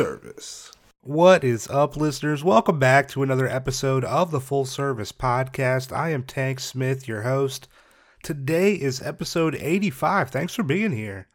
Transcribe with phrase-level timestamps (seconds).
[0.00, 0.72] service.
[1.02, 2.42] What is up, listeners?
[2.42, 5.94] Welcome back to another episode of the Full Service Podcast.
[5.94, 7.68] I am Tank Smith, your host.
[8.22, 10.30] Today is episode 85.
[10.30, 11.28] Thanks for being here.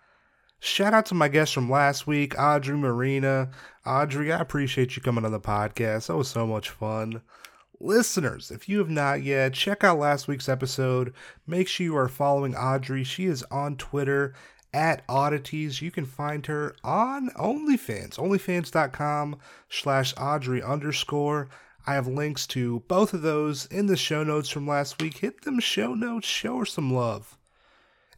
[0.60, 3.52] Shout out to my guest from last week, Audrey Marina.
[3.86, 6.08] Audrey, I appreciate you coming on the podcast.
[6.08, 7.22] That was so much fun.
[7.80, 11.14] Listeners, if you have not yet, check out last week's episode.
[11.46, 13.04] Make sure you are following Audrey.
[13.04, 14.34] She is on Twitter
[14.76, 15.82] at oddities.
[15.82, 19.38] You can find her on OnlyFans, onlyfans.com
[19.70, 21.48] slash Audrey underscore.
[21.88, 25.20] I have links to both of those in the show notes from last week.
[25.20, 27.38] Hit them show notes, show her some love.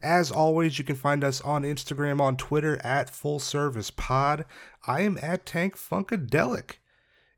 [0.02, 4.44] As always, you can find us on Instagram, on Twitter at Full Service Pod.
[4.86, 6.78] I am at Tank Funkadelic.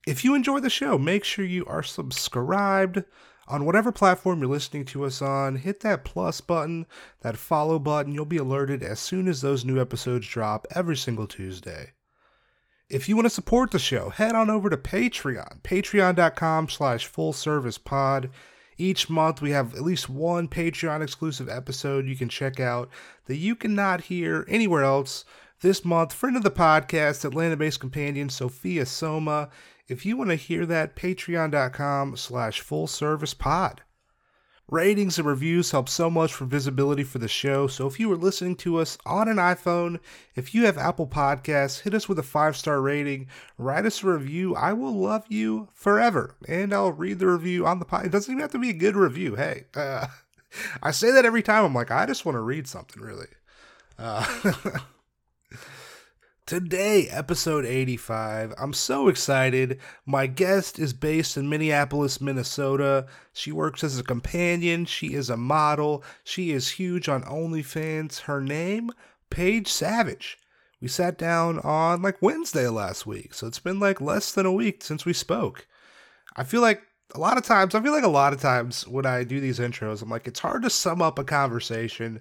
[0.07, 3.05] If you enjoy the show, make sure you are subscribed
[3.51, 5.57] on whatever platform you're listening to us on.
[5.57, 6.87] Hit that plus button,
[7.23, 8.15] that follow button.
[8.15, 11.93] You'll be alerted as soon as those new episodes drop every single Tuesday.
[12.89, 17.33] If you want to support the show, head on over to Patreon, patreon.com slash full
[17.33, 18.31] service pod.
[18.79, 22.89] Each month we have at least one Patreon exclusive episode you can check out
[23.27, 25.25] that you cannot hear anywhere else.
[25.61, 29.51] This month, friend of the podcast, Atlanta based companion Sophia Soma.
[29.91, 33.83] If you want to hear that, patreon.com slash full service pod.
[34.69, 37.67] Ratings and reviews help so much for visibility for the show.
[37.67, 39.99] So if you are listening to us on an iPhone,
[40.37, 43.27] if you have Apple Podcasts, hit us with a five star rating,
[43.59, 44.55] write us a review.
[44.55, 48.07] I will love you forever, and I'll read the review on the pod.
[48.07, 49.35] It doesn't even have to be a good review.
[49.35, 50.07] Hey, uh,
[50.85, 51.65] I say that every time.
[51.65, 53.27] I'm like, I just want to read something, really.
[53.99, 54.25] Uh,
[56.51, 58.55] Today, episode 85.
[58.59, 59.79] I'm so excited.
[60.05, 63.07] My guest is based in Minneapolis, Minnesota.
[63.33, 64.85] She works as a companion.
[64.85, 66.03] She is a model.
[66.25, 68.23] She is huge on OnlyFans.
[68.23, 68.91] Her name,
[69.31, 70.39] Paige Savage.
[70.81, 74.51] We sat down on like Wednesday last week, so it's been like less than a
[74.51, 75.69] week since we spoke.
[76.35, 76.83] I feel like
[77.15, 79.61] a lot of times, I feel like a lot of times when I do these
[79.61, 82.21] intros, I'm like, it's hard to sum up a conversation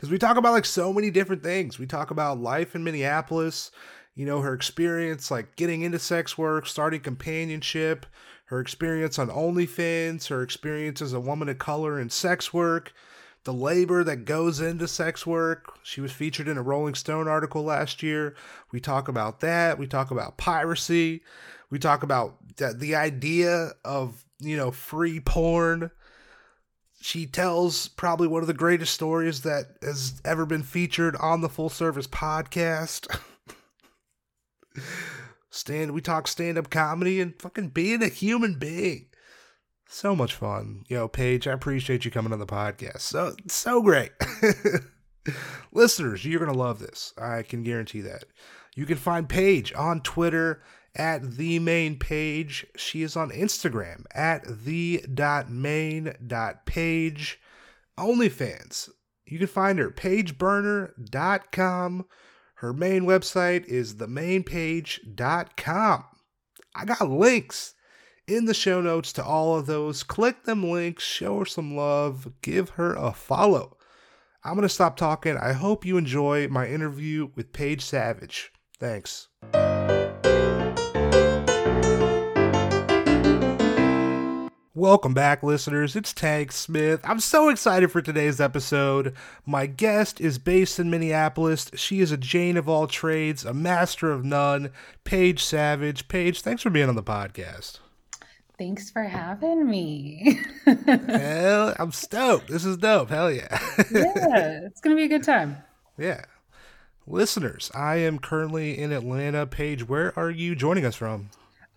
[0.00, 1.78] because we talk about like so many different things.
[1.78, 3.70] We talk about life in Minneapolis,
[4.14, 8.06] you know, her experience like getting into sex work, starting companionship,
[8.46, 12.94] her experience on OnlyFans, her experience as a woman of color in sex work,
[13.44, 15.74] the labor that goes into sex work.
[15.82, 18.34] She was featured in a Rolling Stone article last year.
[18.72, 19.78] We talk about that.
[19.78, 21.20] We talk about piracy.
[21.68, 25.90] We talk about the idea of, you know, free porn
[27.00, 31.48] she tells probably one of the greatest stories that has ever been featured on the
[31.48, 33.08] full service podcast.
[35.50, 39.06] stand we talk stand-up comedy and fucking being a human being.
[39.88, 40.84] So much fun.
[40.88, 43.00] Yo, Paige, I appreciate you coming on the podcast.
[43.00, 44.12] So so great.
[45.72, 47.12] Listeners, you're gonna love this.
[47.18, 48.24] I can guarantee that.
[48.76, 50.62] You can find Paige on Twitter
[50.96, 52.66] at the main page.
[52.76, 57.38] She is on Instagram at the dot main dot page.
[57.98, 58.90] OnlyFans.
[59.26, 62.06] You can find her pageburner.com.
[62.54, 66.04] Her main website is themainpage.com.
[66.74, 67.74] I got links
[68.26, 70.02] in the show notes to all of those.
[70.02, 73.76] Click them links, show her some love, give her a follow.
[74.42, 75.36] I'm going to stop talking.
[75.36, 78.52] I hope you enjoy my interview with Paige Savage.
[78.78, 79.28] Thanks.
[84.80, 85.94] Welcome back, listeners.
[85.94, 87.02] It's Tank Smith.
[87.04, 89.14] I'm so excited for today's episode.
[89.44, 91.70] My guest is based in Minneapolis.
[91.74, 94.70] She is a Jane of all trades, a master of none,
[95.04, 96.08] Paige Savage.
[96.08, 97.80] Paige, thanks for being on the podcast.
[98.56, 100.40] Thanks for having me.
[100.64, 102.48] Hell, I'm stoked.
[102.48, 103.10] This is dope.
[103.10, 103.58] Hell yeah.
[103.92, 105.58] yeah, it's going to be a good time.
[105.98, 106.24] Yeah.
[107.06, 109.46] Listeners, I am currently in Atlanta.
[109.46, 111.28] Paige, where are you joining us from?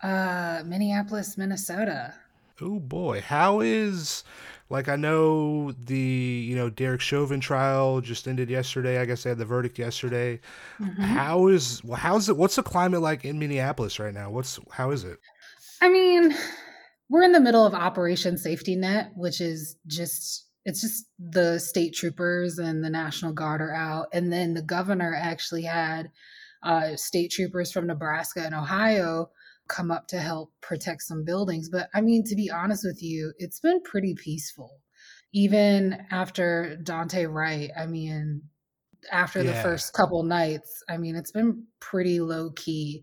[0.02, 2.14] Uh, Minneapolis, Minnesota.
[2.60, 4.22] Oh boy, how is
[4.70, 8.98] like I know the you know Derek Chauvin trial just ended yesterday.
[8.98, 10.40] I guess they had the verdict yesterday.
[10.80, 11.02] Mm-hmm.
[11.02, 12.36] How is well, how's it?
[12.36, 14.30] What's the climate like in Minneapolis right now?
[14.30, 15.18] What's how is it?
[15.82, 16.34] I mean,
[17.08, 21.94] we're in the middle of Operation Safety Net, which is just it's just the state
[21.94, 26.10] troopers and the National Guard are out, and then the governor actually had
[26.62, 29.30] uh, state troopers from Nebraska and Ohio
[29.68, 31.68] come up to help protect some buildings.
[31.68, 34.80] But I mean, to be honest with you, it's been pretty peaceful.
[35.32, 38.42] Even after Daunte Wright, I mean,
[39.10, 39.52] after yeah.
[39.52, 43.02] the first couple nights, I mean, it's been pretty low key.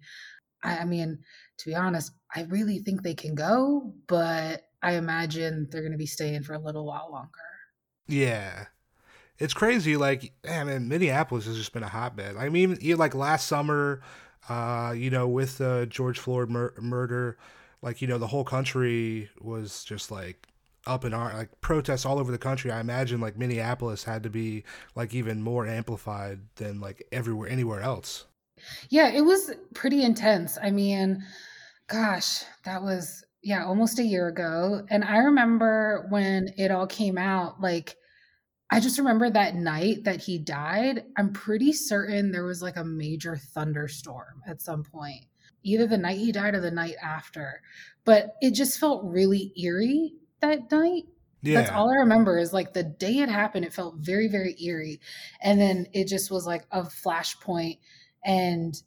[0.63, 1.19] I, I mean,
[1.57, 5.97] to be honest, I really think they can go, but I imagine they're going to
[5.97, 7.29] be staying for a little while longer.
[8.07, 8.65] Yeah.
[9.37, 9.97] It's crazy.
[9.97, 12.37] Like, man, Minneapolis has just been a hotbed.
[12.37, 14.01] I mean, like last summer,
[14.49, 17.37] Uh, you know, with the George Floyd mur- murder,
[17.81, 20.47] like you know, the whole country was just like
[20.87, 22.71] up in arms, like protests all over the country.
[22.71, 24.63] I imagine like Minneapolis had to be
[24.95, 28.25] like even more amplified than like everywhere anywhere else.
[28.89, 30.57] Yeah, it was pretty intense.
[30.61, 31.23] I mean,
[31.87, 34.85] gosh, that was yeah, almost a year ago.
[34.89, 37.97] And I remember when it all came out, like
[38.71, 41.03] I just remember that night that he died.
[41.17, 45.25] I'm pretty certain there was like a major thunderstorm at some point,
[45.61, 47.61] either the night he died or the night after.
[48.05, 51.03] But it just felt really eerie that night.
[51.41, 51.59] Yeah.
[51.59, 55.01] That's all I remember is like the day it happened, it felt very, very eerie.
[55.41, 57.79] And then it just was like a flashpoint.
[58.23, 58.81] And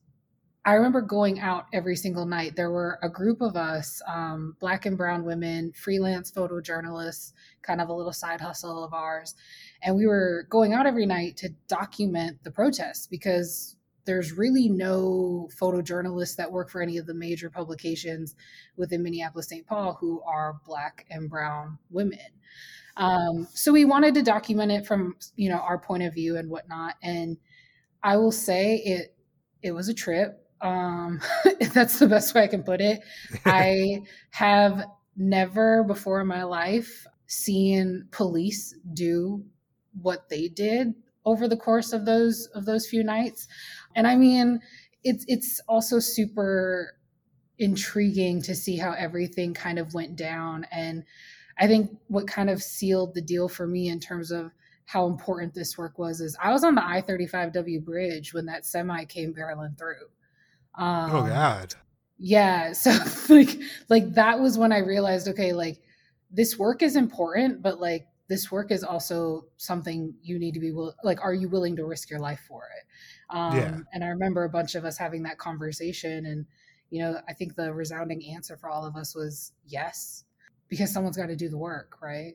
[0.66, 2.56] I remember going out every single night.
[2.56, 7.32] There were a group of us, um, black and brown women, freelance photojournalists,
[7.62, 9.34] kind of a little side hustle of ours.
[9.82, 13.76] And we were going out every night to document the protests because
[14.06, 18.34] there's really no photojournalists that work for any of the major publications
[18.76, 19.66] within Minneapolis St.
[19.66, 22.18] Paul who are black and brown women.
[22.96, 26.48] Um, so we wanted to document it from you know our point of view and
[26.48, 26.94] whatnot.
[27.02, 27.36] And
[28.02, 29.16] I will say it
[29.62, 31.20] it was a trip um,
[31.72, 33.00] that's the best way I can put it.
[33.44, 34.84] I have
[35.16, 39.44] never before in my life seen police do
[40.00, 43.48] what they did over the course of those of those few nights.
[43.94, 44.60] And I mean,
[45.02, 46.96] it's it's also super
[47.58, 51.04] intriguing to see how everything kind of went down and
[51.58, 54.50] I think what kind of sealed the deal for me in terms of
[54.86, 58.66] how important this work was is I was on the I 35W bridge when that
[58.66, 60.08] semi came barreling through.
[60.78, 61.74] Oh, um, oh God.
[62.18, 62.72] Yeah.
[62.72, 62.92] So
[63.34, 65.80] like like that was when I realized, okay, like
[66.30, 70.72] this work is important, but like this work is also something you need to be
[70.72, 73.78] will like are you willing to risk your life for it um yeah.
[73.92, 76.46] and i remember a bunch of us having that conversation and
[76.90, 80.24] you know i think the resounding answer for all of us was yes
[80.68, 82.34] because someone's got to do the work right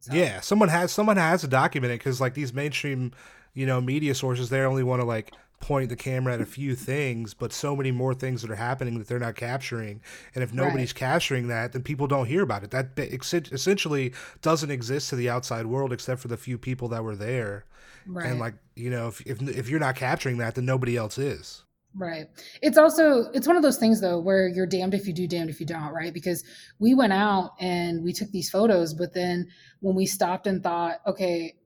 [0.00, 0.12] so.
[0.12, 3.12] yeah someone has someone has to document it because like these mainstream
[3.54, 6.74] you know media sources they only want to like point the camera at a few
[6.74, 10.00] things, but so many more things that are happening that they're not capturing.
[10.34, 10.96] And if nobody's right.
[10.96, 12.70] capturing that, then people don't hear about it.
[12.70, 17.16] That essentially doesn't exist to the outside world except for the few people that were
[17.16, 17.64] there.
[18.06, 18.26] Right.
[18.26, 21.64] And like you know, if, if if you're not capturing that, then nobody else is.
[21.94, 22.28] Right.
[22.62, 25.50] It's also it's one of those things though where you're damned if you do, damned
[25.50, 26.12] if you don't, right?
[26.12, 26.44] Because
[26.78, 29.48] we went out and we took these photos, but then
[29.80, 31.56] when we stopped and thought, okay,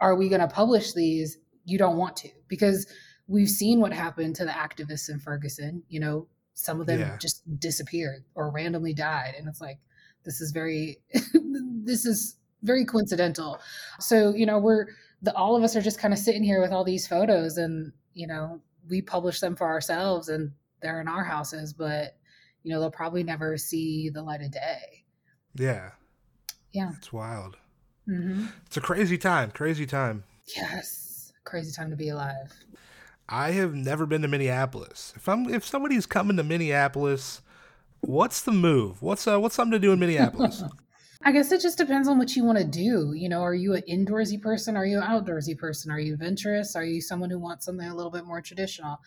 [0.00, 1.38] are we going to publish these?
[1.64, 2.86] You don't want to because
[3.30, 5.82] we've seen what happened to the activists in Ferguson.
[5.88, 7.16] You know, some of them yeah.
[7.16, 9.34] just disappeared or randomly died.
[9.38, 9.78] And it's like,
[10.24, 10.98] this is very,
[11.84, 13.60] this is very coincidental.
[14.00, 14.86] So, you know, we're,
[15.22, 17.92] the, all of us are just kind of sitting here with all these photos and,
[18.14, 20.50] you know, we publish them for ourselves and
[20.82, 22.16] they're in our houses, but,
[22.64, 25.04] you know, they'll probably never see the light of day.
[25.54, 25.92] Yeah.
[26.72, 26.90] Yeah.
[26.98, 27.56] It's wild.
[28.08, 28.46] Mm-hmm.
[28.66, 29.52] It's a crazy time.
[29.52, 30.24] Crazy time.
[30.56, 31.32] Yes.
[31.44, 32.52] Crazy time to be alive.
[33.30, 35.12] I have never been to Minneapolis.
[35.16, 37.42] If I'm if somebody's coming to Minneapolis,
[38.00, 39.00] what's the move?
[39.02, 40.64] What's uh, what's something to do in Minneapolis?
[41.22, 43.12] I guess it just depends on what you want to do.
[43.14, 44.74] You know, are you an indoorsy person?
[44.74, 45.90] Are you an outdoorsy person?
[45.90, 46.74] Are you adventurous?
[46.74, 48.98] Are you someone who wants something a little bit more traditional?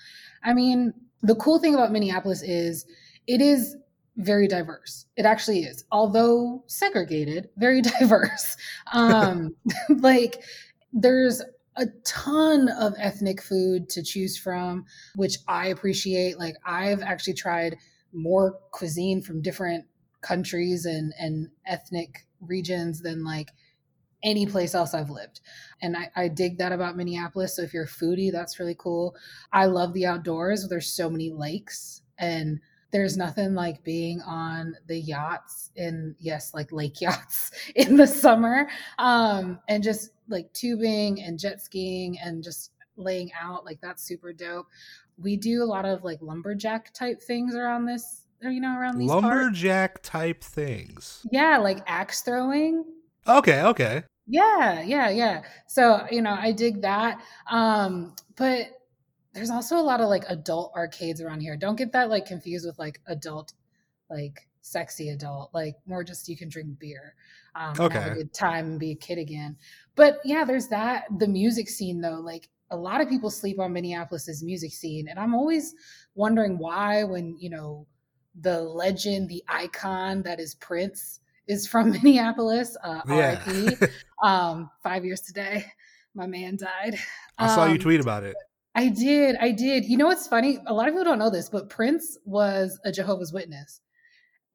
[0.44, 2.86] I mean, the cool thing about Minneapolis is
[3.26, 3.76] it is
[4.18, 5.08] very diverse.
[5.18, 8.58] It actually is, although segregated, very diverse.
[8.94, 9.56] Um,
[9.90, 10.44] like
[10.92, 11.42] there's
[11.76, 16.40] a ton of ethnic food to choose from, which I appreciate.
[16.40, 17.78] Like I've actually tried
[18.14, 19.86] more cuisine from different
[20.22, 23.50] countries and, and ethnic regions than like
[24.24, 25.42] any place else I've lived.
[25.82, 27.56] And I, I, dig that about Minneapolis.
[27.56, 29.16] So if you're a foodie, that's really cool.
[29.52, 30.68] I love the outdoors.
[30.70, 32.60] There's so many lakes and
[32.94, 38.70] there's nothing like being on the yachts in yes like lake yachts in the summer
[39.00, 44.34] um and just like tubing and jet skiing and just laying out like that's super
[44.34, 44.68] dope.
[45.18, 48.98] We do a lot of like lumberjack type things around this or you know around
[48.98, 50.10] these lumberjack parts.
[50.10, 51.26] type things.
[51.32, 52.84] Yeah like axe throwing.
[53.28, 54.04] Okay okay.
[54.28, 55.44] Yeah yeah yeah.
[55.68, 58.68] So you know i dig that um but
[59.34, 61.58] there's also a lot of like adult arcades around here.
[61.58, 63.54] Don't get that like confused with like adult,
[64.10, 67.16] like sexy adult, like more just you can drink beer,
[67.56, 68.00] um, okay.
[68.00, 69.58] have a good time and be a kid again.
[69.96, 71.06] But yeah, there's that.
[71.18, 75.20] The music scene though, like a lot of people sleep on Minneapolis's music scene, and
[75.20, 75.74] I'm always
[76.16, 77.88] wondering why when you know
[78.40, 82.78] the legend, the icon that is Prince is from Minneapolis.
[82.84, 83.42] Uh, yeah.
[83.48, 83.88] R.I.P.
[84.24, 85.66] um, five years today,
[86.14, 87.00] my man died.
[87.40, 88.36] I saw you um, tweet about it
[88.76, 89.36] I did.
[89.40, 89.86] I did.
[89.86, 90.58] You know what's funny?
[90.66, 93.82] A lot of people don't know this, but Prince was a Jehovah's Witness.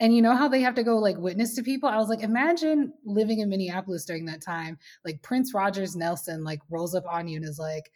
[0.01, 1.89] And you know how they have to go like witness to people?
[1.89, 4.79] I was like, imagine living in Minneapolis during that time.
[5.05, 7.91] Like Prince Rogers Nelson like rolls up on you and is like,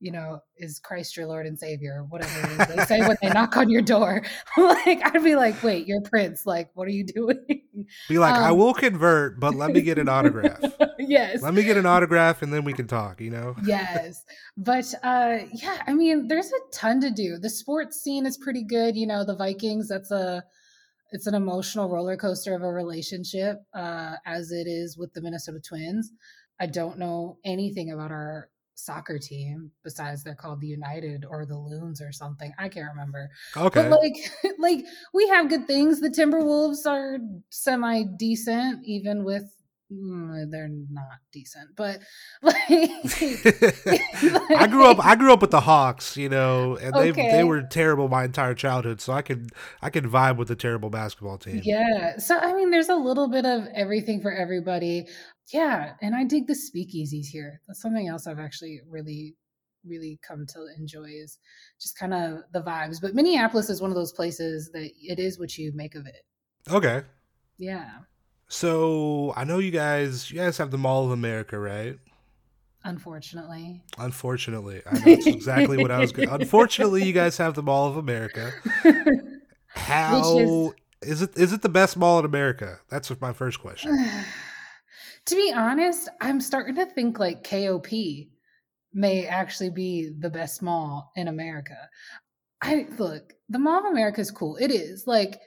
[0.00, 3.68] you know, is Christ your Lord and Savior, whatever they say when they knock on
[3.68, 4.22] your door.
[4.56, 6.46] like, I'd be like, wait, you're Prince.
[6.46, 7.62] Like, what are you doing?
[8.08, 10.60] Be like, um, I will convert, but let me get an autograph.
[10.98, 11.42] yes.
[11.42, 13.56] Let me get an autograph and then we can talk, you know?
[13.64, 14.24] yes.
[14.56, 17.38] But uh yeah, I mean, there's a ton to do.
[17.38, 18.96] The sports scene is pretty good.
[18.96, 20.44] You know, the Vikings, that's a
[21.10, 25.58] it's an emotional roller coaster of a relationship, uh, as it is with the Minnesota
[25.58, 26.12] Twins.
[26.60, 31.56] I don't know anything about our soccer team besides they're called the United or the
[31.56, 32.52] Loons or something.
[32.58, 33.30] I can't remember.
[33.56, 33.88] Okay.
[33.88, 36.00] But like like we have good things.
[36.00, 37.18] The Timberwolves are
[37.50, 39.44] semi decent even with
[39.92, 41.98] mm, they're not decent, but
[42.42, 47.32] like, I grew up I grew up with the Hawks, you know, and they okay.
[47.32, 49.50] they were terrible my entire childhood, so I could
[49.82, 51.62] I could vibe with the terrible basketball team.
[51.64, 52.18] Yeah.
[52.18, 55.08] So I mean there's a little bit of everything for everybody
[55.52, 57.60] yeah, and I dig the speakeasies here.
[57.66, 59.34] That's something else I've actually really,
[59.86, 61.38] really come to enjoy is
[61.80, 63.00] just kind of the vibes.
[63.00, 66.24] But Minneapolis is one of those places that it is what you make of it.
[66.70, 67.02] Okay.
[67.56, 67.90] Yeah.
[68.48, 70.30] So I know you guys.
[70.30, 71.98] You guys have the Mall of America, right?
[72.84, 73.82] Unfortunately.
[73.98, 76.12] Unfortunately, I know that's exactly what I was.
[76.12, 78.52] going Unfortunately, you guys have the Mall of America.
[79.68, 81.36] How is, is it?
[81.36, 82.80] Is it the best mall in America?
[82.88, 83.98] That's my first question.
[85.28, 87.90] To be honest, I'm starting to think like KOP
[88.94, 91.76] may actually be the best mall in America.
[92.62, 94.56] I look, the Mall of America is cool.
[94.56, 95.06] It is.
[95.06, 95.38] Like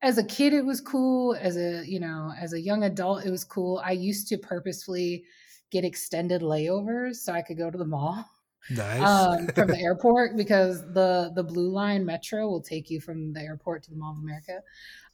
[0.00, 3.30] as a kid it was cool, as a, you know, as a young adult it
[3.30, 3.82] was cool.
[3.84, 5.24] I used to purposefully
[5.70, 8.24] get extended layovers so I could go to the mall.
[8.70, 9.02] Nice.
[9.02, 13.40] Um, from the airport because the the blue line metro will take you from the
[13.40, 14.60] airport to the Mall of America.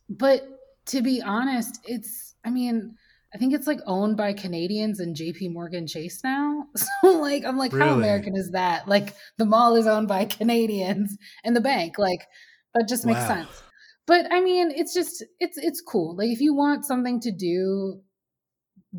[0.09, 0.47] But
[0.87, 2.95] to be honest, it's I mean,
[3.35, 6.67] I think it's like owned by Canadians and JP Morgan Chase now.
[7.03, 7.89] So like I'm like, really?
[7.89, 8.87] how American is that?
[8.87, 11.99] Like the mall is owned by Canadians and the bank.
[11.99, 12.27] Like
[12.75, 13.29] that just makes wow.
[13.29, 13.63] sense.
[14.07, 16.17] But I mean, it's just it's it's cool.
[16.17, 18.01] Like if you want something to do,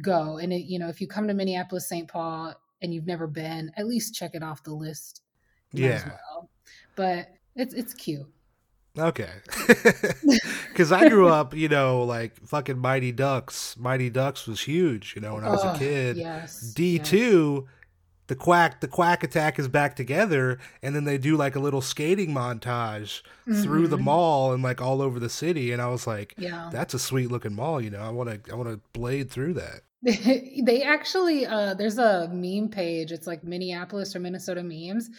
[0.02, 0.38] go.
[0.38, 2.08] And it, you know, if you come to Minneapolis, St.
[2.08, 5.22] Paul and you've never been, at least check it off the list.
[5.72, 6.04] Yeah.
[6.06, 6.50] Well.
[6.96, 8.28] But it's it's cute.
[8.98, 9.30] Okay.
[10.74, 13.77] Because I grew up, you know, like fucking Mighty Ducks.
[13.77, 16.18] Mighty Ducks was huge, you know, when I was a kid.
[16.18, 16.62] Yes.
[16.62, 17.74] D two, yes.
[18.27, 21.82] the quack, the quack attack is back together, and then they do like a little
[21.82, 23.62] skating montage mm-hmm.
[23.62, 24.06] through the mm-hmm.
[24.06, 27.30] mall and like all over the city, and I was like, yeah, that's a sweet
[27.30, 28.01] looking mall, you know.
[28.01, 29.82] I want to, I want to blade through that.
[30.01, 33.12] they actually, uh, there's a meme page.
[33.12, 35.10] It's like Minneapolis or Minnesota memes,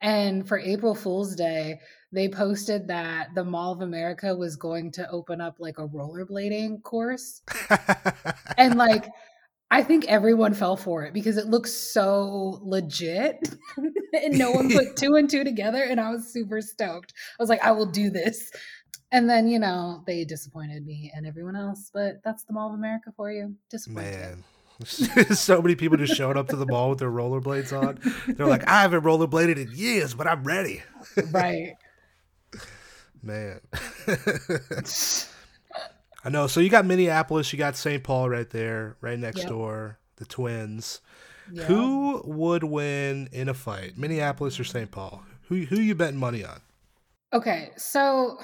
[0.00, 1.80] and for April Fool's Day
[2.12, 6.82] they posted that the Mall of America was going to open up like a rollerblading
[6.82, 7.42] course.
[8.58, 9.08] and like
[9.70, 13.54] I think everyone fell for it because it looks so legit
[14.12, 17.12] and no one put two and two together and I was super stoked.
[17.38, 18.50] I was like I will do this.
[19.12, 22.74] And then, you know, they disappointed me and everyone else, but that's the Mall of
[22.74, 23.56] America for you.
[23.68, 24.04] Disappointed.
[24.04, 24.44] Man.
[25.34, 27.98] so many people just showed up to the mall with their rollerblades on.
[28.34, 30.82] They're like, I haven't rollerbladed in years, but I'm ready.
[31.32, 31.74] right.
[33.22, 33.60] Man.
[36.24, 36.46] I know.
[36.46, 38.02] So you got Minneapolis, you got St.
[38.02, 39.48] Paul right there, right next yep.
[39.48, 41.00] door, the Twins.
[41.52, 41.66] Yep.
[41.66, 44.90] Who would win in a fight, Minneapolis or St.
[44.90, 45.22] Paul?
[45.48, 46.60] Who who you betting money on?
[47.32, 48.38] Okay, so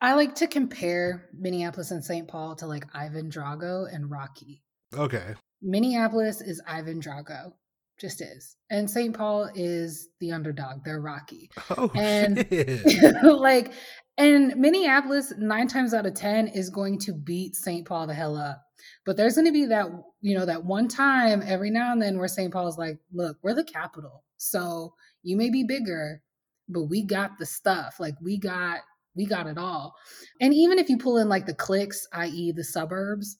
[0.00, 2.28] I like to compare Minneapolis and St.
[2.28, 4.62] Paul to like Ivan Drago and Rocky.
[4.94, 5.34] Okay.
[5.60, 7.52] Minneapolis is Ivan Drago
[7.98, 8.56] just is.
[8.70, 9.16] And St.
[9.16, 10.84] Paul is the underdog.
[10.84, 11.50] They're Rocky.
[11.70, 12.46] Oh, and
[13.22, 13.72] like,
[14.16, 17.86] and Minneapolis, nine times out of 10, is going to beat St.
[17.86, 18.62] Paul the hell up.
[19.04, 19.86] But there's going to be that,
[20.20, 22.52] you know, that one time every now and then where St.
[22.52, 24.24] Paul's like, look, we're the capital.
[24.36, 26.22] So you may be bigger,
[26.68, 27.96] but we got the stuff.
[27.98, 28.80] Like, we got,
[29.16, 29.94] we got it all.
[30.40, 33.38] And even if you pull in like the clicks, i.e., the suburbs,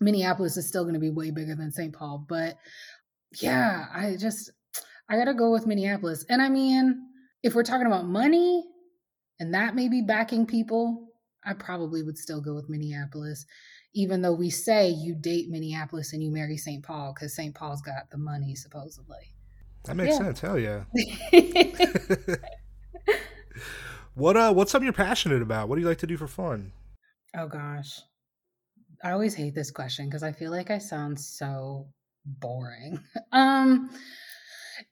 [0.00, 1.92] Minneapolis is still going to be way bigger than St.
[1.92, 2.24] Paul.
[2.28, 2.56] But
[3.40, 4.50] yeah, I just
[5.08, 6.24] I gotta go with Minneapolis.
[6.28, 7.06] And I mean,
[7.42, 8.64] if we're talking about money
[9.40, 11.08] and that may be backing people,
[11.44, 13.46] I probably would still go with Minneapolis,
[13.94, 16.84] even though we say you date Minneapolis and you marry St.
[16.84, 17.54] Paul because St.
[17.54, 19.34] Paul's got the money supposedly.
[19.84, 20.18] That makes yeah.
[20.18, 20.40] sense.
[20.40, 20.84] Hell yeah.
[24.14, 25.68] what uh what's something you're passionate about?
[25.68, 26.72] What do you like to do for fun?
[27.36, 28.00] Oh gosh.
[29.02, 31.86] I always hate this question because I feel like I sound so
[32.24, 33.00] boring.
[33.32, 33.90] Um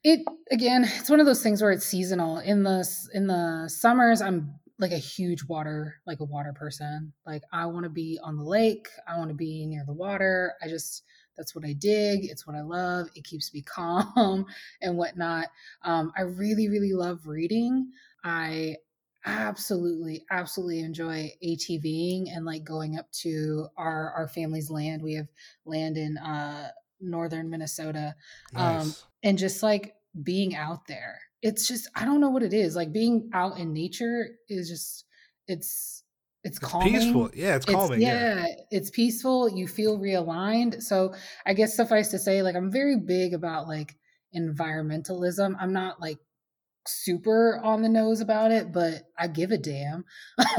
[0.02, 2.38] it again, it's one of those things where it's seasonal.
[2.38, 7.12] In the in the summers, I'm like a huge water, like a water person.
[7.26, 8.88] Like I want to be on the lake.
[9.09, 10.54] I want to be near the water.
[10.62, 11.02] I just
[11.37, 12.25] that's what I dig.
[12.25, 13.09] It's what I love.
[13.14, 14.47] It keeps me calm
[14.80, 15.49] and whatnot.
[15.83, 17.90] Um, I really, really love reading.
[18.25, 18.76] I
[19.25, 25.02] absolutely, absolutely enjoy ATVing and like going up to our our family's land.
[25.02, 25.28] We have
[25.64, 28.15] land in uh, northern Minnesota,
[28.55, 28.87] um, nice.
[28.87, 31.21] um, and just like being out there.
[31.43, 32.76] It's just I don't know what it is.
[32.76, 35.05] Like being out in nature is just
[35.47, 36.03] it's
[36.45, 36.95] it's, it's calming.
[36.95, 37.31] peaceful.
[37.35, 38.00] Yeah, it's calming.
[38.00, 39.49] It's, yeah, yeah, it's peaceful.
[39.49, 40.83] You feel realigned.
[40.83, 43.97] So I guess suffice to say, like I'm very big about like
[44.35, 45.57] environmentalism.
[45.59, 46.19] I'm not like
[46.87, 50.05] super on the nose about it, but I give a damn,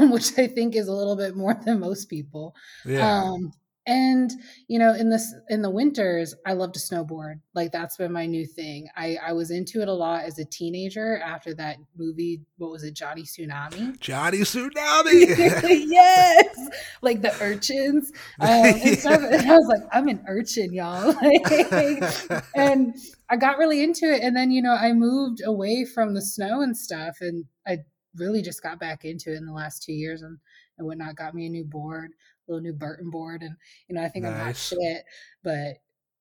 [0.10, 2.54] which I think is a little bit more than most people.
[2.84, 3.22] Yeah.
[3.22, 3.52] Um,
[3.88, 4.30] and
[4.68, 7.40] you know in this in the winters i love to snowboard.
[7.54, 8.88] Like that's been my new thing.
[8.96, 12.84] I i was into it a lot as a teenager after that movie what was
[12.84, 13.98] it johnny tsunami?
[13.98, 15.86] Johnny tsunami!
[15.88, 16.68] Yes!
[17.02, 18.12] Like the urchins.
[18.40, 19.20] Um, and, stuff.
[19.22, 21.14] and i was like i'm an urchin y'all.
[22.54, 22.94] And
[23.30, 24.22] i got really into it.
[24.22, 27.78] And then you know i moved away from the snow and stuff and i
[28.16, 30.38] really just got back into it in the last two years and
[30.76, 32.12] and whatnot got me a new board
[32.48, 33.54] little new Burton board, and
[33.88, 34.32] you know I think nice.
[34.32, 35.04] I'm not shit,
[35.42, 35.76] but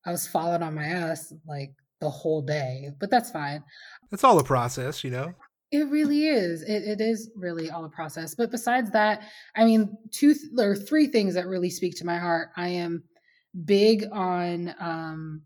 [0.05, 2.91] I was falling on my ass like the whole day.
[2.99, 3.63] But that's fine.
[4.11, 5.33] It's all a process, you know.
[5.71, 6.61] It really is.
[6.63, 8.33] It, it is really all a process.
[8.33, 9.23] But besides that,
[9.55, 12.49] I mean, two th- or three things that really speak to my heart.
[12.55, 13.03] I am
[13.65, 15.41] big on um,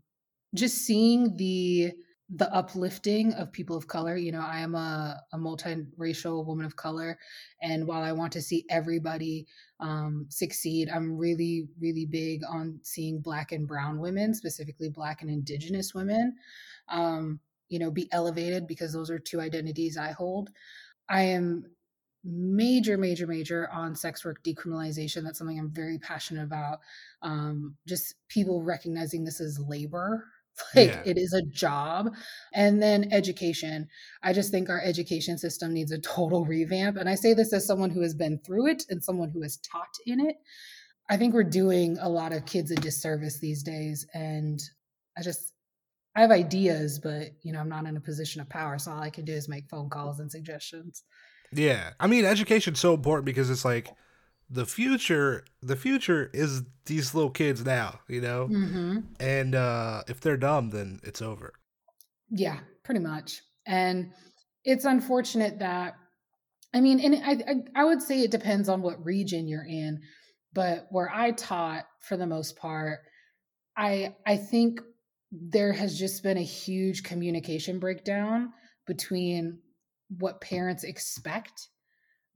[0.54, 1.92] just seeing the
[2.34, 4.16] the uplifting of people of color.
[4.16, 7.18] You know, I am a, a multiracial woman of color.
[7.60, 9.46] And while I want to see everybody
[9.80, 15.30] um, succeed, I'm really, really big on seeing Black and Brown women, specifically Black and
[15.30, 16.34] Indigenous women,
[16.88, 20.48] um, you know, be elevated because those are two identities I hold.
[21.08, 21.64] I am
[22.24, 25.22] major, major, major on sex work decriminalization.
[25.22, 26.78] That's something I'm very passionate about.
[27.20, 30.24] Um, just people recognizing this as labor
[30.74, 31.02] like yeah.
[31.04, 32.10] it is a job.
[32.52, 33.88] And then education.
[34.22, 37.66] I just think our education system needs a total revamp and i say this as
[37.66, 40.36] someone who has been through it and someone who has taught in it.
[41.10, 44.62] I think we're doing a lot of kids a disservice these days and
[45.18, 45.52] i just
[46.16, 49.00] i have ideas but you know i'm not in a position of power so all
[49.00, 51.02] i can do is make phone calls and suggestions.
[51.52, 51.90] Yeah.
[52.00, 53.94] I mean education's so important because it's like
[54.52, 58.48] the future the future is these little kids now you know?
[58.48, 58.98] Mm-hmm.
[59.18, 61.54] and uh if they're dumb then it's over.
[62.30, 63.40] Yeah pretty much.
[63.66, 64.12] And
[64.64, 65.94] it's unfortunate that
[66.74, 70.00] i mean and I, I i would say it depends on what region you're in
[70.52, 73.00] but where i taught for the most part
[73.76, 74.80] i i think
[75.30, 78.52] there has just been a huge communication breakdown
[78.86, 79.58] between
[80.18, 81.68] what parents expect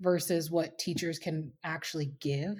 [0.00, 2.56] versus what teachers can actually give.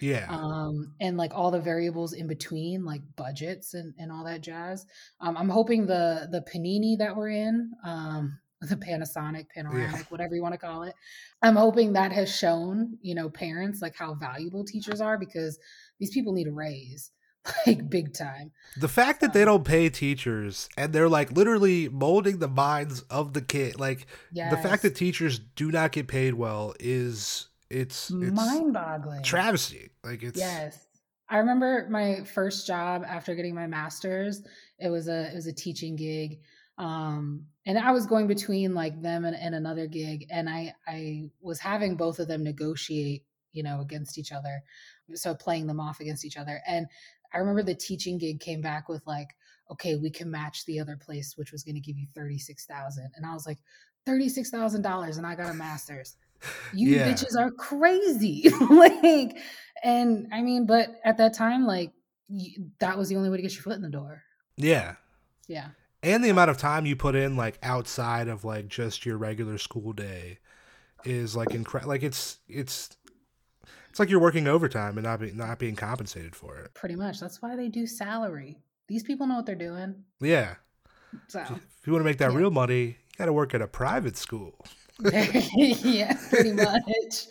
[0.00, 0.26] Yeah.
[0.28, 4.84] Um, and like all the variables in between, like budgets and, and all that jazz.
[5.20, 10.04] Um, I'm hoping the the panini that we're in, um, the Panasonic, panoramic, yeah.
[10.08, 10.94] whatever you want to call it.
[11.40, 15.58] I'm hoping that has shown, you know, parents like how valuable teachers are because
[16.00, 17.12] these people need a raise.
[17.66, 18.52] like big time.
[18.76, 23.32] The fact that they don't pay teachers and they're like literally molding the minds of
[23.32, 24.50] the kid, like yes.
[24.50, 29.90] the fact that teachers do not get paid well is it's, it's mind-boggling travesty.
[30.04, 30.86] Like it's yes.
[31.28, 34.42] I remember my first job after getting my master's.
[34.78, 36.40] It was a it was a teaching gig,
[36.76, 41.30] um, and I was going between like them and, and another gig, and I I
[41.40, 44.62] was having both of them negotiate, you know, against each other
[45.14, 46.86] so playing them off against each other and
[47.32, 49.28] I remember the teaching gig came back with like,
[49.70, 53.10] okay, we can match the other place, which was going to give you 36,000.
[53.16, 53.58] And I was like,
[54.06, 56.16] $36,000 and I got a master's.
[56.74, 57.08] You yeah.
[57.08, 58.50] bitches are crazy.
[58.68, 59.38] like,
[59.84, 61.92] and I mean, but at that time, like,
[62.80, 64.24] that was the only way to get your foot in the door.
[64.56, 64.96] Yeah.
[65.46, 65.68] Yeah.
[66.02, 69.56] And the amount of time you put in, like, outside of like just your regular
[69.56, 70.40] school day
[71.04, 71.90] is like incredible.
[71.90, 72.88] Like, it's, it's,
[73.92, 76.72] it's like you're working overtime and not be, not being compensated for it.
[76.72, 77.20] Pretty much.
[77.20, 78.56] That's why they do salary.
[78.88, 79.96] These people know what they're doing.
[80.18, 80.54] Yeah.
[81.28, 82.38] So if you want to make that yeah.
[82.38, 84.64] real money, you got to work at a private school.
[85.12, 87.26] yeah, pretty much.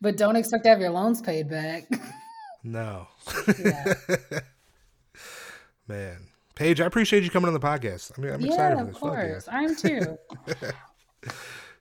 [0.00, 1.88] but don't expect to have your loans paid back.
[2.64, 3.06] No.
[3.64, 3.94] Yeah.
[5.86, 6.16] Man.
[6.56, 8.18] Paige, I appreciate you coming on the podcast.
[8.18, 8.94] I mean, I'm yeah, excited for this.
[8.96, 9.46] Of course.
[9.46, 9.56] Yeah.
[9.56, 11.30] I am too.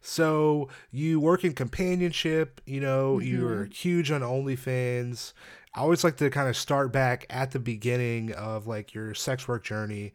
[0.02, 3.28] So you work in companionship, you know, mm-hmm.
[3.28, 5.34] you're huge on OnlyFans.
[5.76, 9.48] I always like to kind of start back at the beginning of like your sex
[9.48, 10.14] work journey.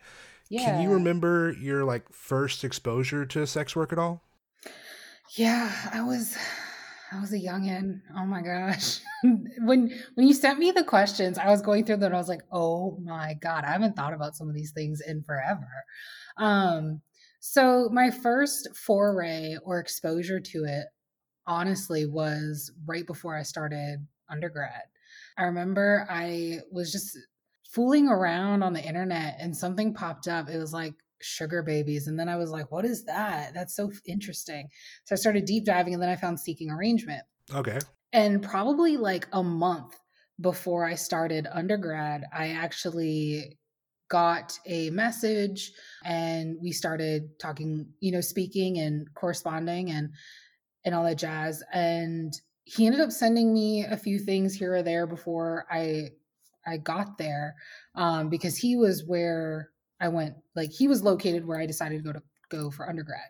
[0.48, 0.64] Yeah.
[0.64, 4.22] Can you remember your like first exposure to sex work at all?
[5.36, 6.36] Yeah, I was
[7.12, 8.00] I was a youngin.
[8.16, 9.00] Oh my gosh.
[9.22, 12.28] when when you sent me the questions, I was going through them and I was
[12.28, 15.68] like, "Oh my god, I haven't thought about some of these things in forever."
[16.36, 17.00] Um
[17.46, 20.86] so my first foray or exposure to it
[21.46, 23.98] honestly was right before I started
[24.30, 24.80] undergrad.
[25.36, 27.18] I remember I was just
[27.70, 30.48] fooling around on the internet and something popped up.
[30.48, 32.06] It was like sugar babies.
[32.06, 33.52] And then I was like, what is that?
[33.52, 34.70] That's so interesting.
[35.04, 37.24] So I started deep diving and then I found seeking arrangement.
[37.54, 37.78] Okay.
[38.14, 39.94] And probably like a month
[40.40, 43.58] before I started undergrad, I actually
[44.08, 45.72] got a message
[46.04, 50.10] and we started talking, you know, speaking and corresponding and
[50.84, 51.62] and all that jazz.
[51.72, 52.32] And
[52.64, 56.10] he ended up sending me a few things here or there before I
[56.66, 57.56] I got there
[57.94, 60.34] um, because he was where I went.
[60.56, 63.20] Like he was located where I decided to go to go for undergrad.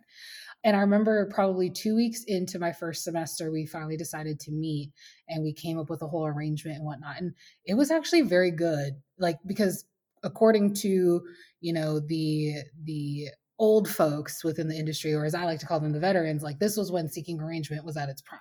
[0.65, 4.93] And I remember probably two weeks into my first semester, we finally decided to meet
[5.29, 7.21] and we came up with a whole arrangement and whatnot.
[7.21, 7.35] And
[7.67, 8.95] it was actually very good.
[9.19, 9.85] Like because
[10.25, 11.23] according to,
[11.61, 15.81] you know, the the old folks within the industry, or as I like to call
[15.81, 18.41] them, the veterans, like this was when seeking arrangement was at its prime.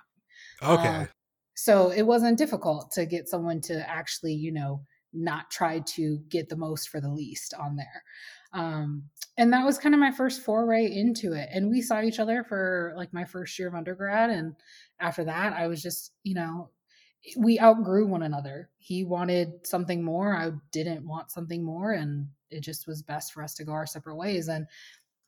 [0.62, 0.88] Okay.
[0.88, 1.08] Um,
[1.54, 6.48] so it wasn't difficult to get someone to actually, you know, not try to get
[6.48, 8.02] the most for the least on there.
[8.52, 9.04] Um,
[9.38, 11.48] and that was kind of my first foray into it.
[11.52, 14.30] And we saw each other for like my first year of undergrad.
[14.30, 14.54] And
[15.00, 16.70] after that, I was just, you know,
[17.36, 18.70] we outgrew one another.
[18.78, 20.36] He wanted something more.
[20.36, 21.92] I didn't want something more.
[21.92, 24.48] And it just was best for us to go our separate ways.
[24.48, 24.66] And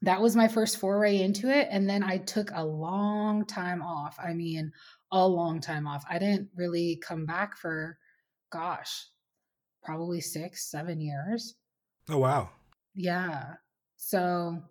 [0.02, 1.68] that was my first foray into it.
[1.70, 4.16] And then I took a long time off.
[4.22, 4.72] I mean,
[5.10, 6.04] a long time off.
[6.08, 7.98] I didn't really come back for,
[8.50, 9.06] gosh,
[9.82, 11.54] probably six, seven years.
[12.10, 12.50] Oh, wow.
[12.94, 13.54] Yeah.
[13.96, 14.62] So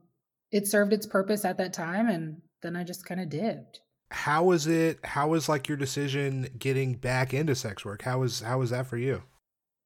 [0.51, 2.07] it served its purpose at that time.
[2.07, 3.81] And then I just kind of dipped.
[4.11, 4.99] How was it?
[5.03, 8.03] How was like your decision getting back into sex work?
[8.03, 9.23] How was how was that for you?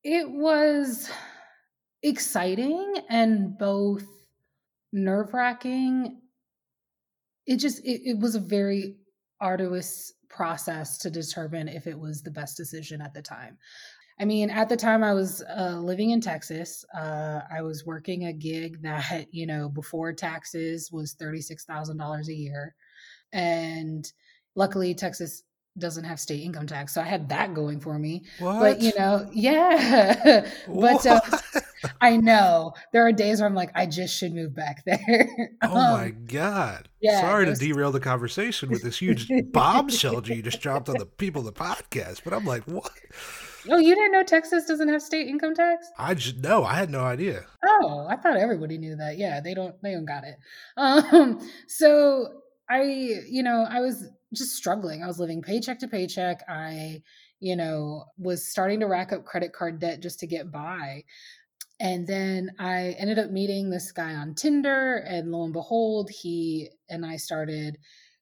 [0.03, 1.09] It was
[2.03, 4.05] exciting and both
[4.91, 6.21] nerve wracking.
[7.45, 8.97] It just it, it was a very
[9.41, 13.57] arduous process to determine if it was the best decision at the time.
[14.19, 16.83] I mean, at the time I was uh, living in Texas.
[16.93, 22.75] Uh, I was working a gig that, you know, before taxes was $36,000 a year.
[23.33, 24.11] And
[24.55, 25.43] luckily, Texas
[25.77, 26.93] doesn't have state income tax.
[26.93, 28.23] So I had that going for me.
[28.39, 28.59] What?
[28.59, 30.49] But, you know, yeah.
[30.67, 31.21] but uh,
[32.01, 35.29] I know there are days where I'm like, I just should move back there.
[35.63, 36.89] oh my um, God.
[36.99, 41.05] yeah, Sorry to derail the conversation with this huge bombshell you just dropped on the
[41.05, 42.91] people of the podcast, but I'm like, what?
[43.69, 45.89] oh, you didn't know Texas doesn't have state income tax?
[45.97, 47.45] I just no, I had no idea.
[47.65, 49.17] Oh, I thought everybody knew that.
[49.17, 50.35] Yeah, they don't they don't got it.
[50.77, 52.83] Um so I,
[53.27, 55.03] you know, I was just struggling.
[55.03, 56.43] I was living paycheck to paycheck.
[56.47, 57.01] I,
[57.39, 61.03] you know, was starting to rack up credit card debt just to get by.
[61.79, 66.69] And then I ended up meeting this guy on Tinder and lo and behold, he
[66.89, 67.77] and I started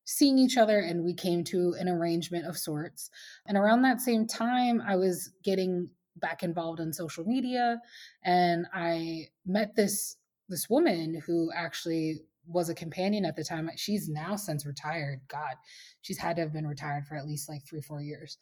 [0.05, 3.09] seeing each other and we came to an arrangement of sorts.
[3.47, 7.79] And around that same time, I was getting back involved in social media
[8.23, 10.15] and I met this
[10.49, 13.69] this woman who actually was a companion at the time.
[13.75, 15.21] She's now since retired.
[15.27, 15.55] God,
[16.01, 18.37] she's had to have been retired for at least like three, four years.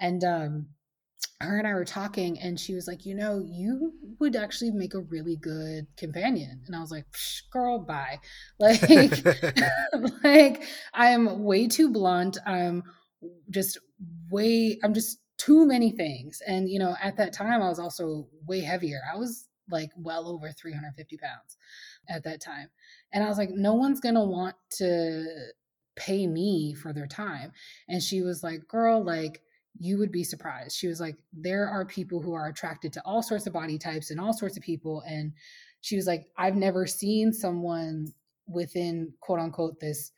[0.00, 0.66] And um,
[1.40, 4.94] her and I were talking, and she was like, You know, you would actually make
[4.94, 6.62] a really good companion.
[6.66, 7.06] And I was like,
[7.52, 8.18] Girl, bye.
[8.58, 8.82] Like,
[10.24, 10.62] like
[10.94, 12.38] I'm way too blunt.
[12.46, 12.82] I'm
[13.50, 13.78] just
[14.30, 16.42] way, I'm just too many things.
[16.46, 19.00] And, you know, at that time, I was also way heavier.
[19.12, 21.56] I was like well over 350 pounds
[22.08, 22.68] at that time.
[23.12, 25.24] And I was like, no one's going to want to
[25.96, 27.52] pay me for their time.
[27.88, 29.42] And she was like, girl, like,
[29.78, 30.76] you would be surprised.
[30.76, 34.10] She was like, there are people who are attracted to all sorts of body types
[34.10, 35.02] and all sorts of people.
[35.06, 35.32] And
[35.80, 38.08] she was like, I've never seen someone
[38.46, 40.12] within quote unquote this,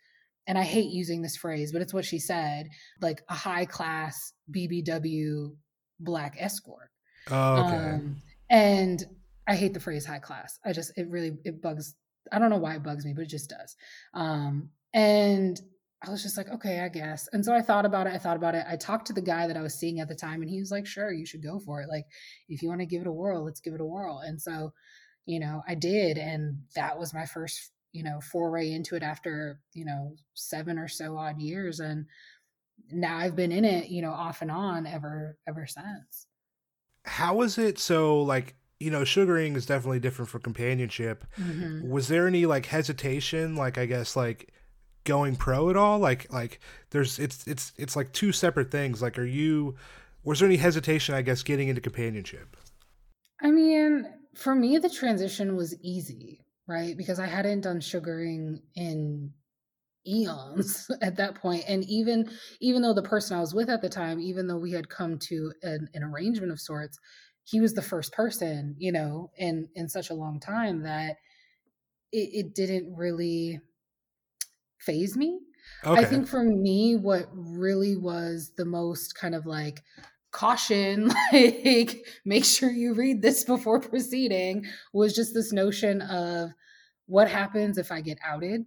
[0.46, 2.68] and I hate using this phrase, but it's what she said,
[3.00, 5.54] like a high class BBW
[6.00, 6.90] black escort.
[7.30, 7.76] Oh, okay.
[7.76, 8.16] Um,
[8.50, 9.04] and
[9.46, 10.58] I hate the phrase high class.
[10.64, 11.94] I just, it really, it bugs,
[12.30, 13.76] I don't know why it bugs me, but it just does.
[14.14, 15.60] Um, and
[16.04, 17.28] I was just like, okay, I guess.
[17.32, 18.12] And so I thought about it.
[18.12, 18.64] I thought about it.
[18.68, 20.70] I talked to the guy that I was seeing at the time, and he was
[20.70, 21.88] like, sure, you should go for it.
[21.88, 22.06] Like,
[22.48, 24.18] if you want to give it a whirl, let's give it a whirl.
[24.18, 24.72] And so,
[25.26, 26.18] you know, I did.
[26.18, 30.88] And that was my first, you know, foray into it after, you know, seven or
[30.88, 31.78] so odd years.
[31.78, 32.06] And
[32.90, 36.26] now I've been in it, you know, off and on ever, ever since.
[37.04, 37.78] How was it?
[37.78, 41.24] So, like, you know, sugaring is definitely different for companionship.
[41.38, 41.88] Mm-hmm.
[41.88, 44.52] Was there any like hesitation, like I guess like
[45.04, 45.98] going pro at all?
[45.98, 49.00] Like like there's it's it's it's like two separate things.
[49.00, 49.76] Like are you
[50.24, 52.56] was there any hesitation, I guess, getting into companionship?
[53.40, 56.96] I mean, for me the transition was easy, right?
[56.96, 59.32] Because I hadn't done sugaring in
[60.06, 62.28] eons at that point and even
[62.60, 65.18] even though the person i was with at the time even though we had come
[65.18, 66.98] to an, an, arrangement of sorts
[67.44, 71.16] he was the first person you know in in such a long time that
[72.12, 73.60] it, it didn't really
[74.78, 75.38] phase me
[75.84, 76.00] okay.
[76.00, 79.82] i think for me what really was the most kind of like
[80.30, 86.50] caution like make sure you read this before proceeding was just this notion of
[87.06, 88.64] what happens if i get outed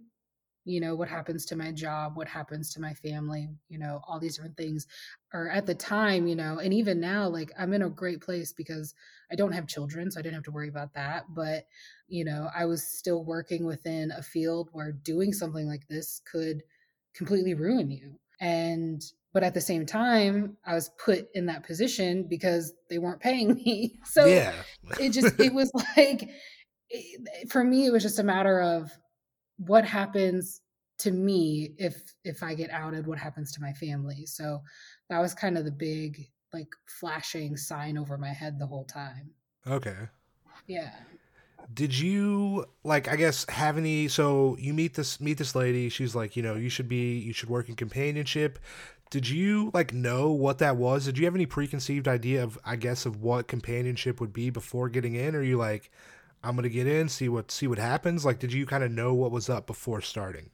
[0.66, 4.20] you know what happens to my job what happens to my family you know all
[4.20, 4.86] these different things.
[5.32, 8.52] Or at the time you know and even now like i'm in a great place
[8.52, 8.94] because
[9.30, 11.66] i don't have children so i didn't have to worry about that but
[12.08, 16.62] you know i was still working within a field where doing something like this could
[17.16, 18.18] completely ruin you.
[18.40, 19.02] And
[19.32, 23.54] but at the same time i was put in that position because they weren't paying
[23.64, 23.98] me.
[24.04, 24.52] So yeah.
[25.00, 26.30] it just it was like
[26.90, 28.92] it, for me it was just a matter of
[29.58, 30.60] what happens
[30.98, 34.26] to me if if I get outed, what happens to my family?
[34.26, 34.62] So
[35.10, 39.30] that was kind of the big like flashing sign over my head the whole time.
[39.66, 39.96] Okay.
[40.66, 40.92] Yeah.
[41.72, 46.14] Did you like I guess have any so you meet this meet this lady, she's
[46.14, 48.58] like, you know, you should be you should work in companionship.
[49.10, 51.04] Did you like know what that was?
[51.04, 54.88] Did you have any preconceived idea of I guess of what companionship would be before
[54.88, 55.90] getting in or you like
[56.46, 58.24] I'm gonna get in, see what see what happens.
[58.24, 60.48] Like, did you kind of know what was up before starting?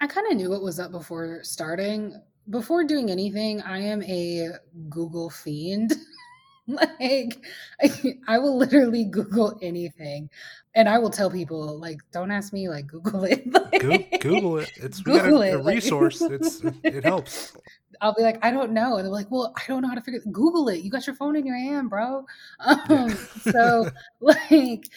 [0.00, 2.20] I kind of knew what was up before starting.
[2.50, 4.50] Before doing anything, I am a
[4.88, 5.94] Google fiend.
[6.66, 7.40] like,
[7.80, 10.28] I, I, will literally Google anything,
[10.74, 13.46] and I will tell people like, don't ask me, like Google it.
[13.72, 14.72] like, Google it.
[14.76, 15.54] It's Google a, it.
[15.54, 16.20] a resource.
[16.22, 17.56] it's it helps.
[18.00, 18.96] I'll be like, I don't know.
[18.96, 20.32] And they're like, well, I don't know how to figure it.
[20.32, 20.82] Google it.
[20.82, 22.26] You got your phone in your hand, bro.
[22.60, 23.14] Um, yeah.
[23.52, 23.88] so
[24.20, 24.90] like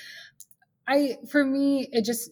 [0.90, 2.32] I for me, it just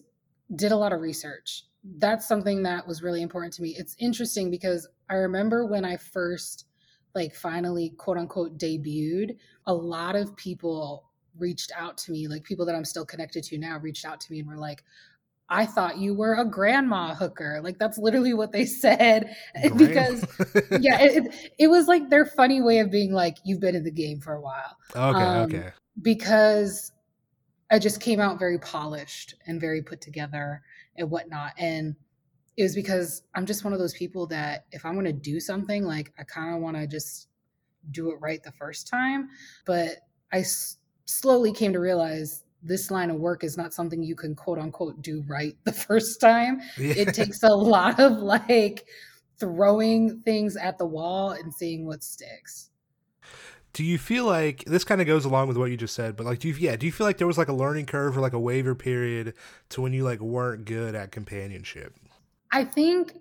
[0.54, 1.64] did a lot of research.
[1.98, 3.74] That's something that was really important to me.
[3.78, 6.66] It's interesting because I remember when I first
[7.14, 11.04] like finally quote unquote debuted, a lot of people
[11.38, 14.32] reached out to me, like people that I'm still connected to now reached out to
[14.32, 14.82] me and were like,
[15.48, 17.60] I thought you were a grandma hooker.
[17.62, 19.34] Like that's literally what they said.
[19.76, 20.26] because
[20.80, 23.90] yeah, it, it, was like their funny way of being like, you've been in the
[23.90, 24.76] game for a while.
[24.94, 25.70] Okay, um, okay.
[26.02, 26.92] Because
[27.70, 30.62] I just came out very polished and very put together
[30.96, 31.52] and whatnot.
[31.58, 31.96] And
[32.56, 35.38] it was because I'm just one of those people that if I'm going to do
[35.38, 37.28] something, like I kind of want to just
[37.90, 39.28] do it right the first time.
[39.64, 39.98] But
[40.32, 44.34] I s- slowly came to realize this line of work is not something you can
[44.34, 46.60] quote unquote do right the first time.
[46.76, 46.94] Yeah.
[46.96, 48.86] It takes a lot of like
[49.38, 52.70] throwing things at the wall and seeing what sticks
[53.78, 56.26] do you feel like this kind of goes along with what you just said but
[56.26, 58.20] like do you yeah do you feel like there was like a learning curve or
[58.20, 59.34] like a waiver period
[59.68, 61.94] to when you like weren't good at companionship?
[62.50, 63.12] I think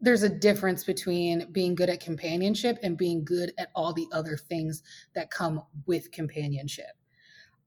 [0.00, 4.36] there's a difference between being good at companionship and being good at all the other
[4.36, 4.82] things
[5.14, 6.90] that come with companionship.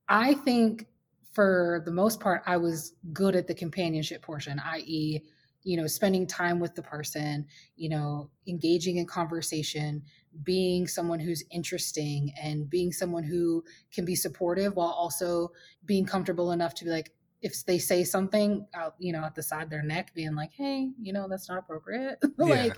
[0.09, 0.87] I think
[1.31, 5.21] for the most part i was good at the companionship portion i.e
[5.63, 7.45] you know spending time with the person
[7.75, 10.01] you know engaging in conversation
[10.43, 15.51] being someone who's interesting and being someone who can be supportive while also
[15.85, 19.43] being comfortable enough to be like if they say something out you know at the
[19.43, 22.17] side of their neck being like hey you know that's not appropriate.
[22.37, 22.77] Like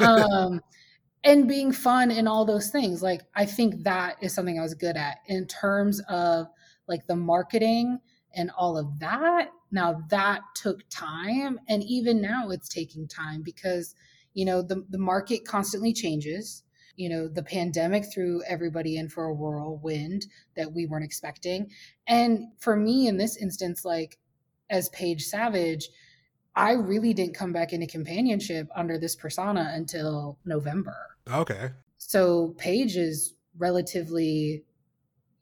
[0.00, 0.60] um
[1.24, 3.02] and being fun and all those things.
[3.02, 6.46] Like i think that is something i was good at in terms of
[6.88, 7.98] like the marketing
[8.34, 9.50] and all of that.
[9.70, 13.94] Now that took time and even now it's taking time because
[14.34, 16.62] you know the, the market constantly changes.
[16.96, 21.70] You know the pandemic threw everybody in for a whirlwind that we weren't expecting.
[22.06, 24.18] And for me in this instance like
[24.70, 25.90] as paige savage
[26.54, 30.96] i really didn't come back into companionship under this persona until november.
[31.30, 31.70] Okay.
[31.98, 34.64] So paige is relatively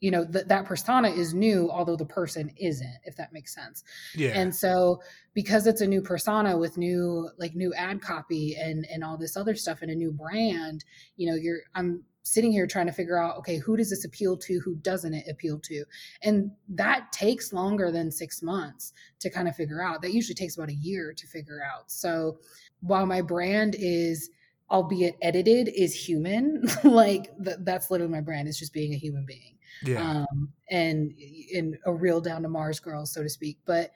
[0.01, 3.85] you know that that persona is new although the person isn't if that makes sense
[4.15, 5.01] yeah and so
[5.35, 9.37] because it's a new persona with new like new ad copy and and all this
[9.37, 10.85] other stuff and a new brand
[11.17, 14.37] you know you're i'm sitting here trying to figure out okay who does this appeal
[14.37, 15.85] to who doesn't it appeal to
[16.23, 20.57] and that takes longer than six months to kind of figure out that usually takes
[20.57, 22.39] about a year to figure out so
[22.81, 24.31] while my brand is
[24.71, 26.65] albeit edited, is human.
[26.85, 28.49] like th- that's literally my brand.
[28.49, 29.57] Is just being a human being.
[29.83, 30.25] Yeah.
[30.31, 33.59] Um, and in a real down to Mars girl, so to speak.
[33.65, 33.93] But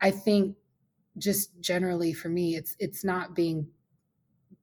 [0.00, 0.56] I think
[1.18, 3.68] just generally for me, it's it's not being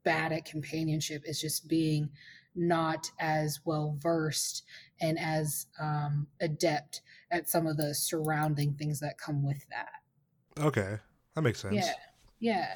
[0.03, 1.23] bad at companionship.
[1.25, 2.09] It's just being
[2.55, 4.63] not as well versed
[4.99, 10.63] and as um, adept at some of the surrounding things that come with that.
[10.63, 10.97] Okay,
[11.35, 11.75] that makes sense.
[11.75, 11.93] Yeah,
[12.39, 12.75] yeah.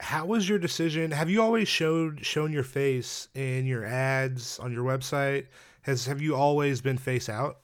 [0.00, 1.10] How was your decision?
[1.10, 5.46] Have you always showed shown your face in your ads on your website?
[5.88, 7.60] Has have you always been face out?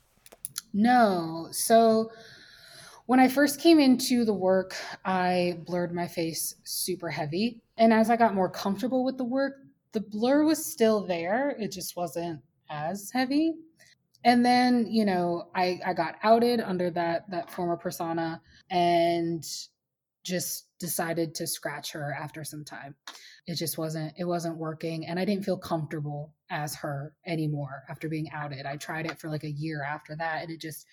[0.72, 1.48] No.
[1.50, 2.10] So
[3.04, 7.60] when I first came into the work, I blurred my face super heavy.
[7.76, 9.56] And as I got more comfortable with the work,
[9.92, 11.50] the blur was still there.
[11.60, 13.56] It just wasn't as heavy.
[14.24, 19.46] And then, you know, I, I got outed under that that former persona and
[20.24, 22.94] just decided to scratch her after some time.
[23.46, 28.08] It just wasn't it wasn't working and I didn't feel comfortable as her anymore after
[28.08, 28.66] being outed.
[28.66, 30.86] I tried it for like a year after that and it just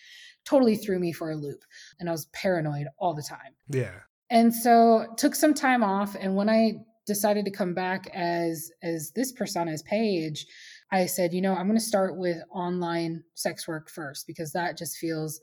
[0.46, 1.64] totally threw me for a loop
[2.00, 3.56] and I was paranoid all the time.
[3.70, 4.00] Yeah.
[4.30, 6.74] And so took some time off and when I
[7.08, 10.46] decided to come back as as this persona's page,
[10.92, 14.78] I said, you know, I'm going to start with online sex work first because that
[14.78, 15.40] just feels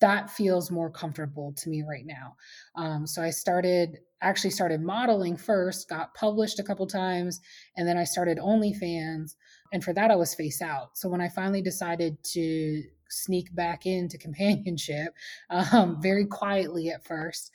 [0.00, 2.36] that feels more comfortable to me right now.
[2.76, 7.40] Um, so I started actually started modeling first, got published a couple times,
[7.76, 9.34] and then I started OnlyFans.
[9.72, 10.96] And for that, I was face out.
[10.96, 15.14] So when I finally decided to sneak back into companionship,
[15.50, 17.50] um, very quietly at first,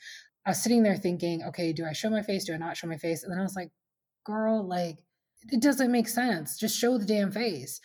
[0.46, 2.44] I was sitting there thinking, okay, do I show my face?
[2.44, 3.22] Do I not show my face?
[3.22, 3.70] And then I was like,
[4.24, 4.98] girl, like,
[5.50, 6.58] it doesn't make sense.
[6.58, 7.80] Just show the damn face.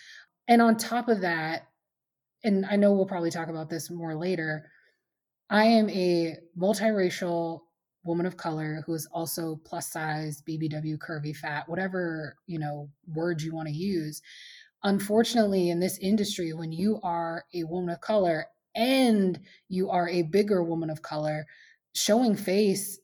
[0.48, 1.68] And on top of that,
[2.44, 4.70] and I know we'll probably talk about this more later,
[5.50, 7.62] I am a multiracial
[8.04, 13.42] woman of color who is also plus size, BBW, curvy, fat, whatever, you know, word
[13.42, 14.22] you want to use.
[14.84, 18.46] Unfortunately, in this industry, when you are a woman of color
[18.76, 21.46] and you are a bigger woman of color,
[21.94, 23.00] showing face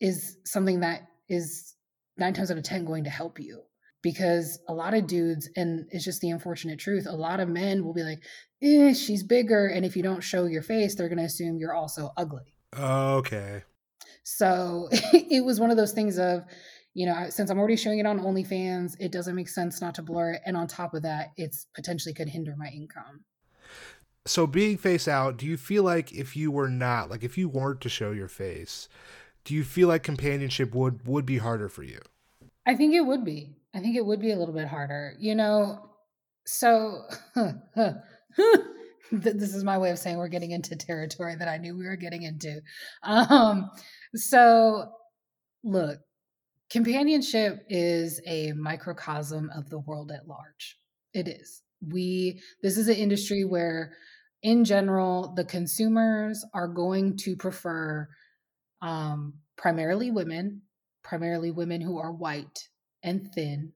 [0.00, 1.74] is something that is
[2.18, 3.62] nine times out of 10 going to help you
[4.06, 7.84] because a lot of dudes, and it's just the unfortunate truth, a lot of men
[7.84, 8.22] will be like,
[8.62, 9.66] eh, she's bigger.
[9.66, 12.54] And if you don't show your face, they're going to assume you're also ugly.
[12.78, 13.64] Okay.
[14.22, 16.44] So it was one of those things of,
[16.94, 20.02] you know, since I'm already showing it on OnlyFans, it doesn't make sense not to
[20.02, 20.42] blur it.
[20.46, 23.24] And on top of that, it's potentially could hinder my income.
[24.24, 27.48] So being face out, do you feel like if you were not, like if you
[27.48, 28.88] weren't to show your face,
[29.42, 31.98] do you feel like companionship would would be harder for you?
[32.64, 33.56] I think it would be.
[33.76, 35.14] I think it would be a little bit harder.
[35.18, 35.90] You know,
[36.46, 37.02] so
[39.12, 41.96] this is my way of saying we're getting into territory that I knew we were
[41.96, 42.62] getting into.
[43.02, 43.70] Um,
[44.14, 44.92] so
[45.62, 45.98] look,
[46.70, 50.78] companionship is a microcosm of the world at large.
[51.12, 51.62] It is.
[51.86, 53.92] We this is an industry where
[54.42, 58.08] in general the consumers are going to prefer
[58.80, 60.62] um, primarily women,
[61.04, 62.68] primarily women who are white
[63.06, 63.72] and thin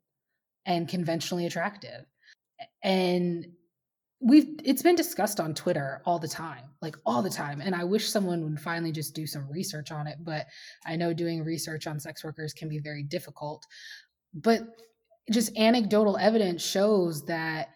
[0.66, 2.04] and conventionally attractive.
[2.82, 3.46] And
[4.20, 7.62] we've it's been discussed on Twitter all the time, like all the time.
[7.62, 10.46] And I wish someone would finally just do some research on it, but
[10.84, 13.64] I know doing research on sex workers can be very difficult.
[14.34, 14.62] But
[15.30, 17.70] just anecdotal evidence shows that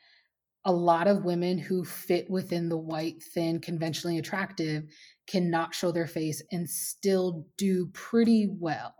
[0.66, 4.84] a lot of women who fit within the white, thin, conventionally attractive
[5.26, 8.94] cannot show their face and still do pretty well.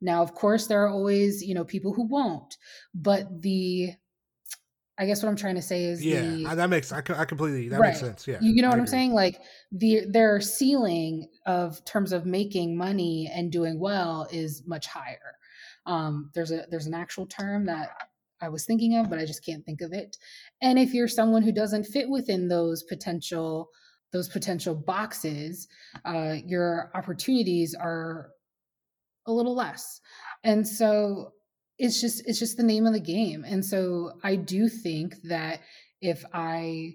[0.00, 2.56] Now, of course, there are always, you know, people who won't,
[2.94, 3.92] but the
[5.00, 7.68] I guess what I'm trying to say is yeah, the, that makes I, I completely
[7.68, 7.88] that right.
[7.88, 8.26] makes sense.
[8.26, 9.12] Yeah, you, you know I what I'm saying?
[9.12, 15.36] Like the their ceiling of terms of making money and doing well is much higher.
[15.86, 17.90] Um, there's a there's an actual term that
[18.40, 20.16] I was thinking of, but I just can't think of it.
[20.62, 23.70] And if you're someone who doesn't fit within those potential
[24.12, 25.68] those potential boxes,
[26.04, 28.30] uh, your opportunities are
[29.28, 30.00] a little less.
[30.42, 31.32] And so
[31.78, 33.44] it's just it's just the name of the game.
[33.46, 35.60] And so I do think that
[36.00, 36.94] if I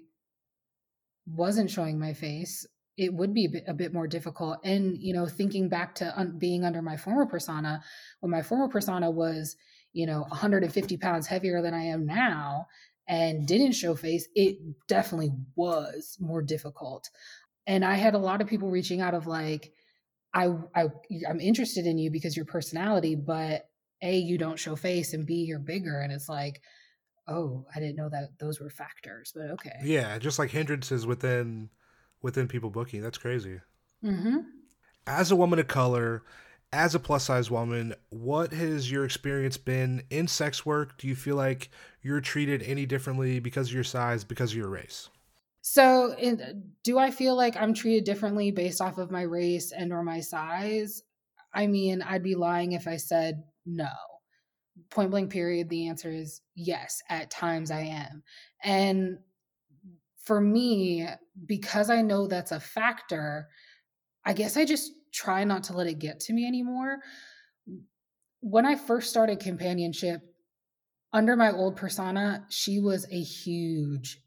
[1.26, 2.66] wasn't showing my face,
[2.96, 4.58] it would be a bit, a bit more difficult.
[4.62, 7.82] And you know, thinking back to un- being under my former persona,
[8.20, 9.56] when my former persona was
[9.92, 12.66] you know 150 pounds heavier than I am now
[13.08, 14.56] and didn't show face, it
[14.88, 17.08] definitely was more difficult.
[17.66, 19.72] And I had a lot of people reaching out of like,
[20.34, 20.88] I, I
[21.28, 23.68] I'm interested in you because your personality, but
[24.02, 26.60] a you don't show face, and b you're bigger, and it's like,
[27.28, 29.78] oh, I didn't know that those were factors, but okay.
[29.82, 31.70] Yeah, just like hindrances within
[32.20, 33.00] within people booking.
[33.00, 33.60] That's crazy.
[34.04, 34.38] Mm-hmm.
[35.06, 36.24] As a woman of color,
[36.72, 40.98] as a plus size woman, what has your experience been in sex work?
[40.98, 41.70] Do you feel like
[42.02, 45.08] you're treated any differently because of your size, because of your race?
[45.66, 46.52] So, in, uh,
[46.82, 50.20] do I feel like I'm treated differently based off of my race and or my
[50.20, 51.02] size?
[51.54, 53.88] I mean, I'd be lying if I said no.
[54.90, 58.22] Point blank period, the answer is yes, at times I am.
[58.62, 59.16] And
[60.22, 61.08] for me,
[61.46, 63.48] because I know that's a factor,
[64.22, 66.98] I guess I just try not to let it get to me anymore.
[68.40, 70.20] When I first started companionship,
[71.14, 74.20] under my old persona, she was a huge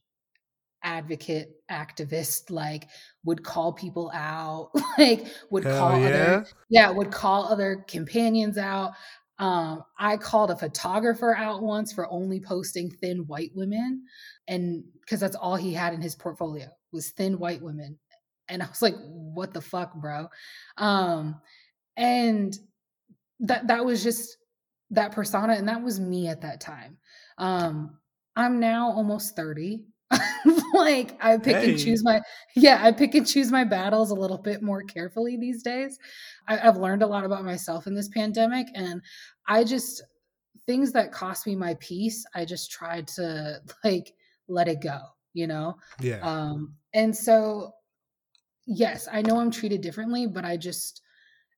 [0.88, 2.88] advocate activist like
[3.26, 6.08] would call people out like would Hell call yeah.
[6.08, 6.90] other yeah.
[6.90, 8.94] would call other companions out.
[9.38, 14.04] Um i called a photographer out once for only posting thin white women
[14.48, 18.00] and because that's all he had in his portfolio was thin white women.
[18.48, 20.30] And i was like what the fuck bro?
[20.78, 21.42] Um
[21.98, 22.58] and
[23.42, 24.38] that that was just
[24.92, 26.98] that persona and that was me at that time.
[27.38, 27.98] Um
[28.38, 29.84] i'm now almost 30
[30.74, 31.72] like I pick hey.
[31.72, 32.22] and choose my
[32.56, 36.00] yeah, I pick and choose my battles a little bit more carefully these days.
[36.48, 39.02] I, I've learned a lot about myself in this pandemic, and
[39.48, 40.04] I just
[40.66, 42.26] things that cost me my peace.
[42.36, 44.14] I just tried to like
[44.48, 45.00] let it go,
[45.34, 45.76] you know.
[46.00, 46.20] Yeah.
[46.22, 47.74] Um, and so
[48.66, 51.02] yes, I know I'm treated differently, but I just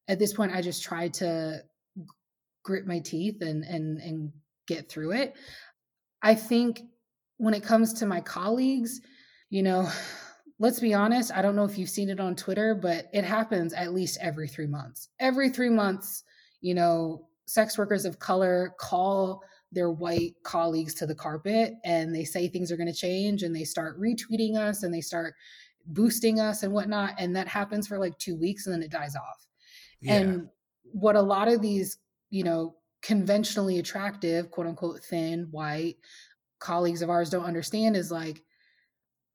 [0.08, 1.62] at this point I just try to
[2.64, 4.32] grit my teeth and and and
[4.68, 5.36] get through it.
[6.22, 6.82] I think
[7.40, 9.02] when it comes to my colleagues,
[9.50, 9.90] you know,
[10.60, 13.74] let's be honest, I don't know if you've seen it on Twitter, but it happens
[13.74, 15.08] at least every three months.
[15.20, 16.24] Every three months,
[16.62, 22.26] you know, sex workers of color call their white colleagues to the carpet and they
[22.26, 25.34] say things are going to change and they start retweeting us and they start
[25.86, 27.14] boosting us and whatnot.
[27.18, 29.48] And that happens for like two weeks and then it dies off.
[30.02, 30.16] Yeah.
[30.16, 30.50] And
[30.92, 35.96] what a lot of these, you know, conventionally attractive, quote unquote, thin, white,
[36.60, 38.44] colleagues of ours don't understand is like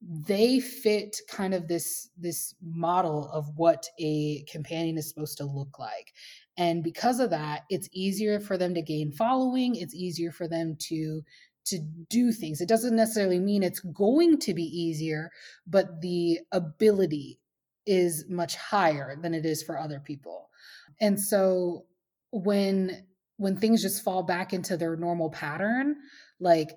[0.07, 5.79] they fit kind of this this model of what a companion is supposed to look
[5.79, 6.13] like.
[6.57, 10.77] And because of that it's easier for them to gain following it's easier for them
[10.89, 11.23] to
[11.67, 11.79] to
[12.11, 12.61] do things.
[12.61, 15.31] It doesn't necessarily mean it's going to be easier
[15.67, 17.41] but the ability
[17.87, 20.49] is much higher than it is for other people.
[21.01, 21.87] And so
[22.31, 23.07] when
[23.37, 25.97] when things just fall back into their normal pattern
[26.41, 26.71] like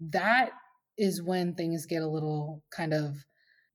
[0.00, 0.50] that
[0.98, 3.16] is when things get a little kind of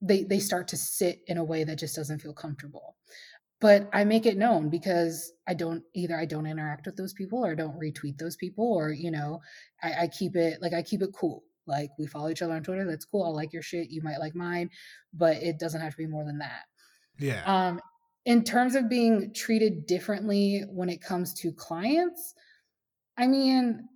[0.01, 2.95] they they start to sit in a way that just doesn't feel comfortable.
[3.59, 7.45] But i make it known because i don't either i don't interact with those people
[7.45, 9.39] or don't retweet those people or you know
[9.83, 11.43] I, I keep it like i keep it cool.
[11.67, 14.19] Like we follow each other on twitter that's cool i like your shit you might
[14.19, 14.69] like mine
[15.13, 16.63] but it doesn't have to be more than that.
[17.19, 17.43] Yeah.
[17.45, 17.79] Um
[18.25, 22.33] in terms of being treated differently when it comes to clients
[23.17, 23.87] i mean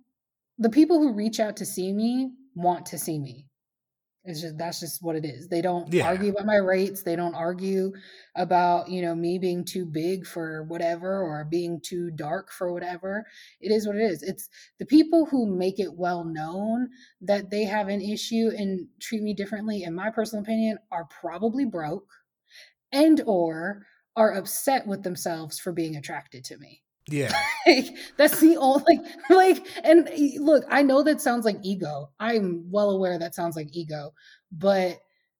[0.58, 3.46] the people who reach out to see me want to see me.
[4.26, 5.48] It's just that's just what it is.
[5.48, 6.08] They don't yeah.
[6.08, 7.04] argue about my rates.
[7.04, 7.92] They don't argue
[8.34, 13.24] about, you know, me being too big for whatever or being too dark for whatever.
[13.60, 14.24] It is what it is.
[14.24, 14.48] It's
[14.80, 16.88] the people who make it well known
[17.20, 21.64] that they have an issue and treat me differently in my personal opinion are probably
[21.64, 22.10] broke
[22.90, 23.86] and or
[24.16, 26.82] are upset with themselves for being attracted to me.
[27.08, 27.32] Yeah.
[27.66, 27.86] like,
[28.16, 29.00] that's the only like
[29.30, 32.10] like and look, I know that sounds like ego.
[32.18, 34.12] I'm well aware that sounds like ego,
[34.50, 34.98] but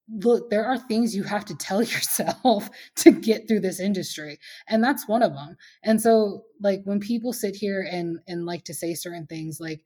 [0.09, 4.39] look, there are things you have to tell yourself to get through this industry,
[4.69, 5.57] and that's one of them.
[5.83, 9.85] And so like when people sit here and and like to say certain things like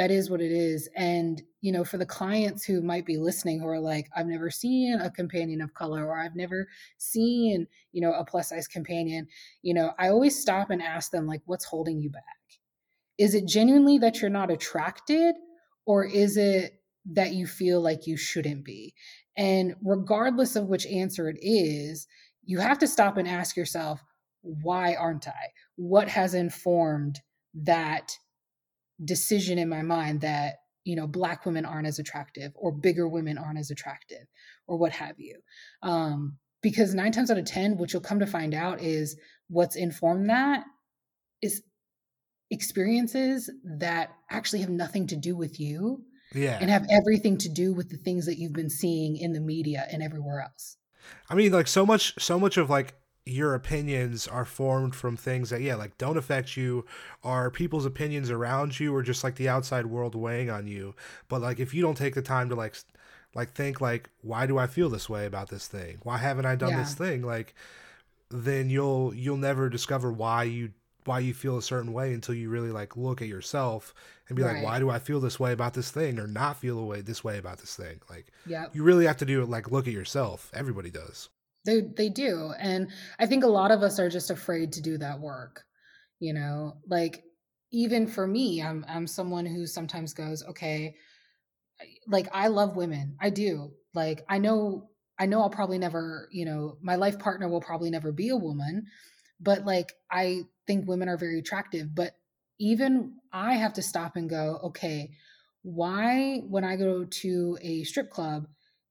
[0.00, 3.60] that is what it is and you know for the clients who might be listening
[3.60, 8.00] who are like i've never seen a companion of color or i've never seen you
[8.00, 9.26] know a plus size companion
[9.60, 12.22] you know i always stop and ask them like what's holding you back?
[13.18, 15.34] Is it genuinely that you're not attracted
[15.84, 16.80] or is it
[17.12, 18.94] that you feel like you shouldn't be?
[19.36, 22.06] And regardless of which answer it is
[22.44, 24.02] you have to stop and ask yourself
[24.40, 25.52] why aren't i?
[25.76, 27.20] What has informed
[27.52, 28.16] that
[29.04, 33.38] decision in my mind that you know black women aren't as attractive or bigger women
[33.38, 34.26] aren't as attractive
[34.66, 35.40] or what have you.
[35.82, 39.16] Um, because nine times out of ten what you'll come to find out is
[39.48, 40.64] what's informed that
[41.42, 41.62] is
[42.50, 46.02] experiences that actually have nothing to do with you
[46.34, 46.58] yeah.
[46.60, 49.86] and have everything to do with the things that you've been seeing in the media
[49.90, 50.76] and everywhere else.
[51.28, 52.94] I mean like so much so much of like
[53.26, 56.84] your opinions are formed from things that yeah like don't affect you
[57.22, 60.94] are people's opinions around you or just like the outside world weighing on you.
[61.28, 62.76] But like if you don't take the time to like
[63.34, 65.98] like think like why do i feel this way about this thing?
[66.02, 66.80] Why haven't i done yeah.
[66.80, 67.22] this thing?
[67.22, 67.54] Like
[68.30, 70.72] then you'll you'll never discover why you
[71.04, 73.94] why you feel a certain way until you really like look at yourself
[74.28, 74.56] and be right.
[74.56, 77.00] like why do i feel this way about this thing or not feel the way
[77.00, 78.00] this way about this thing?
[78.08, 80.50] Like yeah you really have to do it like look at yourself.
[80.54, 81.28] Everybody does
[81.64, 84.98] they they do and i think a lot of us are just afraid to do
[84.98, 85.64] that work
[86.20, 86.76] you know?
[86.86, 87.24] Like
[87.72, 90.94] even for me i'm i'm someone who sometimes goes okay
[92.06, 94.88] like i love women i do like i know
[95.18, 98.36] i know i'll probably never you know my life partner will probably never be a
[98.36, 98.84] woman
[99.40, 102.16] but like i think women are very attractive but
[102.58, 105.10] even i have to stop and go okay
[105.62, 108.46] why when i go to a strip club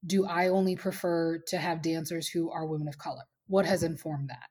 [0.06, 3.22] do i only prefer to have dancers who are women of color?
[3.46, 4.48] What has informed that?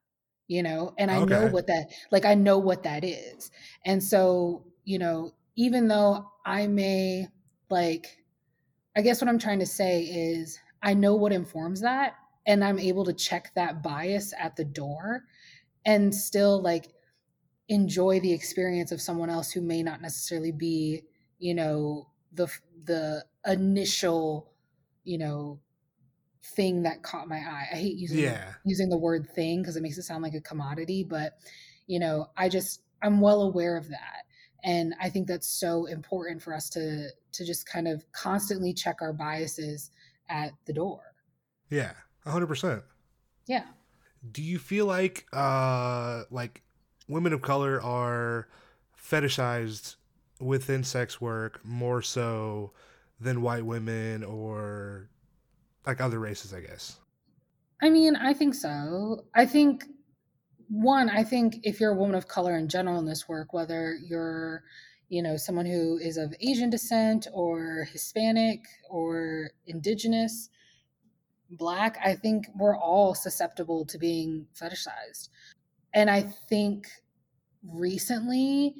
[0.48, 1.34] You know and i okay.
[1.34, 3.52] know what that like i know what that is.
[3.86, 7.28] And so you know even though i may
[7.70, 8.18] like
[8.96, 12.16] i guess what i'm trying to say is i know what informs that
[12.48, 15.26] and i'm able to check that bias at the door
[15.86, 16.88] and still like
[17.68, 21.04] enjoy the experience of someone else who may not necessarily be
[21.38, 22.48] you know the
[22.86, 24.52] the initial
[25.10, 25.60] you know
[26.44, 27.68] thing that caught my eye.
[27.72, 28.54] I hate using yeah.
[28.64, 31.34] using the word thing because it makes it sound like a commodity, but
[31.88, 34.26] you know, I just I'm well aware of that.
[34.64, 38.98] And I think that's so important for us to to just kind of constantly check
[39.02, 39.90] our biases
[40.30, 41.02] at the door.
[41.70, 41.94] Yeah,
[42.26, 42.84] 100%.
[43.48, 43.66] Yeah.
[44.32, 46.62] Do you feel like uh like
[47.08, 48.48] women of color are
[48.96, 49.96] fetishized
[50.40, 52.74] within sex work more so
[53.20, 55.10] than white women or
[55.86, 56.98] like other races, I guess.
[57.82, 59.26] I mean, I think so.
[59.36, 59.86] I think
[60.70, 63.96] one, I think if you're a woman of color in general in this work, whether
[63.96, 64.64] you're,
[65.08, 70.50] you know, someone who is of Asian descent or Hispanic or indigenous,
[71.50, 75.30] black, I think we're all susceptible to being fetishized.
[75.94, 76.88] And I think
[77.64, 78.76] recently,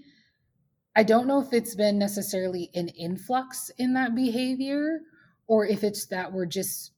[1.00, 5.00] I don't know if it's been necessarily an influx in that behavior
[5.48, 6.92] or if it's that we're just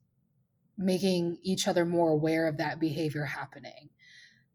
[0.76, 3.89] making each other more aware of that behavior happening.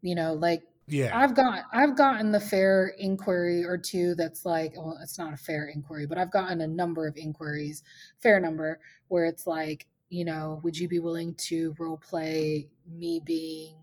[0.01, 1.17] You know like yeah.
[1.17, 5.37] I've got i've gotten the fair inquiry or two that's like well it's not a
[5.37, 7.83] fair inquiry but i've gotten a number of inquiries
[8.21, 13.21] fair number where it's like you know would you be willing to role play me
[13.25, 13.75] being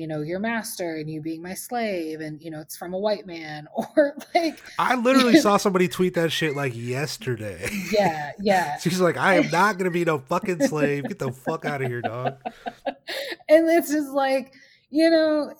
[0.00, 2.98] you know your master and you being my slave and you know it's from a
[2.98, 7.68] white man or like i literally saw somebody tweet that shit like yesterday.
[7.92, 8.78] Yeah yeah.
[8.80, 11.04] She's like i am not gonna be no fucking slave.
[11.04, 12.36] Get the fuck out of here dog.
[13.48, 14.54] And it's just like
[14.88, 15.52] you know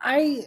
[0.00, 0.44] i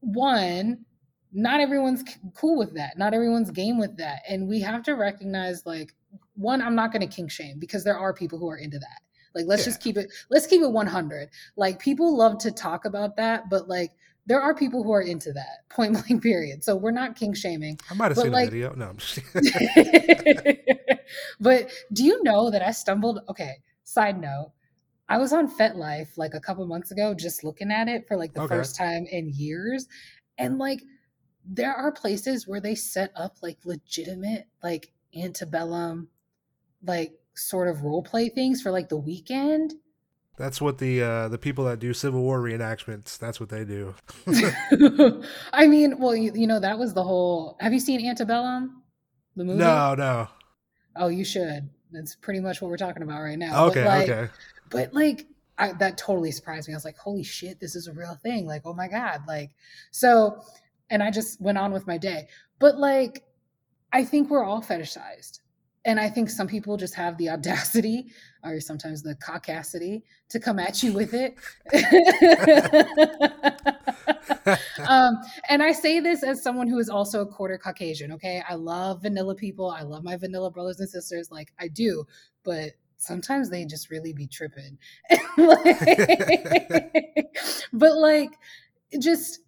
[0.00, 0.84] one
[1.30, 2.02] not everyone's
[2.34, 2.96] cool with that.
[2.96, 4.22] Not everyone's game with that.
[4.26, 5.94] And we have to recognize like
[6.38, 9.00] one i'm not going to kink shame because there are people who are into that
[9.34, 9.66] like let's yeah.
[9.66, 11.30] just keep it let's keep it 100.
[11.56, 13.92] Like people love to talk about that, but like
[14.26, 16.62] there are people who are into that point blank period.
[16.64, 17.78] So we're not kink shaming.
[17.90, 18.74] I might have seen like, a video.
[18.74, 19.20] No, I'm just
[21.40, 24.52] But do you know that I stumbled okay, side note.
[25.10, 28.34] I was on FetLife like a couple months ago just looking at it for like
[28.34, 28.56] the okay.
[28.56, 29.88] first time in years
[30.36, 30.82] and like
[31.46, 36.08] there are places where they set up like legitimate like antebellum
[36.82, 39.74] like sort of role play things for like the weekend.
[40.36, 43.18] That's what the uh, the people that do Civil War reenactments.
[43.18, 43.94] That's what they do.
[45.52, 47.56] I mean, well, you, you, know, that was the whole.
[47.60, 48.82] Have you seen Antebellum,
[49.34, 49.58] the movie?
[49.58, 50.28] No, no.
[50.94, 51.68] Oh, you should.
[51.90, 53.66] That's pretty much what we're talking about right now.
[53.66, 54.32] Okay, but like, okay.
[54.70, 55.26] But like,
[55.58, 56.74] I, that totally surprised me.
[56.74, 58.46] I was like, holy shit, this is a real thing.
[58.46, 59.50] Like, oh my god, like,
[59.90, 60.40] so,
[60.88, 62.28] and I just went on with my day.
[62.60, 63.24] But like,
[63.92, 65.40] I think we're all fetishized
[65.88, 68.08] and I think some people just have the audacity
[68.44, 71.34] or sometimes the caucasity to come at you with it.
[74.86, 75.16] um,
[75.48, 78.12] and I say this as someone who is also a quarter Caucasian.
[78.12, 78.42] Okay.
[78.46, 79.70] I love vanilla people.
[79.70, 81.30] I love my vanilla brothers and sisters.
[81.30, 82.04] Like I do,
[82.44, 84.76] but sometimes they just really be tripping.
[87.72, 88.32] but like,
[89.00, 89.40] just,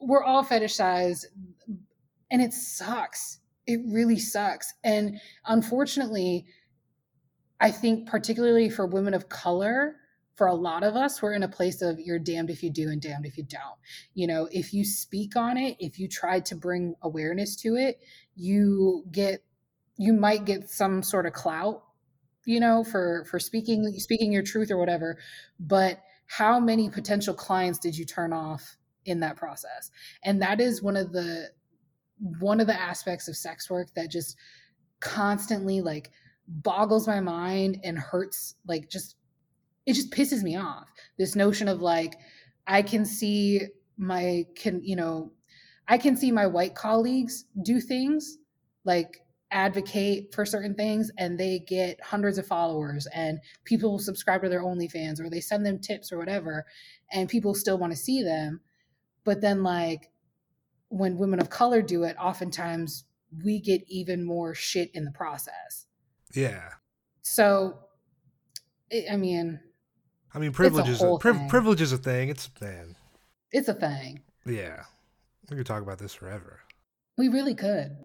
[0.00, 1.26] we're all fetishized
[2.30, 3.40] and it sucks
[3.72, 4.72] it really sucks.
[4.84, 6.46] And unfortunately,
[7.60, 9.96] I think particularly for women of color,
[10.34, 12.88] for a lot of us, we're in a place of you're damned if you do
[12.88, 13.76] and damned if you don't.
[14.14, 18.00] You know, if you speak on it, if you try to bring awareness to it,
[18.34, 19.44] you get
[19.98, 21.82] you might get some sort of clout,
[22.46, 25.18] you know, for for speaking speaking your truth or whatever.
[25.60, 29.90] But how many potential clients did you turn off in that process?
[30.24, 31.50] And that is one of the
[32.22, 34.36] one of the aspects of sex work that just
[35.00, 36.10] constantly like
[36.46, 39.16] boggles my mind and hurts like just
[39.86, 40.88] it just pisses me off.
[41.18, 42.14] This notion of like,
[42.66, 43.62] I can see
[43.96, 45.32] my can you know,
[45.88, 48.38] I can see my white colleagues do things
[48.84, 49.18] like
[49.50, 54.62] advocate for certain things and they get hundreds of followers and people subscribe to their
[54.62, 56.64] OnlyFans or they send them tips or whatever
[57.12, 58.60] and people still want to see them.
[59.24, 60.11] But then like
[60.92, 63.04] when women of color do it, oftentimes
[63.42, 65.86] we get even more shit in the process.
[66.34, 66.68] Yeah.
[67.22, 67.78] So
[69.10, 69.58] I mean
[70.34, 72.28] I mean privilege is a, pri- privilege is a thing.
[72.28, 72.96] It's man.
[73.50, 74.20] It's a thing.
[74.44, 74.82] Yeah.
[75.50, 76.60] We could talk about this forever.
[77.16, 77.96] We really could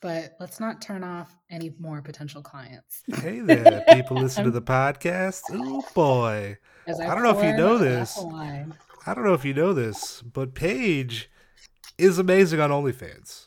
[0.00, 3.02] but let's not turn off any more potential clients.
[3.20, 5.42] hey there, people listen to the podcast.
[5.50, 6.58] Oh boy.
[6.88, 8.18] I, I, don't know if you know this.
[8.18, 11.30] I don't know if you know this, but Paige
[12.02, 13.46] is amazing on OnlyFans.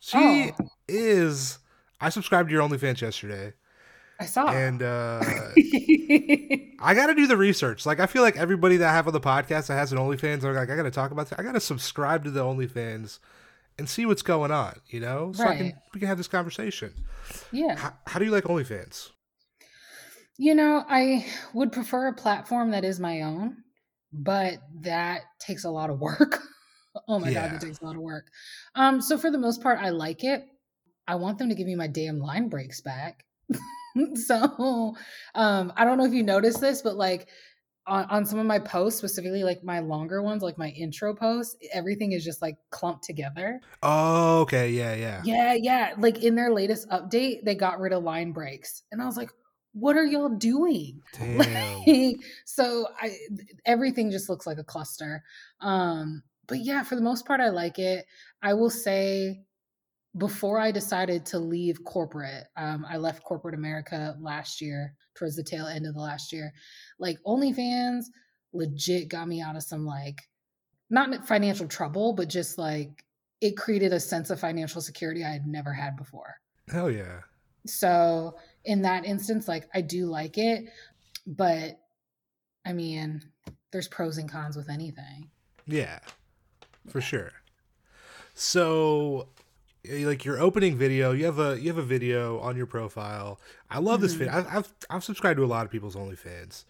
[0.00, 0.68] She oh.
[0.88, 1.58] is.
[2.00, 3.54] I subscribed to your OnlyFans yesterday.
[4.20, 4.48] I saw.
[4.48, 5.20] And uh,
[6.80, 7.86] I got to do the research.
[7.86, 10.44] Like, I feel like everybody that I have on the podcast that has an OnlyFans,
[10.44, 11.28] are like, I got to talk about.
[11.28, 11.38] This.
[11.38, 13.18] I got to subscribe to the OnlyFans
[13.78, 15.32] and see what's going on, you know?
[15.32, 15.54] So right.
[15.54, 16.92] I can we can have this conversation.
[17.50, 17.76] Yeah.
[17.76, 19.10] How, how do you like OnlyFans?
[20.36, 23.56] You know, I would prefer a platform that is my own,
[24.12, 26.40] but that takes a lot of work.
[27.08, 27.48] oh my yeah.
[27.48, 28.26] god, that takes a lot of work.
[28.74, 30.44] Um, so for the most part, I like it.
[31.06, 33.24] I want them to give me my damn line breaks back.
[34.14, 34.94] so
[35.34, 37.28] um, I don't know if you noticed this, but like
[37.86, 41.56] on, on some of my posts, specifically like my longer ones, like my intro posts,
[41.72, 43.60] everything is just like clumped together.
[43.82, 44.70] Oh, okay.
[44.70, 45.22] Yeah, yeah.
[45.24, 45.94] Yeah, yeah.
[45.98, 48.82] Like in their latest update, they got rid of line breaks.
[48.90, 49.30] And I was like,
[49.72, 51.02] what are y'all doing?
[51.36, 52.16] Like,
[52.46, 53.16] so I
[53.66, 55.22] everything just looks like a cluster.
[55.60, 58.06] Um, but yeah, for the most part, I like it.
[58.42, 59.40] I will say
[60.16, 65.42] before I decided to leave corporate, um, I left corporate America last year, towards the
[65.42, 66.52] tail end of the last year.
[66.98, 68.06] Like OnlyFans
[68.52, 70.20] legit got me out of some like
[70.90, 73.04] not financial trouble, but just like
[73.40, 76.36] it created a sense of financial security I had never had before.
[76.70, 77.20] Hell yeah.
[77.66, 80.66] So in that instance, like I do like it,
[81.26, 81.80] but
[82.66, 83.22] I mean,
[83.72, 85.30] there's pros and cons with anything.
[85.66, 85.98] Yeah,
[86.88, 87.32] for sure.
[88.34, 89.28] So
[89.88, 93.38] like your opening video you have a you have a video on your profile.
[93.70, 94.02] I love mm-hmm.
[94.02, 96.64] this video I've, I've, I've subscribed to a lot of people's onlyfans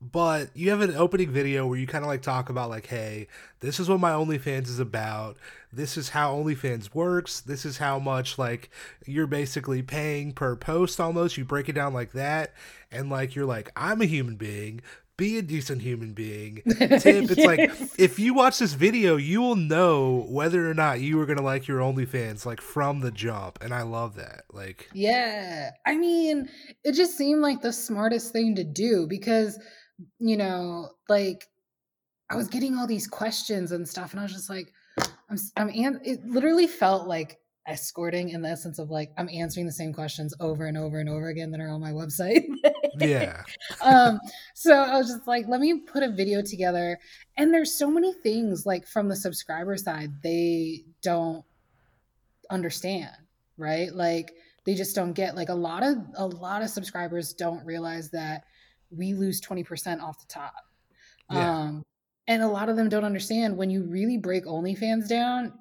[0.00, 3.28] but you have an opening video where you kind of like talk about like hey
[3.60, 5.36] this is what my onlyfans is about.
[5.72, 7.40] This is how onlyfans works.
[7.40, 8.70] This is how much like
[9.06, 11.36] you're basically paying per post almost.
[11.36, 12.52] You break it down like that
[12.94, 14.80] and like you're like i'm a human being
[15.16, 16.62] be a decent human being.
[16.78, 17.46] Tip, it's yes.
[17.46, 21.42] like if you watch this video, you will know whether or not you are gonna
[21.42, 24.44] like your OnlyFans like from the jump, and I love that.
[24.52, 26.48] Like, yeah, I mean,
[26.84, 29.58] it just seemed like the smartest thing to do because,
[30.18, 31.48] you know, like
[32.30, 34.72] I was getting all these questions and stuff, and I was just like,
[35.30, 39.72] I'm, I'm, it literally felt like escorting in the essence of like I'm answering the
[39.72, 42.44] same questions over and over and over again that are on my website.
[42.98, 43.42] yeah.
[43.82, 44.20] um
[44.54, 46.98] so I was just like let me put a video together
[47.38, 51.44] and there's so many things like from the subscriber side they don't
[52.50, 53.16] understand,
[53.56, 53.94] right?
[53.94, 54.34] Like
[54.66, 58.44] they just don't get like a lot of a lot of subscribers don't realize that
[58.90, 60.54] we lose 20% off the top.
[61.30, 61.60] Yeah.
[61.60, 61.82] Um
[62.26, 65.52] and a lot of them don't understand when you really break OnlyFans down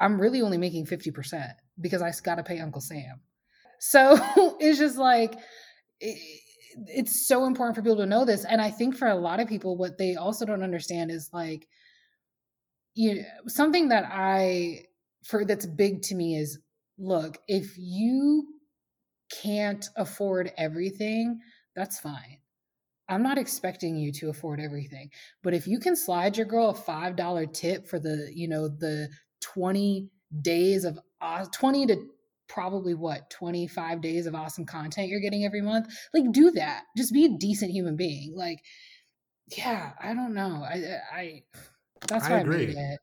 [0.00, 1.48] I'm really only making 50%
[1.80, 3.20] because I got to pay Uncle Sam.
[3.80, 4.18] So
[4.60, 5.34] it's just like,
[6.00, 6.18] it,
[6.86, 8.44] it's so important for people to know this.
[8.44, 11.66] And I think for a lot of people, what they also don't understand is like,
[12.94, 14.84] you know, something that I,
[15.24, 16.58] for that's big to me is
[16.98, 18.46] look, if you
[19.42, 21.38] can't afford everything,
[21.74, 22.38] that's fine.
[23.08, 25.10] I'm not expecting you to afford everything.
[25.42, 29.08] But if you can slide your girl a $5 tip for the, you know, the
[29.54, 30.10] 20
[30.42, 31.96] days of uh, 20 to
[32.48, 35.86] probably what 25 days of awesome content you're getting every month?
[36.14, 36.84] Like do that.
[36.96, 38.34] Just be a decent human being.
[38.36, 38.60] Like
[39.56, 40.64] yeah i don't know.
[40.64, 41.42] I i
[42.08, 42.98] that's why I, I made it.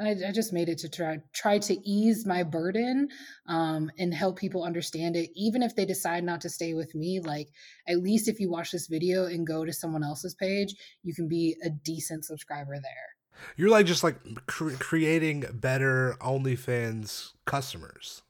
[0.00, 3.08] I, I, just made it to try try to ease my burden
[3.46, 7.20] um, and help people understand it even if they decide not to stay with me.
[7.20, 7.48] Like
[7.86, 11.28] at least if you watch this video and go to someone else's page you can
[11.28, 13.11] be a decent subscriber there
[13.56, 14.16] you're like just like
[14.46, 18.22] cr- creating better OnlyFans customers.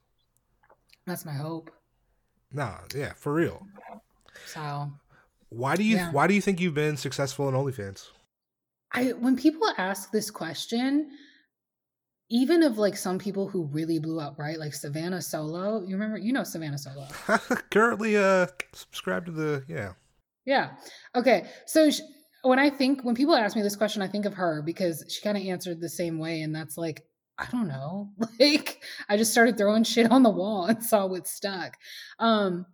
[1.05, 1.71] That's my hope.
[2.51, 3.65] No, yeah, for real.
[4.45, 4.91] So,
[5.49, 6.11] why do you yeah.
[6.11, 8.09] why do you think you've been successful in OnlyFans?
[8.91, 11.09] I when people ask this question,
[12.29, 14.57] even of like some people who really blew up, right?
[14.59, 15.81] Like Savannah Solo.
[15.81, 17.07] You remember, you know Savannah Solo.
[17.71, 19.93] Currently uh subscribe to the yeah.
[20.45, 20.71] Yeah.
[21.15, 21.45] Okay.
[21.65, 21.89] So
[22.43, 25.21] when I think when people ask me this question, I think of her because she
[25.21, 27.03] kind of answered the same way, and that's like
[27.37, 28.11] I don't know.
[28.39, 31.77] Like I just started throwing shit on the wall and saw what stuck.
[32.19, 32.65] Um,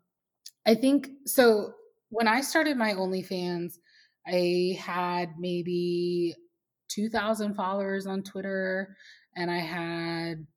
[0.65, 1.73] I think so.
[2.09, 3.73] When I started my OnlyFans,
[4.25, 6.35] I had maybe
[6.89, 8.95] 2,000 followers on Twitter
[9.35, 10.47] and I had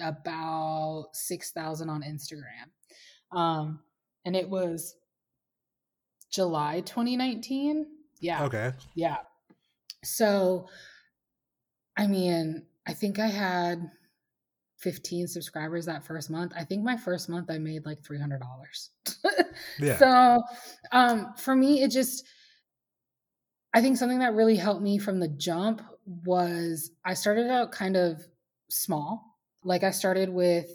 [0.00, 3.36] about 6,000 on Instagram.
[3.36, 3.80] Um,
[4.24, 4.96] and it was
[6.30, 7.86] July 2019.
[8.24, 8.44] Yeah.
[8.44, 8.72] Okay.
[8.94, 9.18] Yeah.
[10.02, 10.66] So,
[11.94, 13.90] I mean, I think I had
[14.78, 16.52] 15 subscribers that first month.
[16.56, 18.40] I think my first month I made like $300.
[19.78, 19.96] Yeah.
[19.98, 20.42] So,
[20.90, 22.24] um, for me, it just,
[23.72, 25.80] I think something that really helped me from the jump
[26.24, 28.22] was I started out kind of
[28.68, 29.36] small.
[29.62, 30.68] Like I started with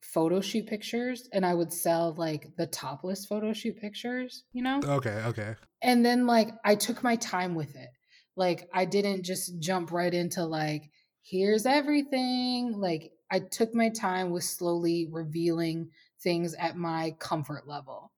[0.00, 4.80] photo shoot pictures and I would sell like the topless photo shoot pictures, you know?
[4.84, 5.22] Okay.
[5.26, 5.54] Okay.
[5.82, 7.90] And then like I took my time with it.
[8.36, 10.90] Like I didn't just jump right into like,
[11.22, 12.72] here's everything.
[12.76, 15.90] Like I took my time with slowly revealing
[16.22, 18.12] things at my comfort level.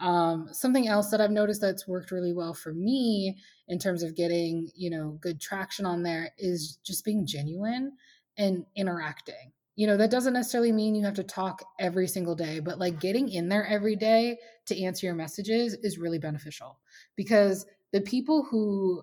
[0.00, 3.36] Um, something else that I've noticed that's worked really well for me
[3.68, 7.92] in terms of getting, you know, good traction on there is just being genuine
[8.36, 9.52] and interacting.
[9.80, 13.00] You know, that doesn't necessarily mean you have to talk every single day, but like
[13.00, 16.78] getting in there every day to answer your messages is really beneficial
[17.16, 19.02] because the people who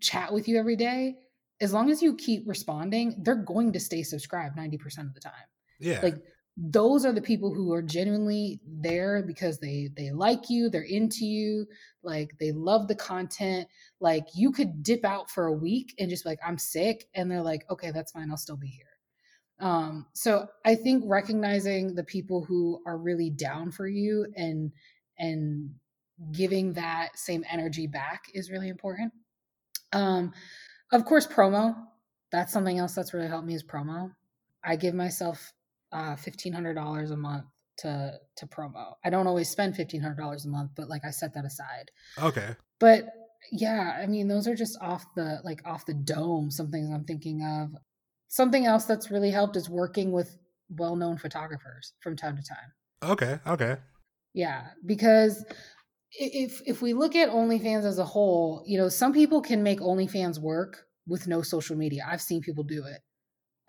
[0.00, 1.14] chat with you every day,
[1.60, 5.32] as long as you keep responding, they're going to stay subscribed 90% of the time.
[5.78, 6.00] Yeah.
[6.02, 6.16] Like
[6.56, 11.24] those are the people who are genuinely there because they they like you they're into
[11.24, 11.64] you
[12.02, 13.68] like they love the content
[14.00, 17.30] like you could dip out for a week and just be like i'm sick and
[17.30, 18.97] they're like okay that's fine i'll still be here
[19.60, 24.72] um so i think recognizing the people who are really down for you and
[25.18, 25.70] and
[26.32, 29.12] giving that same energy back is really important
[29.92, 30.32] um
[30.92, 31.74] of course promo
[32.30, 34.10] that's something else that's really helped me is promo
[34.64, 35.52] i give myself
[35.92, 37.44] uh, fifteen hundred dollars a month
[37.78, 38.94] to to promo.
[39.04, 41.90] I don't always spend fifteen hundred dollars a month, but like I set that aside.
[42.22, 42.54] Okay.
[42.78, 43.08] But
[43.50, 46.50] yeah, I mean those are just off the like off the dome.
[46.50, 47.70] Some things I'm thinking of.
[48.28, 50.36] Something else that's really helped is working with
[50.70, 52.72] well-known photographers from time to time.
[53.02, 53.38] Okay.
[53.46, 53.76] Okay.
[54.34, 55.44] Yeah, because
[56.12, 59.80] if if we look at OnlyFans as a whole, you know, some people can make
[59.80, 62.06] OnlyFans work with no social media.
[62.08, 63.00] I've seen people do it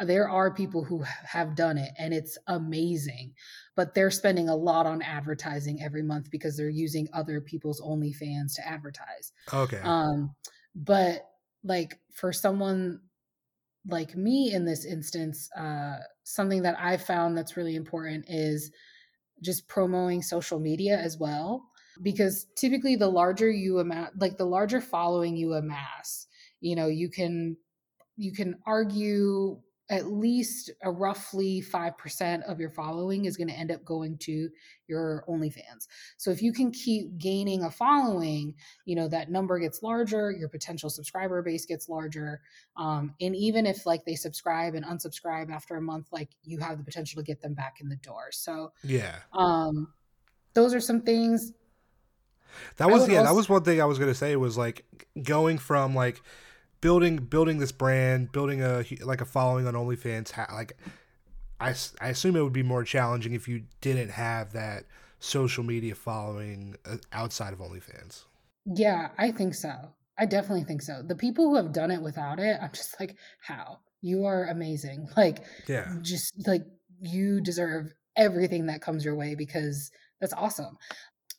[0.05, 3.33] there are people who have done it and it's amazing
[3.79, 8.55] but they're spending a lot on advertising every month because they're using other people's OnlyFans
[8.55, 9.31] to advertise.
[9.53, 9.79] Okay.
[9.81, 10.35] Um,
[10.75, 11.25] but
[11.63, 12.99] like for someone
[13.87, 18.71] like me in this instance, uh, something that I found that's really important is
[19.41, 21.65] just promoting social media as well.
[22.01, 26.27] Because typically, the larger you amass, like the larger following you amass,
[26.61, 27.57] you know, you can
[28.15, 29.59] you can argue
[29.89, 34.49] at least a roughly 5% of your following is going to end up going to
[34.87, 35.87] your OnlyFans.
[36.17, 38.53] So if you can keep gaining a following,
[38.85, 42.41] you know, that number gets larger, your potential subscriber base gets larger.
[42.77, 46.77] Um, and even if like they subscribe and unsubscribe after a month, like you have
[46.77, 48.29] the potential to get them back in the door.
[48.31, 49.15] So yeah.
[49.33, 49.93] Um,
[50.53, 51.51] those are some things.
[52.77, 54.85] That was, yeah, also- that was one thing I was going to say was like
[55.21, 56.21] going from like,
[56.81, 60.35] building building this brand, building a like a following on OnlyFans.
[60.51, 60.77] Like,
[61.59, 64.85] I I assume it would be more challenging if you didn't have that
[65.19, 68.23] social media following uh, outside of OnlyFans.
[68.65, 69.71] Yeah, I think so.
[70.17, 71.01] I definitely think so.
[71.01, 73.79] The people who have done it without it, I'm just like, how?
[74.01, 75.09] You are amazing.
[75.17, 76.63] Like, yeah, just like
[77.01, 80.77] you deserve everything that comes your way because that's awesome.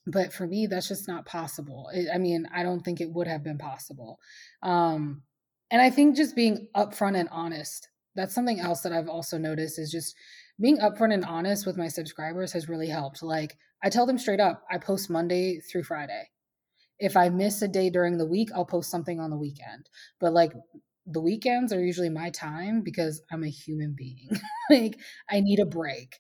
[0.07, 1.91] But for me, that's just not possible.
[2.13, 4.19] I mean, I don't think it would have been possible.
[4.63, 5.23] Um,
[5.71, 7.89] and I think just being upfront and honest.
[8.17, 10.17] That's something else that I've also noticed is just
[10.61, 13.23] being upfront and honest with my subscribers has really helped.
[13.23, 16.29] Like I tell them straight up, I post Monday through Friday.
[16.99, 19.89] If I miss a day during the week, I'll post something on the weekend.
[20.19, 20.53] But like
[21.07, 24.29] the weekends are usually my time because I'm a human being.
[24.71, 24.99] like
[25.31, 26.17] I need a break.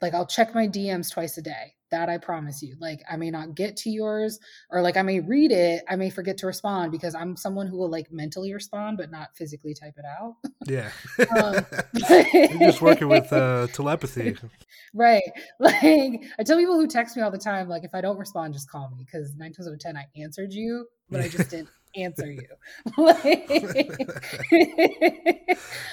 [0.00, 1.73] Like I'll check my DMs twice a day.
[1.90, 2.76] That I promise you.
[2.80, 4.38] Like I may not get to yours
[4.70, 7.76] or like I may read it, I may forget to respond because I'm someone who
[7.76, 10.36] will like mentally respond but not physically type it out.
[10.66, 10.90] Yeah.
[11.36, 11.64] um,
[12.32, 14.36] You're just working with uh, telepathy.
[14.92, 15.22] Right.
[15.60, 18.54] Like I tell people who text me all the time like if I don't respond
[18.54, 21.50] just call me cuz 9 times out of 10 I answered you, but I just
[21.50, 22.42] didn't answer you.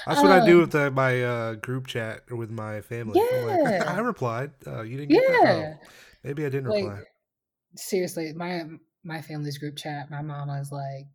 [0.06, 2.80] That's what um, I do um, with uh, my uh, group chat or with my
[2.80, 3.20] family.
[3.32, 3.56] Yeah.
[3.62, 4.50] Like, I replied.
[4.66, 5.74] Uh, you didn't get yeah.
[5.74, 5.86] Oh,
[6.24, 7.02] maybe I didn't like, reply.
[7.76, 8.64] Seriously, my
[9.04, 11.06] my family's group chat, my mama is like,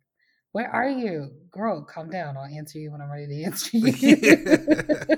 [0.52, 1.30] where are you?
[1.50, 2.36] Girl, calm down.
[2.36, 5.16] I'll answer you when I'm ready to answer you.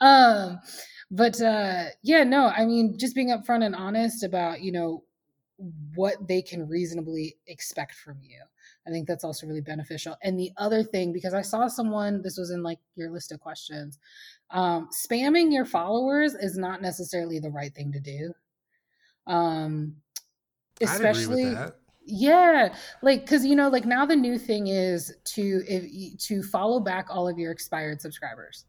[0.00, 0.60] um,
[1.10, 5.04] but uh yeah, no, I mean, just being upfront and honest about, you know,
[5.94, 8.40] what they can reasonably expect from you.
[8.86, 10.16] I think that's also really beneficial.
[10.22, 13.40] And the other thing, because I saw someone, this was in like your list of
[13.40, 13.98] questions,
[14.50, 18.32] um, spamming your followers is not necessarily the right thing to do.
[19.26, 19.96] Um,
[20.80, 21.56] especially,
[22.04, 26.78] yeah, like because you know, like now the new thing is to if to follow
[26.78, 28.66] back all of your expired subscribers.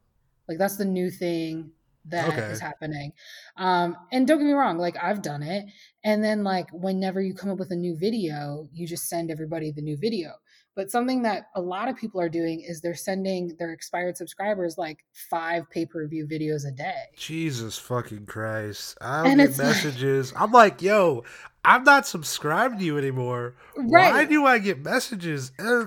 [0.47, 1.72] Like that's the new thing
[2.10, 2.51] that okay.
[2.51, 3.14] is happening.
[3.58, 5.66] Um, and don't get me wrong, like I've done it.
[6.03, 9.72] And then like whenever you come up with a new video, you just send everybody
[9.72, 10.32] the new video.
[10.76, 14.78] But something that a lot of people are doing is they're sending their expired subscribers
[14.78, 17.05] like five pay per view videos a day.
[17.18, 18.95] Jesus fucking Christ.
[19.01, 20.34] I don't get messages.
[20.34, 21.24] Like, I'm like, yo,
[21.66, 23.55] I'm not subscribed to you anymore.
[23.76, 24.14] Right.
[24.14, 25.51] Why do I get messages?
[25.58, 25.86] Uh,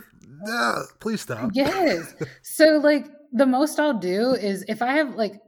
[0.50, 1.50] uh, please stop.
[1.54, 2.12] Yes.
[2.42, 5.40] so, like, the most I'll do is if I have like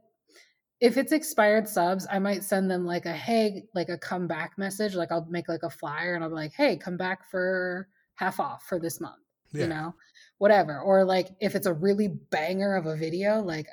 [0.82, 4.96] if it's expired subs, I might send them like a hey, like a comeback message.
[4.96, 8.40] Like I'll make like a flyer and I'll be like, hey, come back for half
[8.40, 9.22] off for this month.
[9.52, 9.62] Yeah.
[9.62, 9.94] You know,
[10.38, 10.80] whatever.
[10.80, 13.68] Or like if it's a really banger of a video, like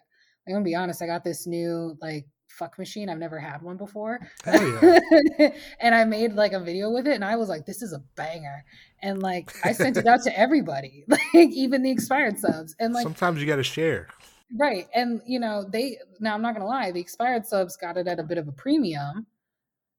[0.48, 3.10] I'm gonna be honest, I got this new like fuck machine.
[3.10, 4.20] I've never had one before.
[4.46, 5.00] Yeah.
[5.80, 8.04] and I made like a video with it and I was like, this is a
[8.18, 8.64] banger.
[9.02, 12.76] And like I sent it out to everybody, like even the expired subs.
[12.80, 14.10] And like sometimes you gotta share.
[14.58, 14.88] Right.
[14.94, 18.20] And you know, they now I'm not gonna lie, the expired subs got it at
[18.20, 19.28] a bit of a premium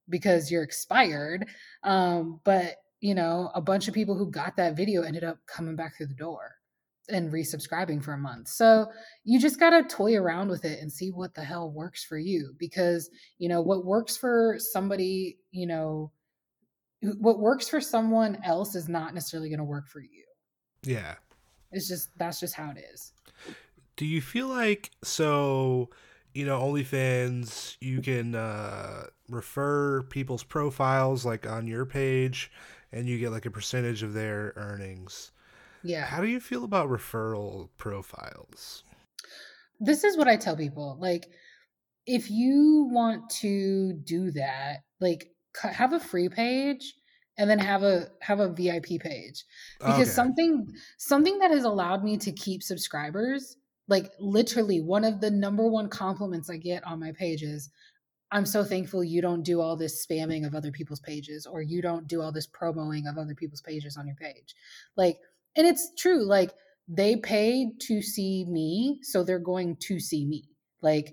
[0.08, 1.46] because you're expired.
[1.84, 5.76] Um, but you know, a bunch of people who got that video ended up coming
[5.76, 6.56] back through the door
[7.08, 8.48] and resubscribing for a month.
[8.48, 8.86] So
[9.24, 12.18] you just got to toy around with it and see what the hell works for
[12.18, 16.12] you because, you know, what works for somebody, you know,
[17.18, 20.24] what works for someone else is not necessarily going to work for you.
[20.82, 21.14] Yeah.
[21.72, 23.12] It's just that's just how it is.
[24.00, 25.90] Do you feel like so?
[26.32, 32.50] You know, OnlyFans, you can uh, refer people's profiles like on your page,
[32.92, 35.32] and you get like a percentage of their earnings.
[35.82, 36.06] Yeah.
[36.06, 38.84] How do you feel about referral profiles?
[39.80, 40.96] This is what I tell people.
[40.98, 41.28] Like,
[42.06, 45.28] if you want to do that, like,
[45.62, 46.94] have a free page
[47.36, 49.44] and then have a have a VIP page
[49.78, 50.04] because okay.
[50.04, 53.58] something something that has allowed me to keep subscribers
[53.90, 57.68] like literally one of the number one compliments I get on my page is
[58.32, 61.82] I'm so thankful you don't do all this spamming of other people's pages or you
[61.82, 64.54] don't do all this promoing of other people's pages on your page.
[64.96, 65.18] Like
[65.56, 66.52] and it's true like
[66.86, 70.44] they paid to see me so they're going to see me.
[70.80, 71.12] Like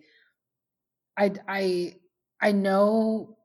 [1.17, 1.93] I I
[2.39, 3.37] I know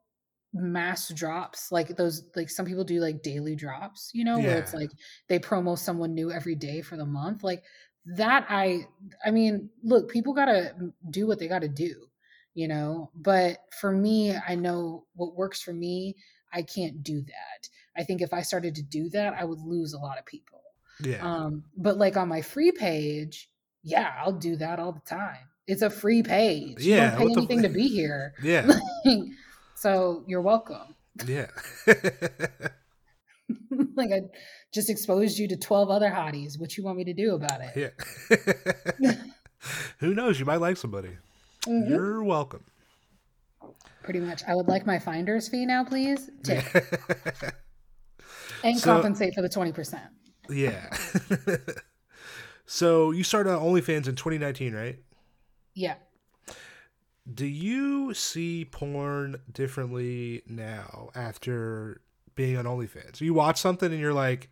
[0.55, 4.49] mass drops like those like some people do like daily drops you know yeah.
[4.49, 4.91] where it's like
[5.27, 7.63] they promo someone new every day for the month like
[8.05, 8.87] that i
[9.25, 10.75] i mean look people gotta
[11.11, 12.09] do what they gotta do
[12.55, 13.11] you know?
[13.15, 16.17] But for me i know what works for me
[16.53, 17.69] i can't do that.
[17.97, 20.61] I think if i started to do that i would lose a lot of people.
[21.03, 21.27] Yeah.
[21.27, 23.49] Um but like on my free page
[23.83, 25.49] yeah i'll do that all the time.
[25.67, 26.79] It's a free page.
[26.81, 27.69] Yeah you don't pay anything the...
[27.69, 28.35] to be here.
[28.43, 28.71] Yeah.
[29.75, 30.95] So you're welcome.
[31.27, 31.49] Yeah
[33.97, 34.23] like I
[34.73, 36.59] just exposed you to 12 other hotties.
[36.59, 37.93] What you want me to do about it?
[39.01, 39.13] Yeah.
[39.99, 40.39] Who knows?
[40.39, 41.11] You might like somebody.
[41.67, 41.91] Mm-hmm.
[41.91, 42.65] You're welcome.
[44.03, 44.43] Pretty much.
[44.49, 46.31] I would like my finder's fee now, please.
[48.65, 50.01] And so, compensate for the 20%.
[50.51, 50.89] Yeah.
[52.67, 54.99] so you started on OnlyFans in 2019, right?
[55.75, 55.95] Yeah.
[57.33, 62.01] Do you see porn differently now after
[62.35, 63.21] being on OnlyFans.
[63.21, 64.51] You watch something and you're like,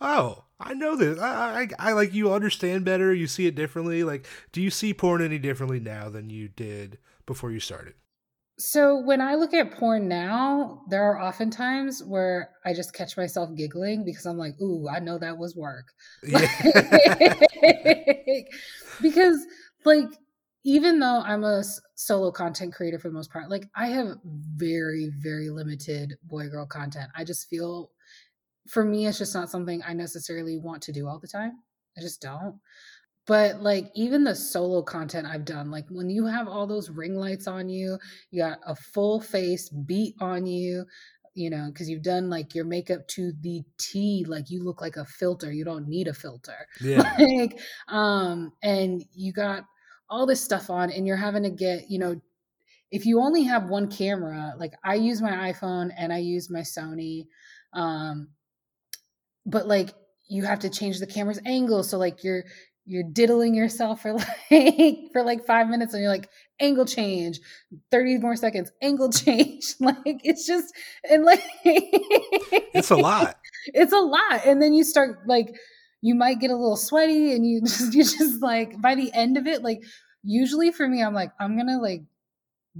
[0.00, 1.18] oh, I know this.
[1.18, 3.14] I, I, I like you understand better.
[3.14, 4.04] You see it differently.
[4.04, 7.94] Like, do you see porn any differently now than you did before you started?
[8.58, 13.16] So when I look at porn now, there are often times where I just catch
[13.16, 15.86] myself giggling because I'm like, "Ooh, I know that was work."
[16.24, 16.40] Yeah.
[19.00, 19.46] because
[19.84, 20.08] like
[20.68, 21.64] even though I'm a
[21.94, 26.66] solo content creator for the most part, like I have very, very limited boy girl
[26.66, 27.08] content.
[27.16, 27.90] I just feel
[28.68, 31.52] for me, it's just not something I necessarily want to do all the time.
[31.96, 32.60] I just don't.
[33.26, 37.14] But like even the solo content I've done, like when you have all those ring
[37.14, 37.98] lights on you,
[38.30, 40.84] you got a full face beat on you,
[41.32, 44.98] you know, because you've done like your makeup to the T, like you look like
[44.98, 45.50] a filter.
[45.50, 46.66] You don't need a filter.
[46.82, 47.10] Yeah.
[47.18, 47.58] like,
[47.88, 49.64] um, and you got
[50.10, 52.20] all this stuff on and you're having to get, you know,
[52.90, 56.60] if you only have one camera, like I use my iPhone and I use my
[56.60, 57.26] Sony,
[57.74, 58.28] um,
[59.44, 59.90] but like
[60.28, 62.44] you have to change the camera's angle so like you're
[62.84, 64.14] you're diddling yourself for
[64.50, 66.28] like for like five minutes and you're like
[66.60, 67.40] angle change
[67.90, 70.74] 30 more seconds angle change like it's just
[71.08, 73.36] and like it's a lot.
[73.66, 75.54] it's a lot and then you start like
[76.00, 79.36] you might get a little sweaty and you just you just like by the end
[79.36, 79.82] of it like
[80.22, 82.02] usually for me i'm like i'm gonna like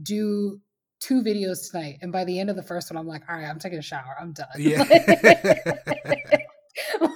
[0.03, 0.61] do
[1.01, 1.99] two videos tonight.
[2.03, 3.83] And by the end of the first one i'm like all right i'm taking a
[3.83, 4.17] shower.
[4.21, 4.49] I'm done.
[4.59, 4.85] Yeah.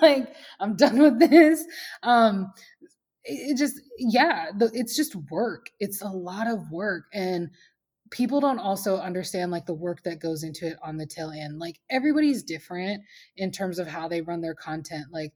[0.03, 1.64] Like i'm done with this.
[2.03, 2.53] Um
[3.24, 5.70] it just yeah the, it's just work.
[5.78, 7.05] It's a lot of work.
[7.12, 7.50] And
[8.11, 11.61] people don't also understand like the work that goes into it on the tail end.
[11.61, 13.03] Like everybody's different
[13.36, 15.07] in terms of how they run their content.
[15.12, 15.32] Like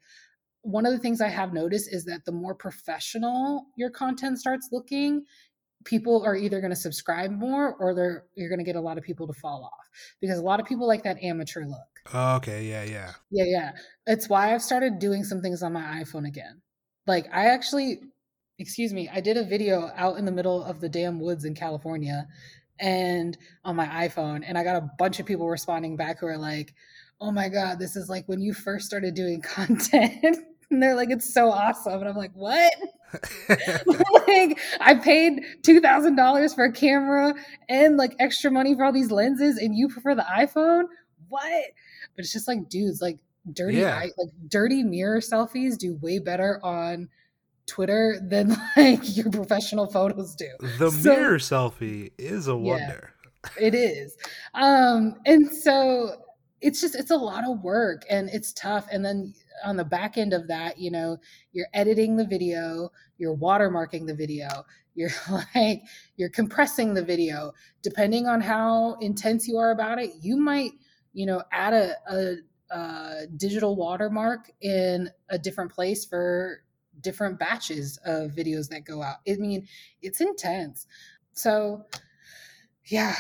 [0.67, 4.69] one of the things i have noticed is that the more professional your content starts
[4.73, 5.25] looking
[5.87, 8.99] people are either going to subscribe more or they're you're going to get a lot
[8.99, 9.89] of people to fall off
[10.21, 12.15] because a lot of people like that amateur look.
[12.15, 13.13] Okay yeah yeah.
[13.31, 13.73] Yeah yeah.
[14.07, 16.61] It's why i've started doing some things on my iphone again.
[17.07, 18.01] Like I actually,
[18.59, 21.55] excuse me, I did a video out in the middle of the damn woods in
[21.55, 22.27] California
[22.79, 26.37] and on my iPhone and I got a bunch of people responding back who are
[26.37, 26.75] like,
[27.21, 30.37] "Oh my god, this is like when you first started doing content."
[30.71, 32.73] And they're like, "It's so awesome." And I'm like, "What?"
[34.29, 37.35] like I paid two thousand dollars for a camera
[37.69, 40.85] and like extra money for all these lenses, and you prefer the iPhone?
[41.29, 41.65] What?
[42.15, 43.19] But it's just like, dudes, like
[43.53, 43.97] dirty yeah.
[43.97, 47.09] eye, like dirty mirror selfies do way better on
[47.67, 50.49] Twitter than like your professional photos do.
[50.79, 53.13] The so, mirror selfie is a wonder.
[53.59, 54.17] Yeah, it is.
[54.55, 56.23] Um and so
[56.61, 59.35] it's just it's a lot of work and it's tough and then
[59.65, 61.19] on the back end of that, you know,
[61.53, 64.49] you're editing the video, you're watermarking the video,
[64.95, 65.11] you're
[65.55, 65.83] like
[66.17, 67.53] you're compressing the video.
[67.83, 70.73] Depending on how intense you are about it, you might,
[71.13, 72.39] you know, add a,
[72.71, 76.63] a digital watermark in a different place for
[77.01, 79.17] different batches of videos that go out.
[79.29, 79.69] I mean,
[80.03, 80.87] it's intense.
[81.33, 81.85] So,
[82.87, 83.15] yeah.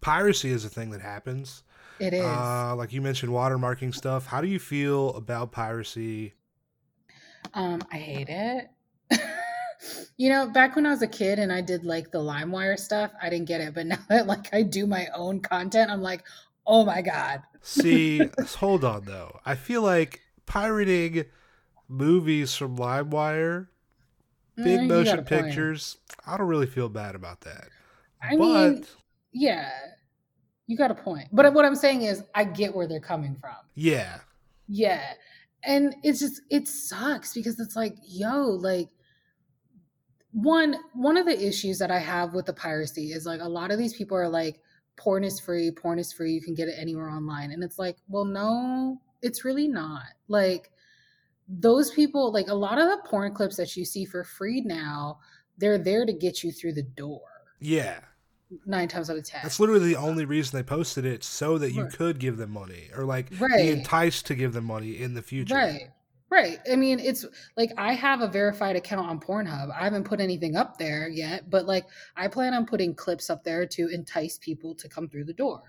[0.00, 1.62] Piracy is a thing that happens.
[2.00, 2.24] It is.
[2.24, 4.26] Uh, like you mentioned, watermarking stuff.
[4.26, 6.34] How do you feel about piracy?
[7.52, 8.70] Um, I hate it.
[10.16, 13.12] you know, back when I was a kid and I did like the LimeWire stuff,
[13.20, 13.74] I didn't get it.
[13.74, 16.24] But now that like I do my own content, I'm like,
[16.66, 17.42] oh my god.
[17.62, 18.22] See,
[18.56, 19.38] hold on though.
[19.44, 21.26] I feel like pirating
[21.86, 23.68] movies from LimeWire,
[24.56, 25.98] big mm, motion pictures.
[26.26, 27.68] I don't really feel bad about that.
[28.22, 28.86] I but, mean,
[29.32, 29.70] yeah,
[30.70, 31.26] you got a point.
[31.32, 33.56] But what I'm saying is, I get where they're coming from.
[33.74, 34.18] Yeah.
[34.68, 35.14] Yeah.
[35.64, 38.88] And it's just, it sucks because it's like, yo, like,
[40.30, 43.72] one one of the issues that I have with the piracy is like a lot
[43.72, 44.60] of these people are like,
[44.96, 47.50] porn is free, porn is free, you can get it anywhere online.
[47.50, 50.04] And it's like, well, no, it's really not.
[50.28, 50.70] Like
[51.48, 55.18] those people, like a lot of the porn clips that you see for free now,
[55.58, 57.22] they're there to get you through the door.
[57.58, 57.98] Yeah.
[58.66, 59.40] Nine times out of ten.
[59.42, 61.92] That's literally the only reason they posted it so that you right.
[61.92, 63.62] could give them money or like right.
[63.62, 65.54] be enticed to give them money in the future.
[65.54, 65.88] Right.
[66.30, 66.60] Right.
[66.70, 67.26] I mean, it's
[67.56, 69.70] like I have a verified account on Pornhub.
[69.72, 71.86] I haven't put anything up there yet, but like
[72.16, 75.62] I plan on putting clips up there to entice people to come through the door.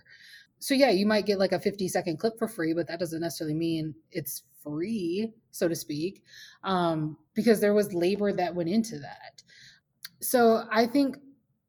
[0.59, 3.21] So yeah, you might get like a 50 second clip for free, but that doesn't
[3.21, 6.23] necessarily mean it's free, so to speak,
[6.63, 9.41] um, because there was labor that went into that.
[10.21, 11.17] So I think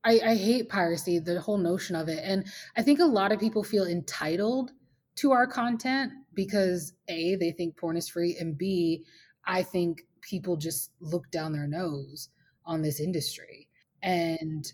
[0.04, 2.20] I, I hate piracy, the whole notion of it.
[2.22, 2.46] And
[2.76, 4.72] I think a lot of people feel entitled
[5.16, 9.04] to our content because A, they think porn is free, and B,
[9.44, 12.28] I think people just look down their nose
[12.64, 13.68] on this industry
[14.02, 14.72] and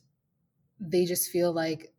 [0.78, 1.92] they just feel like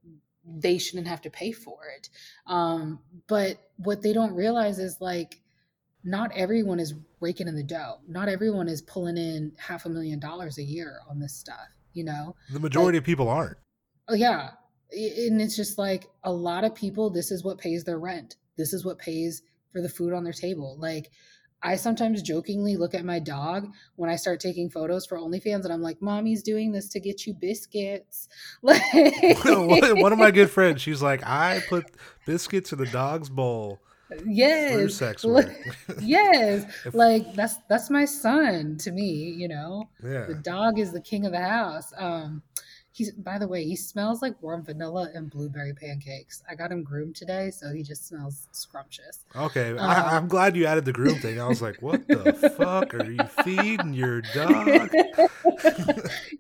[0.45, 2.09] they shouldn't have to pay for it.
[2.47, 5.41] Um, but what they don't realize is like,
[6.03, 7.99] not everyone is raking in the dough.
[8.07, 12.03] Not everyone is pulling in half a million dollars a year on this stuff, you
[12.03, 12.35] know?
[12.51, 13.57] The majority like, of people aren't.
[14.07, 14.51] Oh, yeah.
[14.91, 18.37] And it's just like a lot of people, this is what pays their rent.
[18.57, 20.77] This is what pays for the food on their table.
[20.79, 21.11] Like
[21.61, 23.67] I sometimes jokingly look at my dog
[23.97, 27.27] when I start taking photos for OnlyFans and I'm like, Mommy's doing this to get
[27.27, 28.29] you biscuits.
[28.61, 28.81] Like
[29.43, 31.85] one of my good friends, she's like, I put
[32.25, 33.79] biscuits in the dog's bowl.
[34.25, 34.95] Yes.
[34.95, 35.51] sex work.
[36.01, 36.65] yes.
[36.85, 39.89] if, like that's that's my son to me, you know.
[40.03, 40.25] Yeah.
[40.25, 41.93] The dog is the king of the house.
[41.97, 42.43] Um
[42.99, 46.43] He's by the way, he smells like warm vanilla and blueberry pancakes.
[46.49, 49.23] I got him groomed today, so he just smells scrumptious.
[49.33, 51.39] Okay, um, I, am glad you added the groom thing.
[51.39, 54.89] I was like, what the fuck are you feeding your dog?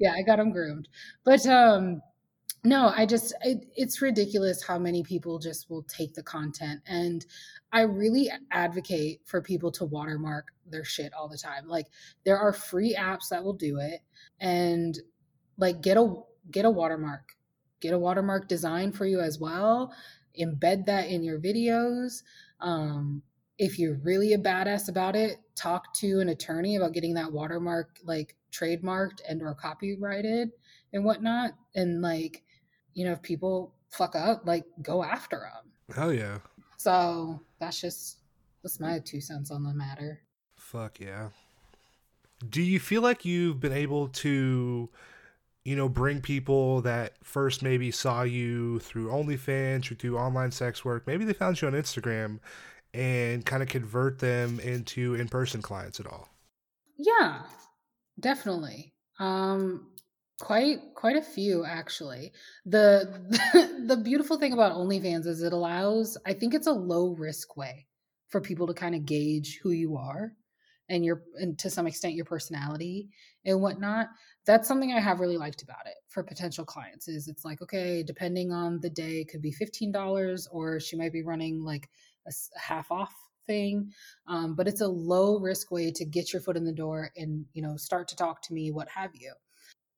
[0.01, 0.89] yeah, I got him groomed,
[1.23, 2.01] but um,
[2.63, 7.25] no, I just it, it's ridiculous how many people just will take the content and
[7.71, 11.67] I really advocate for people to watermark their shit all the time.
[11.67, 11.87] Like
[12.25, 14.01] there are free apps that will do it
[14.39, 14.97] and
[15.57, 16.13] like get a
[16.51, 17.33] get a watermark.
[17.79, 19.93] Get a watermark design for you as well.
[20.37, 22.23] Embed that in your videos.
[22.59, 23.21] Um
[23.57, 27.99] if you're really a badass about it, talk to an attorney about getting that watermark
[28.03, 30.49] like trademarked and or copyrighted
[30.91, 32.43] and whatnot and like
[32.99, 35.95] you know, if people fuck up, like go after them.
[35.95, 36.39] Hell yeah.
[36.75, 38.17] So that's just
[38.61, 40.19] that's my two cents on the matter.
[40.57, 41.29] Fuck yeah.
[42.49, 44.89] Do you feel like you've been able to,
[45.63, 50.83] you know, bring people that first maybe saw you through OnlyFans or through online sex
[50.83, 52.39] work, maybe they found you on Instagram,
[52.93, 56.27] and kind of convert them into in-person clients at all?
[56.97, 57.43] Yeah,
[58.19, 58.93] definitely.
[59.19, 59.87] Um,
[60.39, 62.31] Quite quite a few actually.
[62.65, 67.57] The the beautiful thing about OnlyFans is it allows I think it's a low risk
[67.57, 67.87] way
[68.29, 70.33] for people to kind of gauge who you are
[70.89, 73.09] and your and to some extent your personality
[73.45, 74.07] and whatnot.
[74.45, 78.03] That's something I have really liked about it for potential clients is it's like, okay,
[78.03, 81.89] depending on the day, it could be $15 or she might be running like
[82.27, 83.13] a half off
[83.45, 83.91] thing.
[84.27, 87.45] Um, but it's a low risk way to get your foot in the door and,
[87.53, 89.33] you know, start to talk to me, what have you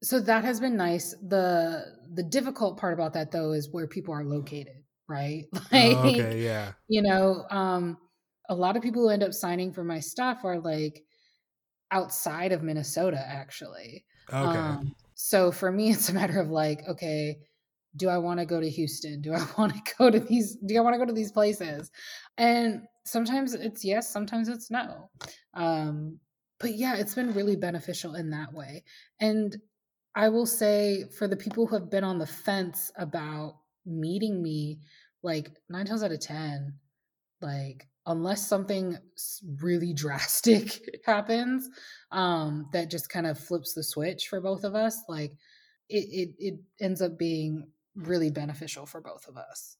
[0.04, 1.16] so that has been nice.
[1.22, 4.82] The the difficult part about that though is where people are located
[5.12, 5.46] right?
[5.72, 6.72] Like oh, okay yeah.
[6.88, 7.98] you know um
[8.50, 11.04] a lot of people who end up signing for my stuff are like
[11.92, 14.06] outside of minnesota actually.
[14.32, 14.58] Okay.
[14.58, 17.38] Um, so for me it's a matter of like okay
[17.98, 19.22] do i want to go to houston?
[19.22, 21.92] Do i want to go to these do i want to go to these places?
[22.38, 25.10] And sometimes it's yes sometimes it's no.
[25.54, 26.20] Um
[26.60, 28.84] but yeah it's been really beneficial in that way.
[29.20, 29.58] And
[30.16, 34.80] I will say for the people who have been on the fence about meeting me,
[35.24, 36.74] like nine times out of 10,
[37.42, 38.98] like unless something
[39.62, 41.70] really drastic happens,
[42.12, 45.32] um, that just kind of flips the switch for both of us, like
[45.90, 49.78] it, it, it ends up being really beneficial for both of us.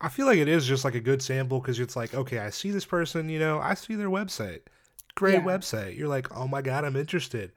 [0.00, 2.48] I feel like it is just like a good sample because it's like, okay, I
[2.48, 4.60] see this person, you know, I see their website.
[5.14, 5.44] Great yeah.
[5.44, 5.98] website.
[5.98, 7.52] You're like, oh my God, I'm interested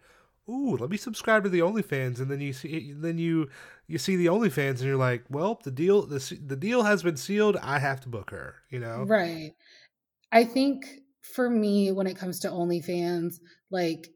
[0.50, 3.50] ooh, let me subscribe to the OnlyFans, and then you see, then you
[3.88, 7.18] you see the OnlyFans, and you're like, well, the deal the the deal has been
[7.18, 7.58] sealed.
[7.58, 8.56] I have to book her.
[8.70, 9.52] You know, right?
[10.32, 10.86] I think
[11.22, 13.36] for me, when it comes to OnlyFans,
[13.70, 14.08] like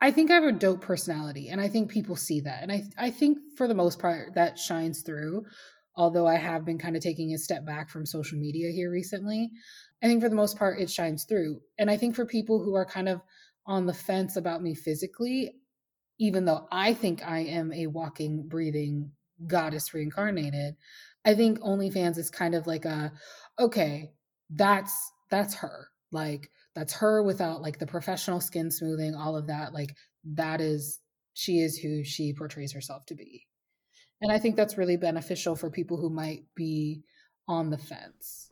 [0.00, 2.84] I think I have a dope personality, and I think people see that, and I
[2.96, 5.44] I think for the most part that shines through.
[5.96, 9.52] Although I have been kind of taking a step back from social media here recently,
[10.02, 11.60] I think for the most part it shines through.
[11.78, 13.20] And I think for people who are kind of
[13.66, 15.52] on the fence about me physically,
[16.18, 19.10] even though I think I am a walking, breathing
[19.46, 20.76] goddess reincarnated,
[21.24, 23.12] I think OnlyFans is kind of like a
[23.58, 24.12] okay,
[24.50, 25.88] that's that's her.
[26.12, 29.72] Like that's her without like the professional skin smoothing, all of that.
[29.72, 29.96] Like
[30.34, 31.00] that is
[31.34, 33.46] she is who she portrays herself to be.
[34.20, 37.02] And I think that's really beneficial for people who might be
[37.48, 38.50] on the fence.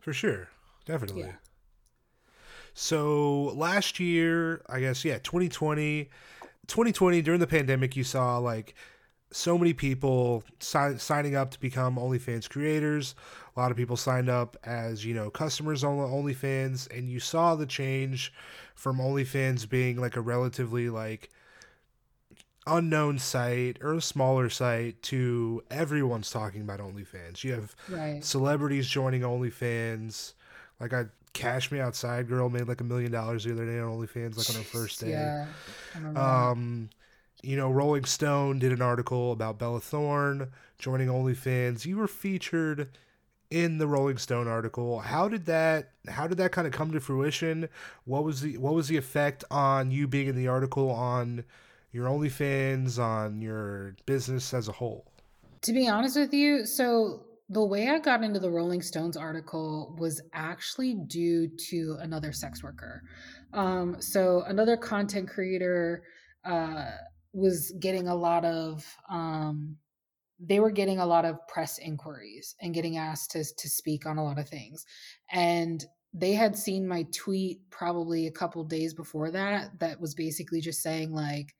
[0.00, 0.48] For sure.
[0.84, 1.22] Definitely.
[1.22, 1.32] Yeah.
[2.78, 6.10] So last year, I guess, yeah, 2020,
[6.66, 8.74] 2020 during the pandemic, you saw like
[9.32, 13.14] so many people si- signing up to become OnlyFans creators.
[13.56, 17.54] A lot of people signed up as you know customers on OnlyFans, and you saw
[17.54, 18.30] the change
[18.74, 21.30] from OnlyFans being like a relatively like
[22.66, 27.42] unknown site or a smaller site to everyone's talking about OnlyFans.
[27.42, 28.22] You have right.
[28.22, 30.34] celebrities joining OnlyFans.
[30.78, 31.06] Like I
[31.36, 34.48] Cash Me Outside girl made like a million dollars the other day on OnlyFans, like
[34.48, 35.10] on her first day.
[35.10, 35.46] Yeah.
[36.16, 36.88] Um,
[37.42, 40.48] you know, Rolling Stone did an article about Bella Thorne
[40.78, 41.84] joining OnlyFans.
[41.84, 42.88] You were featured
[43.50, 45.00] in the Rolling Stone article.
[45.00, 47.68] How did that how did that kind of come to fruition?
[48.04, 51.44] What was the what was the effect on you being in the article on
[51.92, 55.04] your OnlyFans, on your business as a whole?
[55.62, 59.96] To be honest with you, so the way I got into the Rolling Stones article
[59.98, 63.02] was actually due to another sex worker.
[63.52, 66.02] Um, so another content creator
[66.44, 66.90] uh,
[67.32, 68.84] was getting a lot of.
[69.08, 69.76] Um,
[70.38, 74.18] they were getting a lot of press inquiries and getting asked to to speak on
[74.18, 74.84] a lot of things,
[75.30, 79.78] and they had seen my tweet probably a couple days before that.
[79.80, 81.54] That was basically just saying like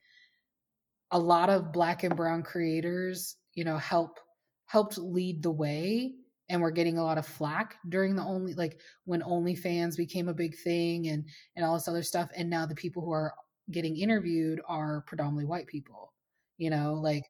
[1.11, 4.19] a lot of black and brown creators, you know, help
[4.67, 6.13] helped lead the way
[6.49, 10.33] and we're getting a lot of flack during the only like when OnlyFans became a
[10.33, 11.25] big thing and
[11.55, 12.29] and all this other stuff.
[12.35, 13.33] And now the people who are
[13.71, 16.13] getting interviewed are predominantly white people.
[16.57, 17.23] You know, like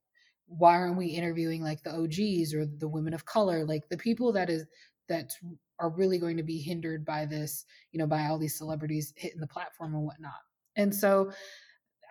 [0.47, 4.31] why aren't we interviewing like the OGs or the women of color, like the people
[4.33, 4.65] that is
[5.09, 5.31] that
[5.79, 9.39] are really going to be hindered by this, you know, by all these celebrities hitting
[9.39, 10.33] the platform and whatnot.
[10.75, 11.31] And so,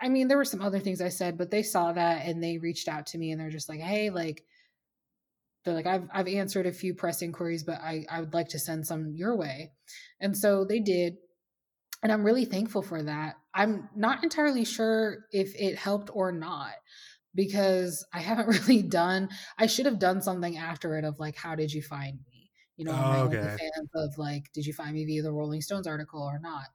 [0.01, 2.59] I mean, there were some other things I said, but they saw that and they
[2.59, 4.45] reached out to me and they're just like, hey, like,
[5.67, 8.59] they're like, I've I've answered a few press inquiries, but I, I would like to
[8.59, 9.73] send some your way.
[10.21, 11.17] And so they did.
[12.03, 13.35] And I'm really thankful for that.
[13.53, 16.73] I'm not entirely sure if it helped or not
[17.35, 19.29] because I haven't really done
[19.59, 22.51] I should have done something after it of like, how did you find me?
[22.77, 23.41] You know, oh, okay.
[23.41, 26.67] like fans of like, did you find me via the Rolling Stones article or not?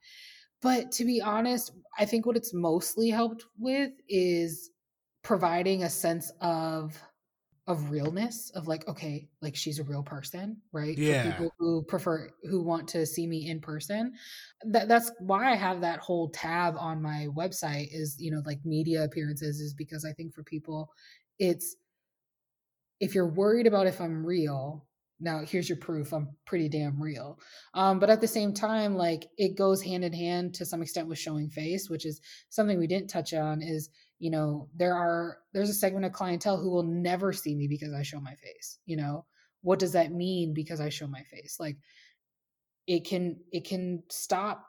[0.61, 4.69] But to be honest, I think what it's mostly helped with is
[5.23, 7.01] providing a sense of
[7.71, 11.23] of realness of like okay like she's a real person right yeah.
[11.23, 14.13] For people who prefer who want to see me in person.
[14.65, 18.59] That that's why i have that whole tab on my website is you know like
[18.65, 20.91] media appearances is because i think for people
[21.39, 21.75] it's
[22.99, 24.85] if you're worried about if i'm real
[25.19, 27.39] now here's your proof i'm pretty damn real
[27.73, 31.07] um, but at the same time like it goes hand in hand to some extent
[31.07, 33.89] with showing face which is something we didn't touch on is
[34.21, 37.91] you know there are there's a segment of clientele who will never see me because
[37.93, 39.25] i show my face you know?
[39.63, 41.57] What does that mean because i show my face?
[41.59, 41.77] Like
[42.87, 44.65] it can it can stop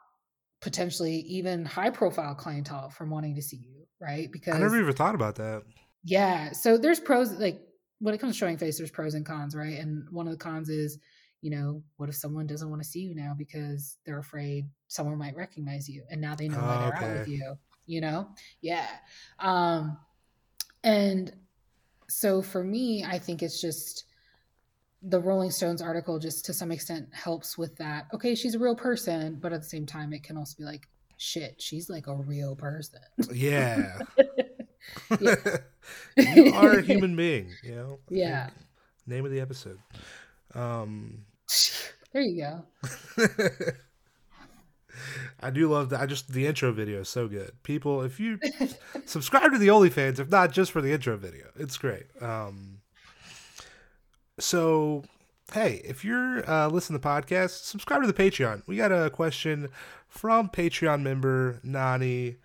[0.61, 4.31] potentially even high profile clientele from wanting to see you right?
[4.31, 5.63] Because i never even thought about that.
[6.03, 7.61] Yeah so there's pros like
[7.99, 9.79] when it comes to showing face, there's pros and cons, right?
[9.79, 10.99] And one of the cons is,
[11.41, 15.17] you know, what if someone doesn't want to see you now because they're afraid someone
[15.17, 17.05] might recognize you and now they know oh, why they're okay.
[17.05, 17.55] out with you,
[17.85, 18.27] you know?
[18.61, 18.87] Yeah.
[19.39, 19.97] Um,
[20.83, 21.33] and
[22.09, 24.05] so for me, I think it's just
[25.01, 28.07] the Rolling Stones article just to some extent helps with that.
[28.13, 30.87] Okay, she's a real person, but at the same time, it can also be like,
[31.17, 33.01] shit, she's like a real person.
[33.31, 33.99] Yeah.
[35.19, 37.99] you are a human being, you know?
[38.09, 38.49] Yeah.
[39.05, 39.79] Name of the episode.
[40.53, 41.25] Um
[42.13, 42.43] There you
[43.17, 43.25] go.
[45.39, 46.01] I do love that.
[46.01, 47.51] I just the intro video is so good.
[47.63, 48.39] People, if you
[49.05, 52.05] subscribe to the OnlyFans, if not just for the intro video, it's great.
[52.21, 52.79] Um,
[54.39, 55.03] so,
[55.53, 58.63] hey, if you're uh, listening to the podcast, subscribe to the Patreon.
[58.65, 59.69] We got a question
[60.07, 62.37] from Patreon member Nani.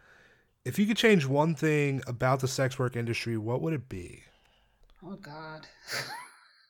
[0.65, 4.23] If you could change one thing about the sex work industry, what would it be?
[5.05, 5.67] Oh God.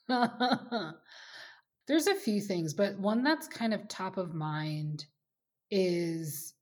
[1.87, 5.07] There's a few things, but one that's kind of top of mind
[5.70, 6.55] is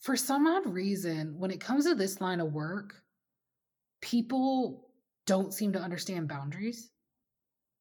[0.00, 2.94] for some odd reason, when it comes to this line of work,
[4.00, 4.88] people
[5.26, 6.90] don't seem to understand boundaries.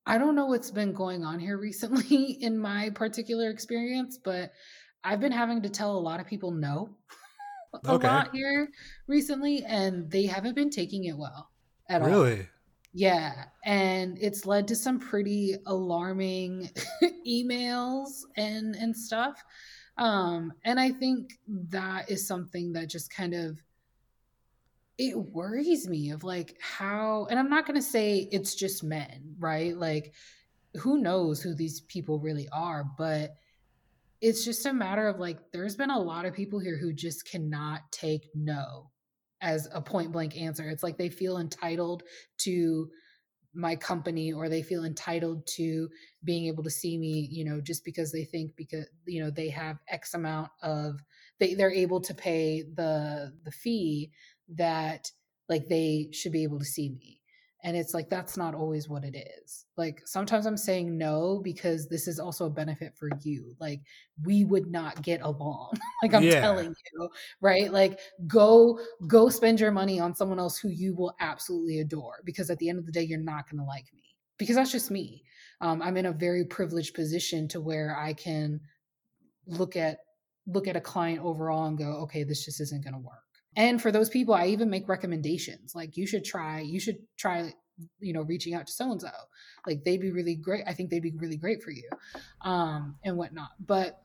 [0.05, 4.51] I don't know what's been going on here recently in my particular experience, but
[5.03, 6.95] I've been having to tell a lot of people no
[7.85, 8.07] a okay.
[8.07, 8.69] lot here
[9.07, 11.49] recently, and they haven't been taking it well
[11.89, 12.13] at really?
[12.13, 12.23] all.
[12.23, 12.47] Really?
[12.93, 16.69] Yeah, and it's led to some pretty alarming
[17.27, 19.41] emails and and stuff.
[19.97, 23.61] Um, and I think that is something that just kind of
[24.97, 29.35] it worries me of like how and I'm not going to say it's just men,
[29.39, 29.75] right?
[29.75, 30.13] Like
[30.77, 33.35] who knows who these people really are, but
[34.21, 37.29] it's just a matter of like there's been a lot of people here who just
[37.29, 38.89] cannot take no
[39.41, 42.03] as a point blank answer it's like they feel entitled
[42.37, 42.87] to
[43.53, 45.89] my company or they feel entitled to
[46.23, 49.49] being able to see me you know just because they think because you know they
[49.49, 50.99] have x amount of
[51.39, 54.11] they they're able to pay the the fee
[54.47, 55.11] that
[55.49, 57.20] like they should be able to see me
[57.63, 59.65] and it's like, that's not always what it is.
[59.77, 63.55] Like, sometimes I'm saying no because this is also a benefit for you.
[63.59, 63.81] Like,
[64.23, 65.73] we would not get along.
[66.03, 66.41] like, I'm yeah.
[66.41, 67.09] telling you,
[67.39, 67.71] right?
[67.71, 72.49] Like, go, go spend your money on someone else who you will absolutely adore because
[72.49, 74.89] at the end of the day, you're not going to like me because that's just
[74.89, 75.23] me.
[75.61, 78.59] Um, I'm in a very privileged position to where I can
[79.45, 79.99] look at
[80.47, 83.21] look at a client overall and go, okay, this just isn't going to work
[83.55, 87.53] and for those people, I even make recommendations like you should try, you should try,
[87.99, 89.09] you know, reaching out to so and so.
[89.67, 90.63] Like they'd be really great.
[90.67, 91.89] I think they'd be really great for you
[92.41, 93.49] um, and whatnot.
[93.59, 94.01] But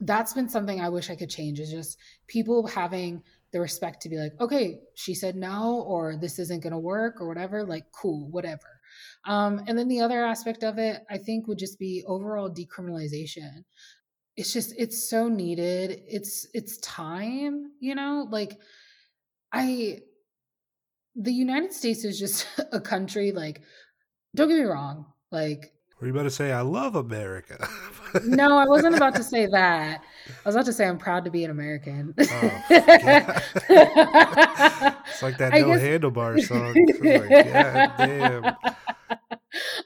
[0.00, 1.98] that's been something I wish I could change is just
[2.28, 6.72] people having the respect to be like, okay, she said no, or this isn't going
[6.72, 7.64] to work, or whatever.
[7.64, 8.80] Like, cool, whatever.
[9.24, 13.64] Um, and then the other aspect of it, I think, would just be overall decriminalization
[14.38, 18.56] it's just it's so needed it's it's time you know like
[19.52, 19.98] i
[21.16, 23.60] the united states is just a country like
[24.36, 27.68] don't get me wrong like were you about to say i love america
[28.24, 31.30] no i wasn't about to say that I was about to say I'm proud to
[31.30, 32.14] be an American.
[32.18, 32.32] Oh, it's
[35.22, 35.80] like that I no guess...
[35.82, 36.74] handlebar song.
[37.00, 38.56] Like, yeah, damn.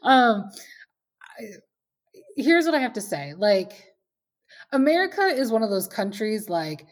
[0.02, 0.50] Um,
[2.36, 3.34] here's what I have to say.
[3.36, 3.91] Like,
[4.72, 6.86] America is one of those countries like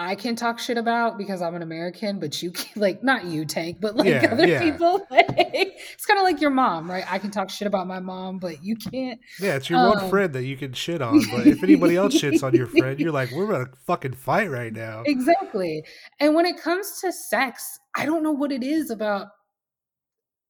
[0.00, 3.44] I can talk shit about because I'm an American, but you can, like not you,
[3.44, 4.60] Tank, but like yeah, other yeah.
[4.62, 5.06] people.
[5.10, 7.04] Like, it's kind of like your mom, right?
[7.10, 9.20] I can talk shit about my mom, but you can't.
[9.40, 11.20] Yeah, it's your um, one friend that you can shit on.
[11.30, 14.72] But if anybody else shits on your friend, you're like, we're gonna fucking fight right
[14.86, 15.02] now.
[15.04, 15.84] Exactly.
[16.20, 19.28] And when it comes to sex, I don't know what it is about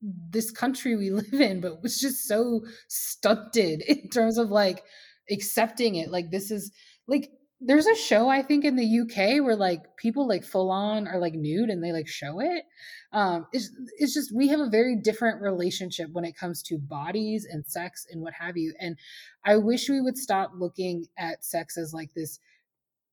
[0.03, 4.85] this country we live in, but it's just so stunted in terms of like
[5.31, 6.11] accepting it.
[6.11, 6.73] Like this is
[7.07, 7.31] like
[7.61, 11.19] there's a show I think in the UK where like people like full on are
[11.19, 12.65] like nude and they like show it.
[13.13, 17.47] Um, it's it's just we have a very different relationship when it comes to bodies
[17.51, 18.75] and sex and what have you.
[18.81, 18.97] And
[19.45, 22.39] I wish we would stop looking at sex as like this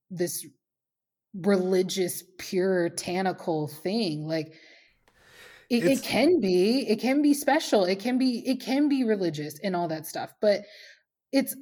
[0.09, 0.47] this
[1.33, 4.27] religious puritanical thing.
[4.27, 4.53] Like
[5.69, 9.59] it, it can be it can be special it can be it can be religious
[9.59, 10.61] and all that stuff but
[11.31, 11.55] it's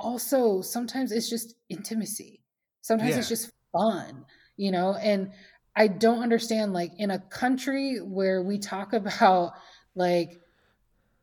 [0.00, 2.42] also sometimes it's just intimacy.
[2.82, 3.18] Sometimes yeah.
[3.18, 4.24] it's just fun
[4.60, 5.32] you know and
[5.74, 9.52] i don't understand like in a country where we talk about
[9.96, 10.38] like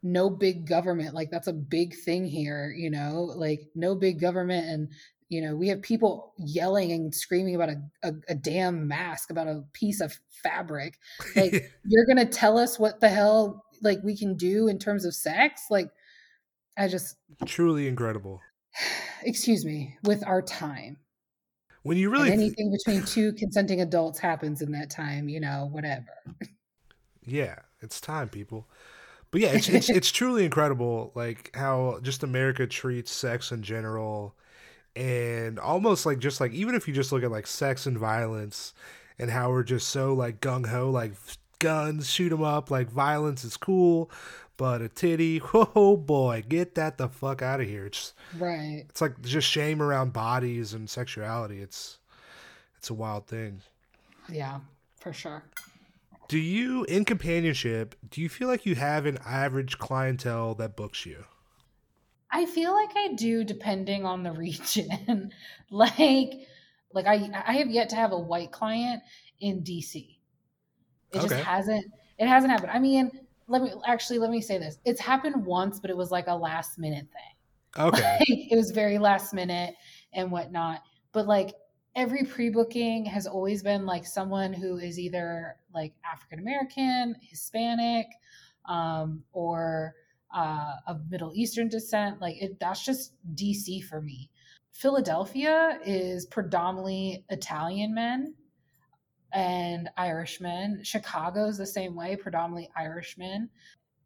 [0.04, 4.66] no big government like that's a big thing here you know like no big government
[4.68, 4.90] and
[5.30, 9.48] you know we have people yelling and screaming about a, a, a damn mask about
[9.48, 10.98] a piece of fabric.
[11.36, 11.52] Like
[11.86, 15.64] you're gonna tell us what the hell like we can do in terms of sex?
[15.70, 15.90] Like
[16.78, 18.40] i just truly incredible
[19.24, 20.98] excuse me with our time.
[21.84, 25.70] When you really and anything between two consenting adults happens in that time you know
[25.72, 26.06] whatever.
[27.24, 28.68] Yeah it's time people.
[29.32, 34.36] But yeah it's, it's it's truly incredible like how just america treats sex in general
[34.98, 38.74] and almost like just like even if you just look at like sex and violence
[39.20, 41.14] and how we're just so like gung ho like
[41.60, 44.10] guns shoot them up like violence is cool
[44.58, 49.02] but a titty oh boy get that the fuck out of here it's right it's
[49.02, 52.00] like just shame around bodies and sexuality it's
[52.78, 53.62] it's a wild thing
[54.30, 54.60] yeah
[55.00, 55.44] for sure
[56.28, 61.06] do you in companionship do you feel like you have an average clientele that books
[61.06, 61.24] you
[62.30, 65.32] I feel like I do depending on the region.
[65.72, 66.34] like
[66.94, 69.02] like I I have yet to have a white client
[69.40, 70.18] in DC.
[71.14, 71.28] It okay.
[71.28, 71.86] just hasn't
[72.18, 72.72] it hasn't happened.
[72.72, 73.12] I mean,
[73.48, 74.78] let me actually let me say this.
[74.86, 77.86] It's happened once, but it was like a last minute thing.
[77.86, 78.18] Okay.
[78.30, 79.76] Like, it was very last minute
[80.14, 80.82] and whatnot.
[81.12, 81.54] But like
[81.96, 88.08] every pre-booking has always been like someone who is either like African American, Hispanic,
[88.66, 89.96] um, or
[90.36, 92.22] uh, of Middle Eastern descent.
[92.22, 94.30] Like it, that's just DC for me.
[94.72, 98.36] Philadelphia is predominantly Italian men
[99.34, 100.84] and Irishmen.
[100.84, 103.50] Chicago's the same way, predominantly Irishmen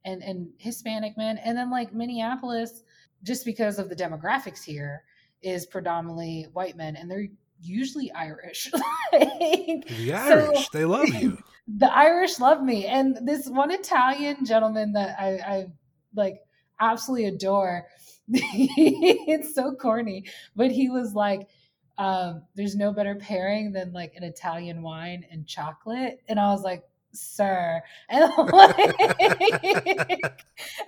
[0.06, 1.38] and and Hispanic men.
[1.38, 2.84] And then like Minneapolis,
[3.24, 5.04] just because of the demographics here,
[5.42, 7.28] is predominantly white men, and they're
[7.62, 8.72] usually Irish.
[9.14, 11.38] like, the Irish, so, they love you.
[11.78, 15.66] The Irish love me, and this one Italian gentleman that I, I
[16.14, 16.42] like
[16.82, 17.86] absolutely adore.
[18.28, 20.26] it's so corny,
[20.56, 21.48] but he was like,
[22.02, 26.64] um, "There's no better pairing than like an Italian wine and chocolate," and I was
[26.64, 26.84] like,
[27.14, 27.82] sir.
[28.10, 28.92] And, like,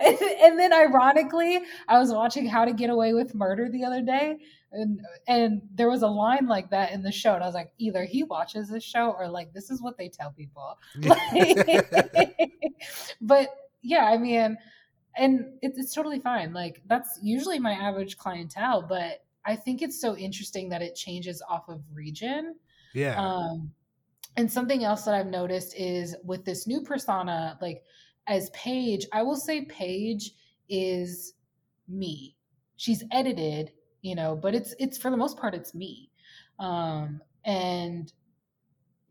[0.00, 4.38] and, then ironically, I was watching How to Get Away with Murder the other day.
[4.72, 7.34] And, and there was a line like that in the show.
[7.34, 10.08] And I was like, either he watches this show or like, this is what they
[10.08, 10.78] tell people.
[13.20, 13.48] but
[13.82, 14.56] yeah, I mean,
[15.16, 16.52] and it, it's totally fine.
[16.52, 21.42] Like that's usually my average clientele, but I think it's so interesting that it changes
[21.48, 22.56] off of region.
[22.94, 23.20] Yeah.
[23.20, 23.70] Um,
[24.36, 27.82] and something else that I've noticed is with this new persona, like
[28.26, 30.32] as Paige, I will say Paige
[30.68, 31.34] is
[31.88, 32.36] me.
[32.76, 33.72] She's edited,
[34.02, 36.10] you know, but it's it's for the most part it's me.
[36.58, 38.12] Um, and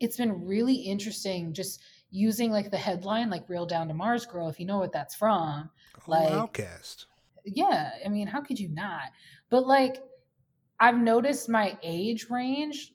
[0.00, 1.80] it's been really interesting just
[2.10, 5.14] using like the headline like real down to mars girl if you know what that's
[5.14, 7.06] from oh, like Outkast
[7.44, 9.10] yeah i mean how could you not
[9.50, 10.02] but like
[10.80, 12.92] i've noticed my age range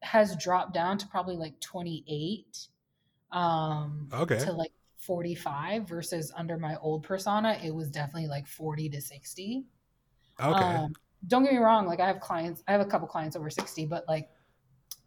[0.00, 2.68] has dropped down to probably like 28
[3.30, 8.88] um okay to like 45 versus under my old persona it was definitely like 40
[8.90, 9.64] to 60
[10.40, 10.92] okay um,
[11.26, 13.86] don't get me wrong like i have clients i have a couple clients over 60
[13.86, 14.28] but like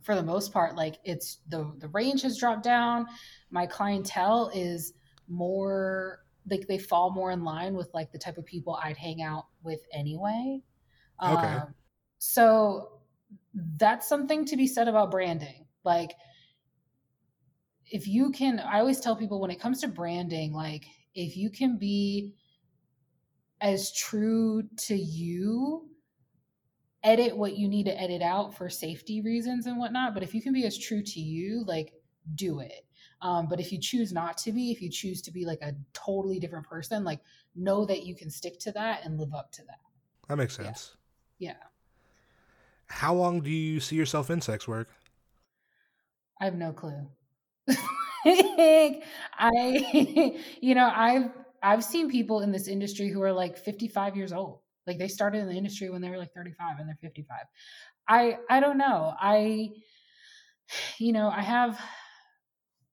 [0.02, 3.06] for the most part like it's the the range has dropped down
[3.52, 4.93] my clientele is
[5.27, 9.22] more like they fall more in line with like the type of people I'd hang
[9.22, 10.61] out with anyway.
[11.23, 11.47] Okay.
[11.47, 11.73] Um,
[12.18, 13.00] so
[13.78, 15.66] that's something to be said about branding.
[15.84, 16.14] Like,
[17.88, 21.50] if you can, I always tell people when it comes to branding, like, if you
[21.50, 22.34] can be
[23.62, 25.90] as true to you,
[27.04, 30.14] edit what you need to edit out for safety reasons and whatnot.
[30.14, 31.94] But if you can be as true to you, like,
[32.34, 32.86] do it.
[33.22, 35.74] Um, but if you choose not to be, if you choose to be like a
[35.94, 37.22] totally different person, like,
[37.56, 39.80] know that you can stick to that and live up to that.
[40.28, 40.98] That makes sense.
[41.38, 41.52] Yeah.
[41.52, 41.68] yeah.
[42.88, 44.90] How long do you see yourself in sex work?
[46.41, 47.07] I have no clue.
[48.26, 49.02] I,
[50.62, 51.32] you know, I've
[51.62, 54.60] I've seen people in this industry who are like 55 years old.
[54.86, 57.38] Like they started in the industry when they were like 35 and they're 55.
[58.07, 59.14] I I don't know.
[59.20, 59.72] I
[60.99, 61.80] you know, I have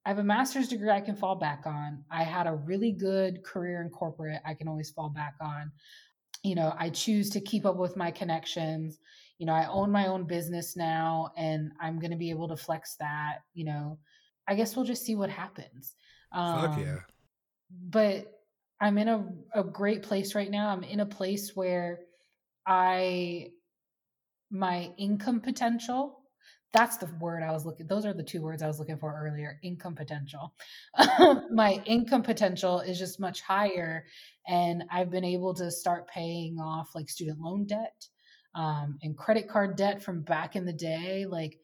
[0.04, 2.04] I have a master's degree I can fall back on.
[2.10, 5.70] I had a really good career in corporate I can always fall back on.
[6.42, 8.98] You know, I choose to keep up with my connections.
[9.42, 12.56] You know, I own my own business now and I'm going to be able to
[12.56, 13.98] flex that, you know.
[14.46, 15.96] I guess we'll just see what happens.
[16.30, 16.98] Um, Fuck yeah.
[17.88, 18.40] But
[18.80, 20.68] I'm in a, a great place right now.
[20.68, 22.02] I'm in a place where
[22.68, 23.48] I,
[24.48, 26.20] my income potential,
[26.72, 29.12] that's the word I was looking, those are the two words I was looking for
[29.12, 30.54] earlier income potential.
[31.50, 34.04] my income potential is just much higher.
[34.46, 38.06] And I've been able to start paying off like student loan debt
[38.54, 41.26] um, and credit card debt from back in the day.
[41.26, 41.58] Like,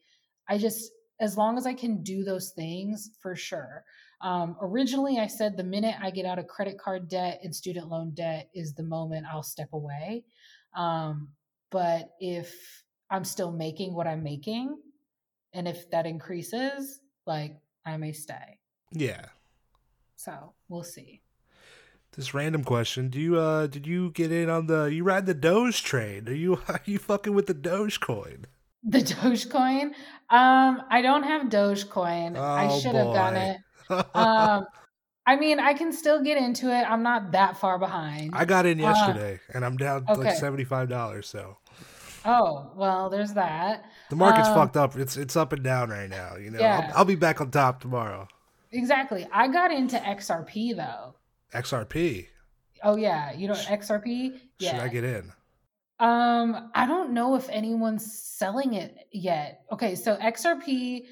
[0.47, 3.83] I just, as long as I can do those things, for sure.
[4.21, 7.87] Um, originally, I said the minute I get out of credit card debt and student
[7.87, 10.25] loan debt is the moment I'll step away.
[10.75, 11.29] Um,
[11.71, 14.77] but if I'm still making what I'm making,
[15.53, 17.55] and if that increases, like
[17.85, 18.59] I may stay.
[18.91, 19.25] Yeah.
[20.15, 21.21] So we'll see.
[22.15, 25.33] This random question: Do you uh did you get in on the you ride the
[25.33, 26.27] Doge train?
[26.27, 28.45] Are you are you fucking with the Dogecoin?
[28.83, 29.93] The Dogecoin?
[30.29, 32.37] Um, I don't have Dogecoin.
[32.37, 33.57] Oh, I should have done it.
[34.15, 34.65] um,
[35.25, 36.83] I mean, I can still get into it.
[36.89, 38.31] I'm not that far behind.
[38.33, 40.21] I got in uh, yesterday, uh, and I'm down okay.
[40.21, 41.27] like seventy five dollars.
[41.27, 41.57] So.
[42.25, 43.85] Oh well, there's that.
[44.09, 44.95] The market's um, fucked up.
[44.97, 46.35] It's it's up and down right now.
[46.35, 46.89] You know, yeah.
[46.91, 48.27] I'll, I'll be back on top tomorrow.
[48.71, 49.27] Exactly.
[49.31, 51.15] I got into XRP though.
[51.53, 52.27] XRP.
[52.83, 54.39] Oh yeah, you know XRP.
[54.59, 54.71] Yeah.
[54.71, 55.31] Should I get in?
[55.99, 59.63] Um, I don't know if anyone's selling it yet.
[59.71, 61.05] Okay, so XRP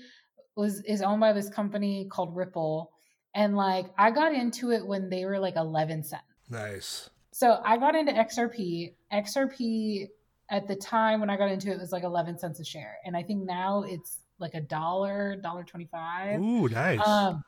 [0.56, 2.92] was is owned by this company called Ripple,
[3.36, 6.24] and like I got into it when they were like eleven cents.
[6.50, 7.10] Nice.
[7.32, 8.94] So I got into XRP.
[9.14, 10.08] XRP
[10.50, 13.18] at the time when I got into it was like eleven cents a share, and
[13.18, 16.40] I think now it's like a dollar, dollar twenty five.
[16.40, 17.06] Ooh, nice.
[17.06, 17.44] Um,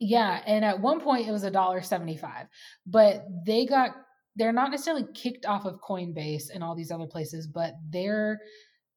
[0.00, 2.46] yeah, and at one point it was a dollar seventy five,
[2.86, 3.94] but they got
[4.36, 8.40] they're not necessarily kicked off of Coinbase and all these other places, but they're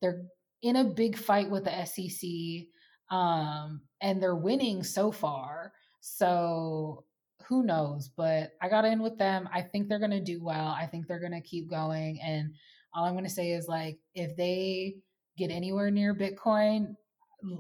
[0.01, 0.23] they're
[0.61, 2.67] in a big fight with the SEC
[3.11, 5.73] um, and they're winning so far.
[5.99, 7.03] So
[7.47, 8.09] who knows?
[8.15, 9.49] But I got in with them.
[9.53, 10.67] I think they're to do well.
[10.67, 12.19] I think they're to keep going.
[12.23, 12.53] And
[12.93, 14.95] all I'm to say is like, if they
[15.37, 16.95] get anywhere near Bitcoin,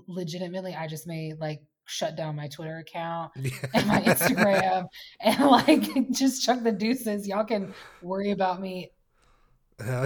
[0.07, 1.61] legitimately, I just may like
[1.91, 4.87] shut down my Twitter account and my Instagram
[5.19, 7.27] and like just chuck the deuces.
[7.27, 8.91] Y'all can worry about me.
[9.79, 10.05] You know,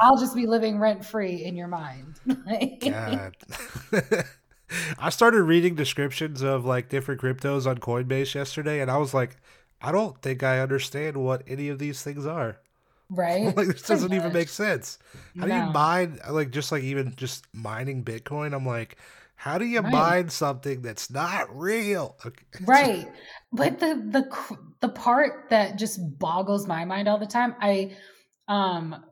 [0.00, 2.20] I'll just be living rent free in your mind.
[2.80, 3.34] God.
[4.98, 9.36] I started reading descriptions of like different cryptos on Coinbase yesterday, and I was like,
[9.80, 12.58] I don't think I understand what any of these things are.
[13.08, 13.54] Right?
[13.56, 14.98] like this doesn't even make sense.
[15.38, 15.60] How no.
[15.60, 18.54] do you mine like just like even just mining Bitcoin?
[18.54, 18.96] I'm like,
[19.42, 19.92] how do you right.
[19.92, 22.16] mine something that's not real?
[22.24, 22.44] Okay.
[22.64, 23.10] Right.
[23.54, 27.96] But the the the part that just boggles my mind all the time, I
[28.48, 29.04] um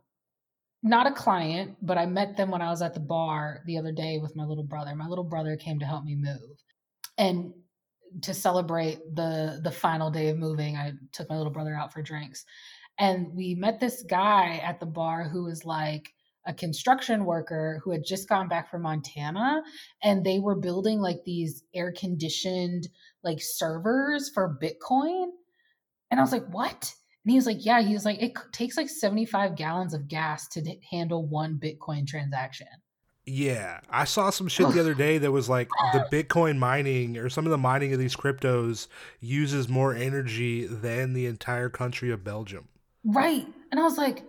[0.82, 3.93] not a client, but I met them when I was at the bar the other
[3.93, 4.94] day with my little brother.
[4.94, 6.57] My little brother came to help me move.
[7.19, 7.52] And
[8.23, 12.02] to celebrate the the final day of moving, I took my little brother out for
[12.02, 12.44] drinks.
[13.01, 16.12] And we met this guy at the bar who was like
[16.47, 19.62] a construction worker who had just gone back from Montana
[20.03, 22.89] and they were building like these air conditioned
[23.23, 25.27] like servers for Bitcoin.
[26.11, 26.95] And I was like, "What?"
[27.25, 30.49] And he was like, yeah, he was like, it takes like 75 gallons of gas
[30.49, 32.69] to handle one Bitcoin transaction.
[33.27, 37.29] Yeah, I saw some shit the other day that was like the Bitcoin mining or
[37.29, 38.89] some of the mining of these cryptos
[39.21, 42.69] uses more energy than the entire country of Belgium.
[43.05, 43.47] Right.
[43.71, 44.25] And I was like,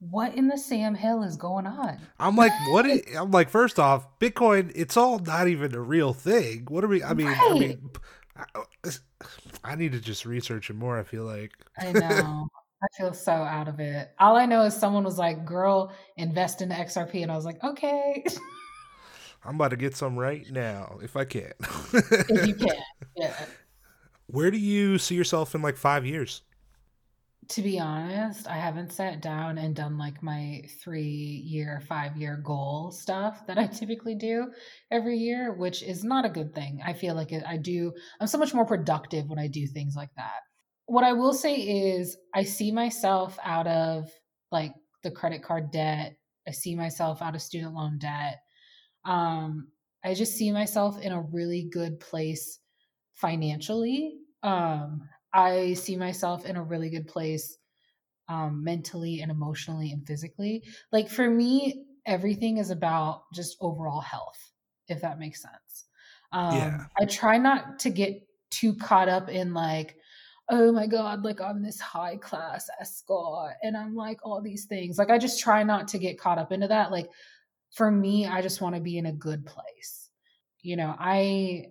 [0.00, 1.98] what in the Sam Hill is going on?
[2.18, 2.86] I'm like, what?
[2.86, 6.66] Is, I'm like, first off, Bitcoin, it's all not even a real thing.
[6.68, 7.02] What are we?
[7.02, 7.50] I mean, right.
[7.50, 7.90] I mean,
[8.36, 8.90] uh,
[9.64, 10.98] I need to just research it more.
[10.98, 12.48] I feel like I know.
[12.80, 14.12] I feel so out of it.
[14.20, 17.44] All I know is someone was like, "Girl, invest in the XRP," and I was
[17.44, 18.24] like, "Okay."
[19.44, 21.52] I'm about to get some right now if I can.
[21.92, 22.76] if you can,
[23.16, 23.34] yeah.
[24.26, 26.42] Where do you see yourself in like five years?
[27.50, 32.36] To be honest, I haven't sat down and done like my three year, five year
[32.44, 34.52] goal stuff that I typically do
[34.90, 36.80] every year, which is not a good thing.
[36.84, 40.10] I feel like I do, I'm so much more productive when I do things like
[40.16, 40.40] that.
[40.86, 44.10] What I will say is, I see myself out of
[44.52, 46.16] like the credit card debt,
[46.46, 48.40] I see myself out of student loan debt.
[49.04, 49.68] Um,
[50.04, 52.58] I just see myself in a really good place
[53.14, 54.18] financially.
[54.42, 57.58] Um, I see myself in a really good place
[58.28, 60.64] um, mentally and emotionally and physically.
[60.92, 64.38] Like for me, everything is about just overall health,
[64.88, 65.84] if that makes sense.
[66.32, 66.84] Um, yeah.
[66.98, 69.96] I try not to get too caught up in like,
[70.50, 74.98] oh my God, like I'm this high class escort and I'm like all these things.
[74.98, 76.90] Like I just try not to get caught up into that.
[76.90, 77.10] Like
[77.72, 80.08] for me, I just want to be in a good place.
[80.62, 81.66] You know, I,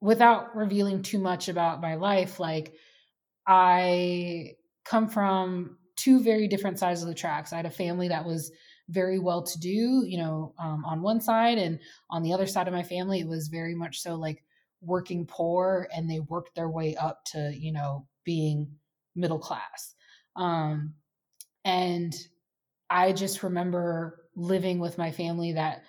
[0.00, 2.74] without revealing too much about my life, like
[3.46, 4.52] I
[4.84, 7.52] come from two very different sides of the tracks.
[7.52, 8.52] I had a family that was
[8.88, 12.68] very well to do, you know, um, on one side, and on the other side
[12.68, 14.44] of my family, it was very much so like
[14.80, 18.70] working poor, and they worked their way up to, you know, being
[19.14, 19.94] middle class.
[20.36, 20.94] Um,
[21.64, 22.14] and
[22.90, 25.82] I just remember living with my family that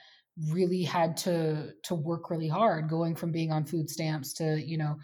[0.51, 4.77] really had to to work really hard going from being on food stamps to you
[4.77, 4.95] know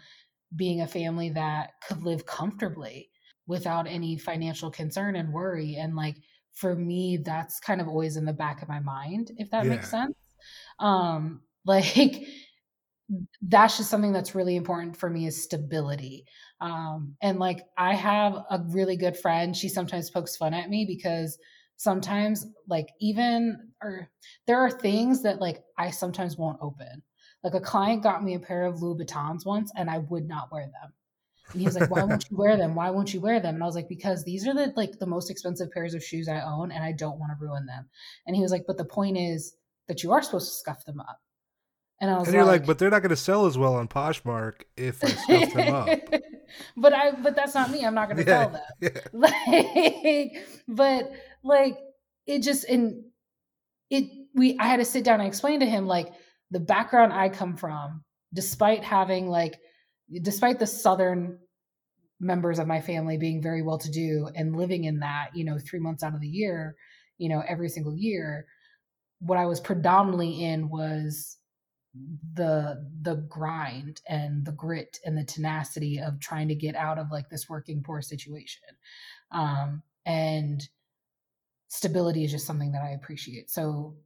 [0.56, 3.10] being a family that could live comfortably
[3.46, 6.16] without any financial concern and worry and like
[6.52, 9.70] for me that's kind of always in the back of my mind if that yeah.
[9.70, 10.16] makes sense
[10.78, 12.26] um like
[13.42, 16.24] that's just something that's really important for me is stability
[16.60, 20.86] um and like i have a really good friend she sometimes pokes fun at me
[20.86, 21.38] because
[21.76, 24.08] sometimes like even or
[24.46, 27.02] there are things that like I sometimes won't open.
[27.44, 30.62] Like a client got me a pair of Louboutins once and I would not wear
[30.64, 30.92] them.
[31.52, 32.74] And he was like, "Why won't you wear them?
[32.74, 35.06] Why won't you wear them?" And I was like, "Because these are the like the
[35.06, 37.88] most expensive pairs of shoes I own and I don't want to ruin them."
[38.26, 39.54] And he was like, "But the point is
[39.86, 41.20] that you are supposed to scuff them up."
[42.00, 43.74] And I was and you're like, like, "But they're not going to sell as well
[43.74, 45.98] on Poshmark if I scuff them up."
[46.78, 47.84] but I but that's not me.
[47.84, 48.62] I'm not going to yeah, sell them.
[48.80, 49.00] Yeah.
[49.12, 51.12] Like but
[51.42, 51.78] like
[52.26, 53.04] it just and
[53.90, 56.12] it we I had to sit down and explain to him like
[56.50, 59.58] the background I come from, despite having like
[60.22, 61.38] despite the southern
[62.20, 65.58] members of my family being very well to do and living in that, you know,
[65.58, 66.76] 3 months out of the year,
[67.18, 68.46] you know, every single year,
[69.20, 71.38] what I was predominantly in was
[72.34, 77.12] the the grind and the grit and the tenacity of trying to get out of
[77.12, 78.66] like this working poor situation
[79.30, 80.68] um and
[81.74, 83.50] stability is just something that I appreciate.
[83.50, 83.96] So,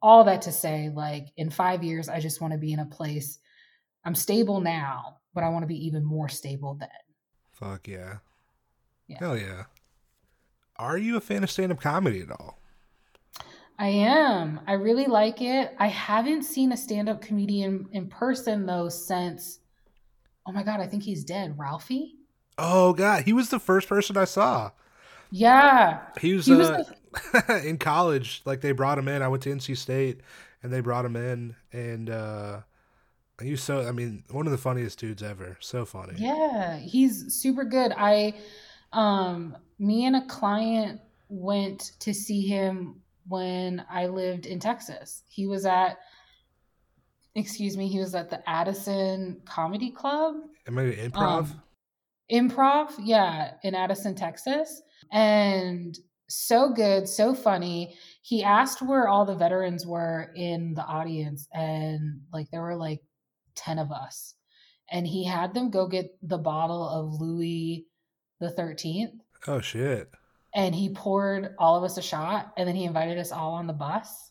[0.00, 2.86] all that to say, like in five years, I just want to be in a
[2.86, 3.38] place.
[4.04, 6.88] I'm stable now, but I want to be even more stable then.
[7.52, 8.18] Fuck yeah.
[9.08, 9.18] yeah.
[9.18, 9.64] Hell yeah.
[10.76, 12.58] Are you a fan of stand up comedy at all?
[13.78, 14.60] I am.
[14.66, 15.74] I really like it.
[15.78, 19.60] I haven't seen a stand up comedian in person though since,
[20.46, 21.56] oh my God, I think he's dead.
[21.58, 22.14] Ralphie?
[22.56, 23.24] Oh God.
[23.24, 24.70] He was the first person I saw.
[25.30, 26.00] Yeah.
[26.20, 26.94] He was, he was uh, the-
[27.64, 29.22] in college, like they brought him in.
[29.22, 30.20] I went to NC State
[30.62, 32.60] and they brought him in and uh
[33.40, 35.56] he was so I mean, one of the funniest dudes ever.
[35.60, 36.14] So funny.
[36.16, 37.92] Yeah, he's super good.
[37.96, 38.34] I
[38.92, 45.22] um me and a client went to see him when I lived in Texas.
[45.28, 45.98] He was at
[47.34, 50.36] excuse me, he was at the Addison Comedy Club.
[50.66, 51.16] Am I improv?
[51.16, 51.62] Um,
[52.30, 54.82] improv, yeah, in Addison, Texas.
[55.12, 55.98] And
[56.28, 57.96] so good, so funny.
[58.22, 63.00] He asked where all the veterans were in the audience, and like there were like
[63.56, 64.34] 10 of us.
[64.90, 67.86] And he had them go get the bottle of Louis
[68.40, 69.12] the 13th.
[69.46, 70.10] Oh, shit.
[70.54, 73.66] And he poured all of us a shot, and then he invited us all on
[73.66, 74.30] the bus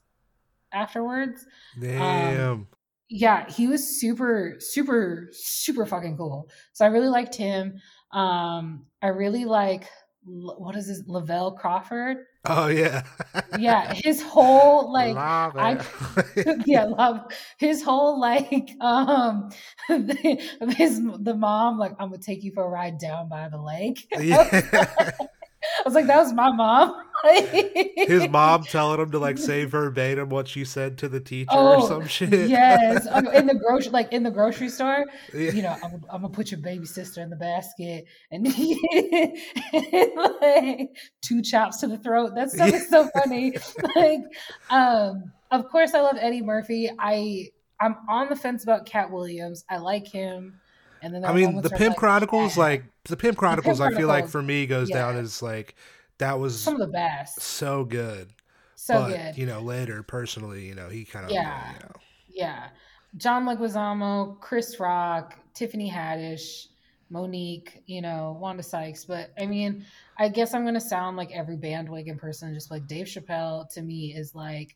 [0.74, 1.46] afterwards.
[1.80, 2.52] Damn.
[2.52, 2.68] Um,
[3.10, 6.50] yeah, he was super, super, super fucking cool.
[6.74, 7.80] So I really liked him.
[8.12, 9.88] Um, I really like
[10.28, 12.18] what is this Lavell Crawford?
[12.46, 13.04] Oh yeah,
[13.58, 13.94] yeah.
[13.94, 15.84] His whole like, I,
[16.66, 19.50] yeah, love his whole like, um,
[19.88, 24.08] his the mom like, I'm gonna take you for a ride down by the lake.
[24.20, 24.48] Yeah.
[24.84, 26.96] I was like, that was my mom.
[27.24, 31.82] His mom telling him to like say verbatim what she said to the teacher Oh,
[31.82, 32.50] or some shit.
[32.50, 35.52] yes, in the grocery, like in the grocery store, Yeah.
[35.52, 38.46] you know, I'm, I'm gonna put your baby sister in the basket, and
[40.42, 40.90] like,
[41.22, 42.36] two chops to the throat.
[42.36, 43.56] That stuff is so funny.
[43.96, 44.22] Like,
[44.70, 46.90] um, of course, I love Eddie Murphy.
[47.00, 47.50] I
[47.80, 49.64] I'm on the fence about Katt Williams.
[49.70, 50.60] I like him,
[51.02, 54.08] and then I mean, the where I'm Pimp Chronicles, like the Pimp Chronicles, I feel
[54.08, 55.76] like for me goes down as like
[56.20, 57.42] that was some of the best.
[57.42, 58.30] so good.
[58.76, 59.38] So but good.
[59.38, 61.74] you know, later personally, you know, he kind of Yeah.
[61.74, 61.92] you know,
[62.30, 62.70] Yeah.
[63.16, 66.68] John Leguizamo, Chris Rock, Tiffany Haddish,
[67.10, 69.06] Mo'Nique, you know, Wanda Sykes.
[69.06, 69.86] But I mean,
[70.18, 73.82] I guess I'm going to sound like every bandwagon person, just like Dave Chappelle to
[73.82, 74.76] me is like,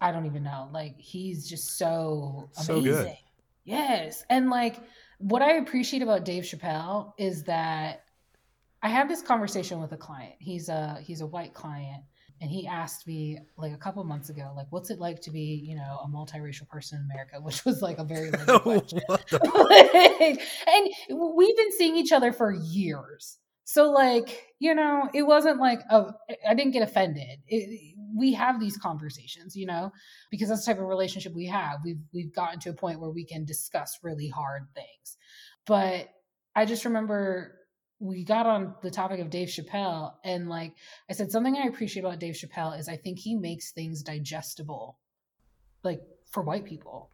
[0.00, 0.68] I don't even know.
[0.72, 3.04] Like, he's just so So amazing.
[3.04, 3.16] good.
[3.64, 4.24] Yes.
[4.30, 4.76] And like,
[5.18, 8.04] what I appreciate about Dave Chappelle is that
[8.82, 10.34] I had this conversation with a client.
[10.38, 12.02] He's a he's a white client,
[12.40, 15.62] and he asked me like a couple months ago, like, "What's it like to be,
[15.64, 19.00] you know, a multiracial person in America?" Which was like a very loaded question.
[19.42, 25.60] Like, and we've been seeing each other for years, so like, you know, it wasn't
[25.60, 27.38] like oh, a, I didn't get offended.
[27.46, 29.92] It, we have these conversations, you know,
[30.30, 31.78] because that's the type of relationship we have.
[31.84, 35.16] We've we've gotten to a point where we can discuss really hard things,
[35.66, 36.08] but
[36.56, 37.60] I just remember
[38.02, 40.74] we got on the topic of Dave Chappelle, and like
[41.08, 44.98] I said, something I appreciate about Dave Chappelle is I think he makes things digestible,
[45.84, 46.00] like
[46.32, 47.10] for white people,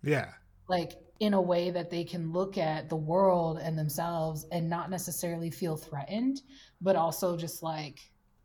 [0.00, 0.28] yeah.
[0.68, 4.90] like in a way that they can look at the world and themselves and not
[4.90, 6.42] necessarily feel threatened,
[6.80, 7.98] but also just like,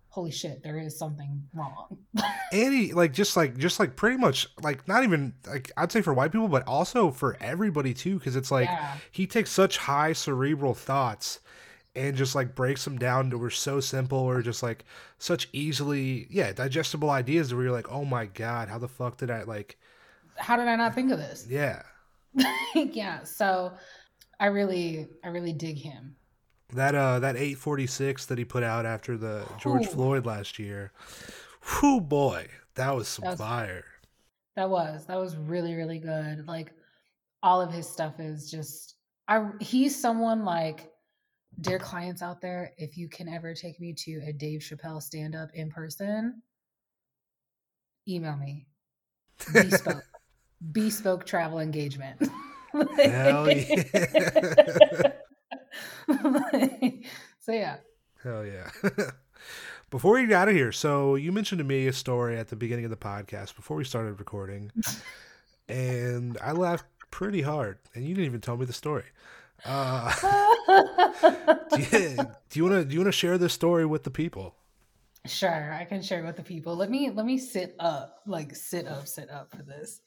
[0.08, 2.00] holy shit, there is something wrong.
[2.52, 6.04] And he like just like just like pretty much like not even like I'd say
[6.04, 9.78] for white people, but also for everybody too, because it's like yeah, he takes such
[9.78, 11.40] high cerebral thoughts
[11.96, 14.84] and just like breaks them down to were so simple or just like
[15.20, 19.30] such easily yeah digestible ideas where you're like oh my god how the fuck did
[19.32, 19.78] i like
[20.38, 21.46] how did I not think of this?
[21.50, 21.84] yeah
[22.76, 23.74] yeah, so
[24.40, 26.16] I really, I really dig him.
[26.74, 29.90] that uh that 846 that he put out after the george Ooh.
[29.90, 30.92] floyd last year
[31.82, 33.86] whoo boy that was some That was- fire
[34.56, 36.48] That was that was really really good.
[36.48, 36.72] Like
[37.44, 38.96] all of his stuff is just
[39.28, 40.92] I he's someone like
[41.62, 45.36] dear clients out there, if you can ever take me to a Dave Chappelle stand
[45.36, 46.42] up in person,
[48.08, 48.68] email me.
[49.52, 50.04] Bespoke.
[50.72, 52.22] Bespoke travel engagement.
[52.74, 53.84] Hell yeah.
[57.40, 57.78] so yeah.
[58.24, 58.70] Hell yeah.
[59.90, 62.56] Before we get out of here, so you mentioned to me a story at the
[62.56, 64.72] beginning of the podcast before we started recording,
[65.68, 69.04] and I laughed pretty hard, and you didn't even tell me the story.
[69.66, 70.14] Uh,
[71.76, 71.80] do
[72.54, 74.56] you, want to do you want to share this story with the people?
[75.26, 76.76] Sure, I can share it with the people.
[76.76, 80.02] Let me let me sit up, like sit up, sit up for this,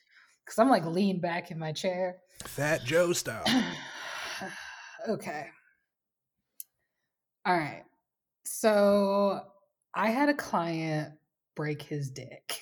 [0.44, 2.18] because I'm like lean back in my chair.
[2.44, 3.44] Fat Joe style.
[5.08, 5.46] okay.
[7.46, 7.84] All right.
[8.44, 9.40] So
[9.94, 11.14] I had a client
[11.54, 12.60] break his dick.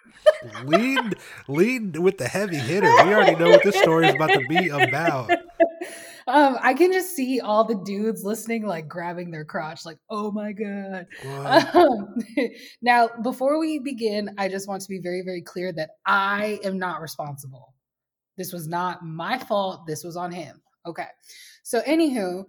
[0.64, 1.16] lead
[1.46, 2.90] lead with the heavy hitter.
[3.04, 5.30] We already know what this story is about to be about.
[6.26, 10.30] Um, I can just see all the dudes listening, like grabbing their crotch, like, oh
[10.30, 11.06] my God.
[11.74, 12.14] Um,
[12.82, 16.78] now, before we begin, I just want to be very, very clear that I am
[16.78, 17.74] not responsible.
[18.36, 19.86] This was not my fault.
[19.86, 20.60] This was on him.
[20.86, 21.06] Okay.
[21.62, 22.44] So, anywho,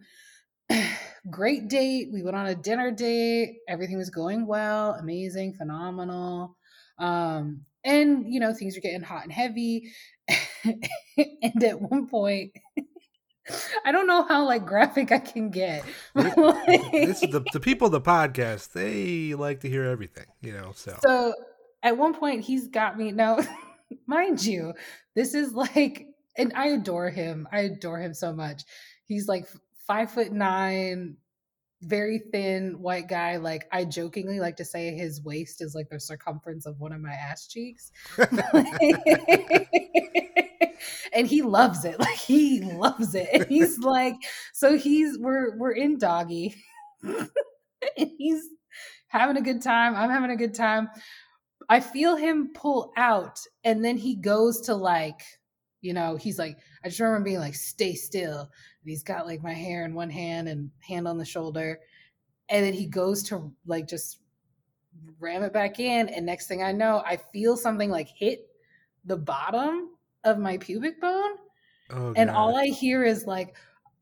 [1.30, 2.10] great date.
[2.12, 3.58] We went on a dinner date.
[3.68, 6.58] Everything was going well, amazing, phenomenal.
[7.00, 9.92] Um, and you know, things were getting hot and heavy.
[10.64, 12.52] and at one point,
[13.86, 15.84] I don't know how like graphic I can get.
[16.16, 18.72] this is the the people of the podcast.
[18.72, 20.72] They like to hear everything, you know.
[20.76, 21.34] So, So
[21.82, 23.12] at one point, he's got me.
[23.12, 23.40] Now,
[24.08, 24.74] mind you,
[25.16, 26.08] this is like,
[26.38, 27.48] and I adore him.
[27.52, 28.64] I adore him so much.
[29.06, 29.48] He's like
[29.86, 31.18] five foot nine,
[31.82, 33.38] very thin white guy.
[33.38, 37.02] Like I jokingly like to say his waist is like the circumference of one of
[37.02, 37.92] my ass cheeks.
[41.14, 42.00] and he loves it.
[42.04, 43.30] Like he loves it.
[43.32, 44.16] And he's like,
[44.54, 46.56] so he's we're we're in doggy.
[47.04, 47.30] and
[48.18, 48.44] he's
[49.08, 49.96] having a good time.
[49.96, 50.90] I'm having a good time.
[51.70, 55.22] I feel him pull out, and then he goes to like,
[55.82, 58.40] you know, he's like, I just remember being like, stay still.
[58.40, 61.80] And he's got like my hair in one hand and hand on the shoulder.
[62.50, 64.20] And then he goes to like just
[65.20, 66.10] ram it back in.
[66.10, 68.48] And next thing I know, I feel something like hit
[69.06, 69.90] the bottom
[70.24, 71.32] of my pubic bone.
[71.92, 72.36] oh, And God.
[72.36, 73.56] all I hear is like,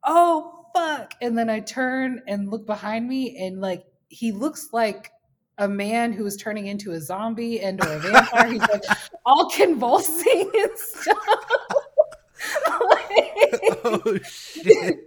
[0.03, 1.14] oh, fuck.
[1.22, 5.11] And then I turn and look behind me, and like, he looks like
[5.57, 8.48] a man who is turning into a zombie and or a vampire.
[8.52, 8.84] He's like
[9.26, 11.18] all convulsing and stuff.
[12.68, 14.98] oh shit.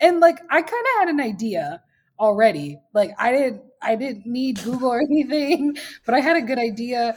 [0.00, 1.82] and like I kind of had an idea
[2.20, 2.78] already.
[2.92, 7.16] Like I didn't I didn't need Google or anything, but I had a good idea.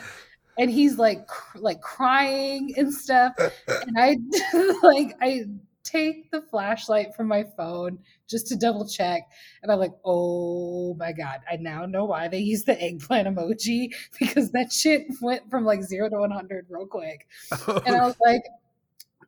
[0.57, 3.33] And he's like cr- like crying and stuff.
[3.67, 4.17] And I
[4.83, 5.45] like I
[5.83, 7.99] take the flashlight from my phone
[8.29, 9.23] just to double check.
[9.61, 13.93] And I'm like, oh my God, I now know why they use the eggplant emoji
[14.19, 17.27] because that shit went from like zero to 100 real quick.
[17.67, 17.81] Oh.
[17.85, 18.43] And I was like,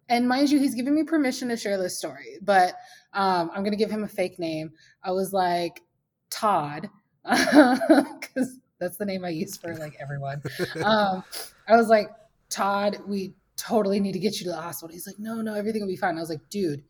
[0.10, 2.74] and mind you, he's giving me permission to share this story, but
[3.14, 4.72] um, I'm going to give him a fake name.
[5.04, 5.82] I was like,
[6.30, 6.90] Todd,
[7.24, 10.41] because that's the name I use for like everyone.
[10.84, 11.23] Um,
[11.68, 12.10] I was like,
[12.49, 14.93] Todd, we totally need to get you to the hospital.
[14.93, 16.18] He's like, no, no, everything will be fine.
[16.18, 16.84] I was like, dude,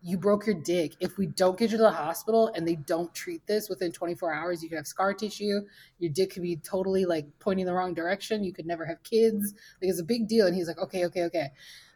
[0.00, 0.94] you broke your dick.
[1.00, 4.32] If we don't get you to the hospital and they don't treat this within 24
[4.32, 5.60] hours, you could have scar tissue.
[5.98, 8.44] Your dick could be totally like pointing the wrong direction.
[8.44, 9.54] You could never have kids.
[9.82, 10.46] Like it's a big deal.
[10.46, 11.48] And he's like, okay, okay, okay.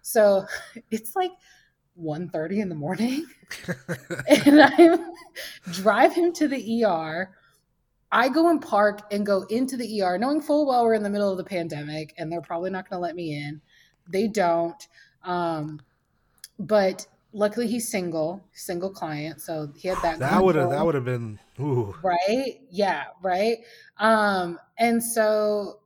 [0.03, 0.45] So
[0.91, 1.33] it's like
[2.01, 3.27] 1.30 in the morning.
[4.29, 4.99] and I
[5.71, 7.31] drive him to the ER.
[8.13, 11.11] I go and park and go into the ER, knowing full well we're in the
[11.11, 13.63] middle of the pandemic and they're probably not going to let me in.
[14.07, 14.87] They don't.
[15.25, 15.81] Um,
[16.59, 20.19] but luckily he's single, single client, so he had that.
[20.19, 21.95] that would have that would have been ooh.
[22.03, 22.61] right.
[22.71, 23.59] Yeah, right.
[23.97, 25.81] Um, and so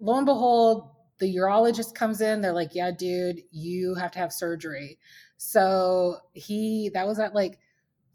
[0.00, 2.40] lo and behold, the urologist comes in.
[2.40, 4.98] They're like, "Yeah, dude, you have to have surgery."
[5.36, 7.58] So he that was at like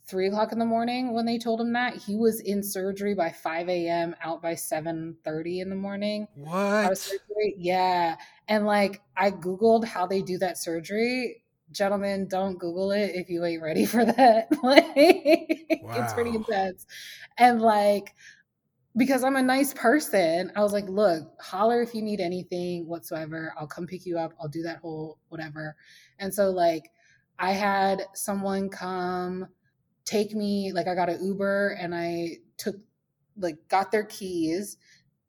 [0.08, 3.30] three o'clock in the morning when they told him that he was in surgery by
[3.30, 6.28] 5 a.m out by 7 30 in the morning.
[6.36, 7.12] What?
[7.58, 8.16] yeah.
[8.48, 11.44] And like i googled how they do that surgery.
[11.72, 14.48] Gentlemen don't google it if you ain't ready for that.
[14.64, 16.04] Like wow.
[16.04, 16.86] it's pretty intense.
[17.38, 18.16] And like
[18.96, 23.54] because i'm a nice person i was like look holler if you need anything whatsoever.
[23.60, 24.34] I'll come pick you up.
[24.42, 25.76] I'll do that whole whatever.
[26.18, 26.90] And so like
[27.38, 29.48] i had someone come
[30.08, 32.78] take me like I got an Uber and I took
[33.38, 34.78] like got their keys,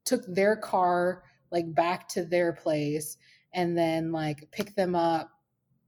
[0.04, 3.18] took their car like back to their place
[3.52, 5.30] and then like picked them up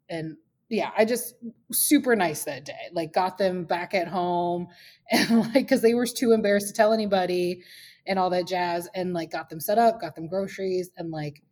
[0.09, 0.37] and
[0.69, 1.35] yeah, I just
[1.73, 2.89] super nice that day.
[2.93, 4.69] Like got them back at home
[5.11, 7.63] and like cuz they were too embarrassed to tell anybody
[8.07, 11.43] and all that jazz and like got them set up, got them groceries and like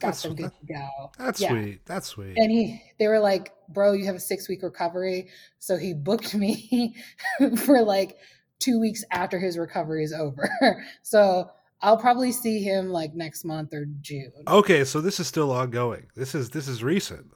[0.00, 1.10] got that's, them good to go.
[1.18, 1.50] That's yeah.
[1.50, 1.86] sweet.
[1.86, 2.36] That's sweet.
[2.36, 5.28] And he, they were like, "Bro, you have a six week recovery."
[5.58, 6.94] So he booked me
[7.56, 8.16] for like
[8.58, 10.48] two weeks after his recovery is over.
[11.02, 11.50] so
[11.80, 14.32] I'll probably see him like next month or June.
[14.48, 16.06] Okay, so this is still ongoing.
[16.14, 17.32] This is this is recent.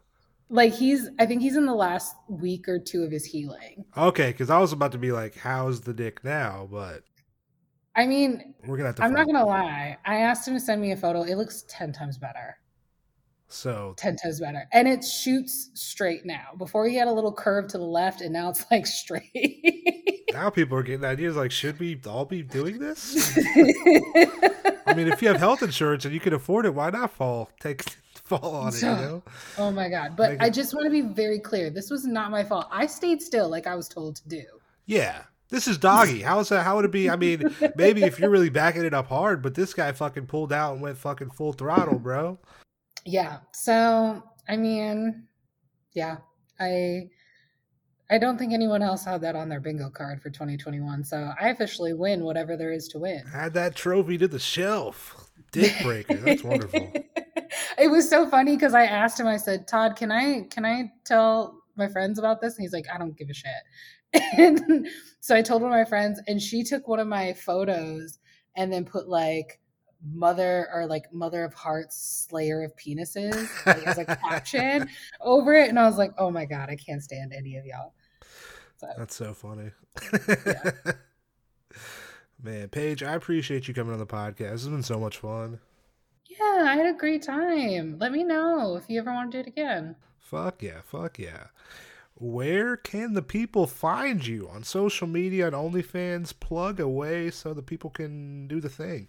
[0.53, 3.85] Like he's, I think he's in the last week or two of his healing.
[3.97, 7.05] Okay, because I was about to be like, "How's the dick now?" But
[8.01, 8.95] I mean, we're gonna.
[8.99, 9.99] I'm not gonna lie.
[10.07, 11.21] I asked him to send me a photo.
[11.21, 12.57] It looks ten times better.
[13.49, 16.55] So ten times better, and it shoots straight now.
[16.57, 20.25] Before he had a little curve to the left, and now it's like straight.
[20.33, 23.37] now people are getting ideas like, should we all be doing this?
[24.87, 27.51] I mean, if you have health insurance and you can afford it, why not fall
[27.61, 27.83] take
[28.15, 28.81] fall on it?
[28.81, 29.23] You know?
[29.59, 30.17] Oh my god!
[30.17, 31.69] But I just want to be very clear.
[31.69, 32.67] This was not my fault.
[32.73, 34.45] I stayed still, like I was told to do.
[34.87, 36.23] Yeah, this is doggy.
[36.23, 36.65] How's that?
[36.65, 37.11] How would it be?
[37.11, 40.53] I mean, maybe if you're really backing it up hard, but this guy fucking pulled
[40.53, 42.39] out and went fucking full throttle, bro.
[43.05, 43.39] Yeah.
[43.53, 45.27] So I mean,
[45.93, 46.19] yeah,
[46.59, 47.11] I
[48.11, 51.05] I don't think anyone else had that on their bingo card for 2021.
[51.05, 53.23] So I officially win whatever there is to win.
[53.33, 55.31] Add that trophy to the shelf.
[55.53, 56.15] Dick breaker.
[56.15, 56.93] That's wonderful.
[57.79, 59.27] it was so funny because I asked him.
[59.27, 62.87] I said, "Todd, can I can I tell my friends about this?" And he's like,
[62.93, 63.51] "I don't give a shit."
[64.13, 64.89] And
[65.21, 68.19] so I told one of my friends, and she took one of my photos
[68.57, 69.61] and then put like
[70.03, 74.89] mother or like mother of hearts slayer of penises like, as a caption
[75.21, 77.93] over it and i was like oh my god i can't stand any of y'all.
[78.77, 79.73] So, that's so funny.
[80.47, 80.71] Yeah.
[82.43, 84.53] man paige i appreciate you coming on the podcast.
[84.53, 85.61] This has been so much fun.
[86.25, 87.99] Yeah i had a great time.
[87.99, 89.97] Let me know if you ever want to do it again.
[90.19, 91.49] Fuck yeah fuck yeah
[92.21, 96.39] where can the people find you on social media and OnlyFans?
[96.39, 99.09] Plug away so the people can do the thing.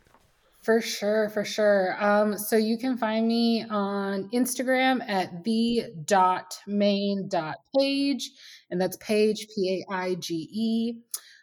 [0.64, 2.02] For sure, for sure.
[2.02, 8.32] Um, so you can find me on Instagram at the dot main dot paige,
[8.70, 10.94] and that's page P A I G E.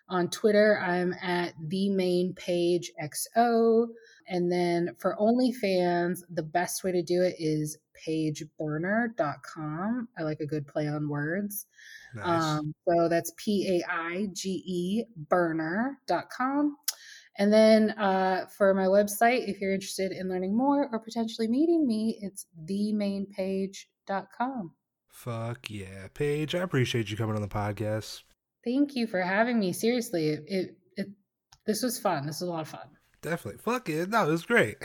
[0.08, 3.88] On Twitter, I'm at the main page XO.
[4.26, 7.76] And then for OnlyFans, the best way to do it is
[8.06, 10.08] paigeburner.com.
[10.18, 11.66] I like a good play on words.
[12.14, 12.42] Nice.
[12.42, 16.76] Um, so that's P A I G E burner.com.
[17.38, 21.86] And then uh, for my website, if you're interested in learning more or potentially meeting
[21.86, 24.72] me, it's themainpage.com.
[25.08, 26.08] Fuck yeah.
[26.12, 28.22] Paige, I appreciate you coming on the podcast.
[28.64, 29.72] Thank you for having me.
[29.72, 31.06] Seriously, it, it, it
[31.64, 32.26] this was fun.
[32.26, 32.88] This was a lot of fun.
[33.22, 33.60] Definitely.
[33.60, 34.10] Fuck it.
[34.10, 34.76] No, it was great.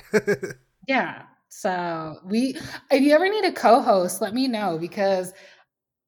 [0.88, 1.24] yeah.
[1.56, 2.58] So we
[2.92, 5.32] if you ever need a co-host, let me know because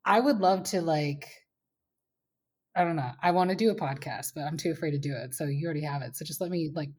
[0.04, 1.30] I would love to like
[2.76, 3.12] I don't know.
[3.22, 5.34] I want to do a podcast, but I'm too afraid to do it.
[5.34, 6.18] So you already have it.
[6.18, 6.90] So just let me like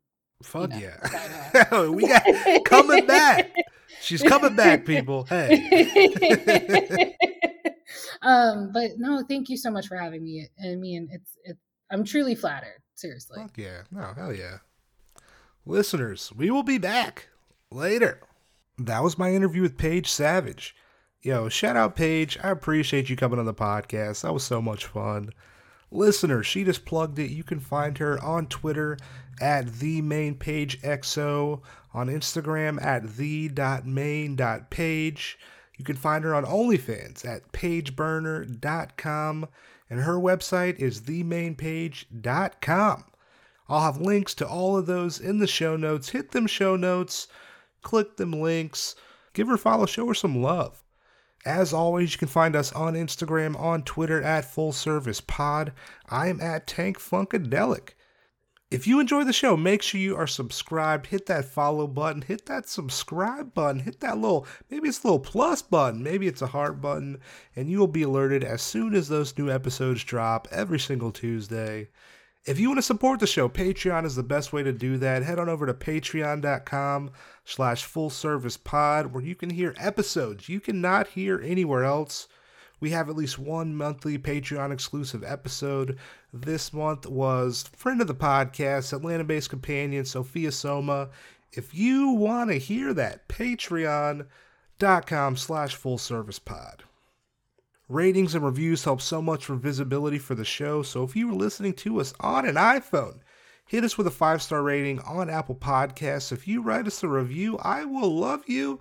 [0.43, 0.87] Fuck you know,
[1.73, 1.89] yeah.
[1.91, 2.25] we got
[2.65, 3.53] coming back.
[4.01, 5.25] She's coming back, people.
[5.25, 7.17] Hey.
[8.23, 10.47] um, but no, thank you so much for having me.
[10.65, 11.61] I mean, it's it's
[11.91, 12.81] I'm truly flattered.
[12.95, 13.41] Seriously.
[13.41, 13.83] Fuck yeah.
[13.91, 14.59] No, hell yeah.
[15.67, 17.29] Listeners, we will be back
[17.71, 18.21] later.
[18.79, 20.77] That was my interview with Paige Savage.
[21.23, 22.37] Yo, shout out Paige.
[22.43, 24.21] I appreciate you coming on the podcast.
[24.21, 25.31] That was so much fun.
[25.91, 27.31] Listeners, she just plugged it.
[27.31, 28.99] You can find her on Twitter
[29.41, 31.63] at the main page XO,
[31.95, 35.39] on Instagram at the.main.paige.
[35.79, 39.49] You can find her on OnlyFans at paigeburner.com,
[39.89, 43.05] and her website is themainpage.com.
[43.69, 46.11] I'll have links to all of those in the show notes.
[46.11, 47.27] Hit them show notes,
[47.87, 48.97] click them links,
[49.33, 50.83] give her follow, show her some love.
[51.45, 55.73] As always, you can find us on Instagram, on Twitter at Full Service Pod.
[56.09, 57.91] I am at Tank Funkadelic.
[58.73, 61.07] If you enjoy the show, make sure you are subscribed.
[61.07, 62.23] Hit that follow button.
[62.23, 63.83] Hit that subscribe button.
[63.83, 66.03] Hit that little, maybe it's a little plus button.
[66.03, 67.21] Maybe it's a heart button.
[67.55, 71.91] And you will be alerted as soon as those new episodes drop every single Tuesday.
[72.47, 75.25] If you want to support the show, Patreon is the best way to do that.
[75.25, 77.11] Head on over to patreon.com
[77.45, 82.29] slash full service pod where you can hear episodes you cannot hear anywhere else.
[82.79, 85.99] We have at least one monthly Patreon exclusive episode.
[86.33, 91.09] This month was friend of the podcast, Atlanta based companion Sophia Soma.
[91.51, 94.27] If you want to hear that, patreon.com
[95.37, 96.85] slash full service pod.
[97.89, 101.35] Ratings and reviews help so much for visibility for the show, so if you were
[101.35, 103.21] listening to us on an iPhone,
[103.65, 106.33] hit us with a five star rating on Apple Podcasts.
[106.33, 108.81] If you write us a review, I will love you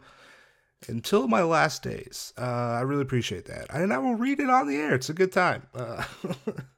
[0.87, 2.33] until my last days.
[2.35, 3.67] Uh, I really appreciate that.
[3.69, 4.95] And I will read it on the air.
[4.95, 5.67] It's a good time.
[5.75, 6.03] Uh,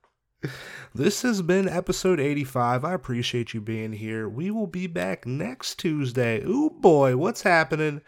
[0.95, 2.83] this has been episode 85.
[2.83, 4.27] I appreciate you being here.
[4.27, 6.43] We will be back next Tuesday.
[6.43, 8.01] Ooh, boy, what's happening?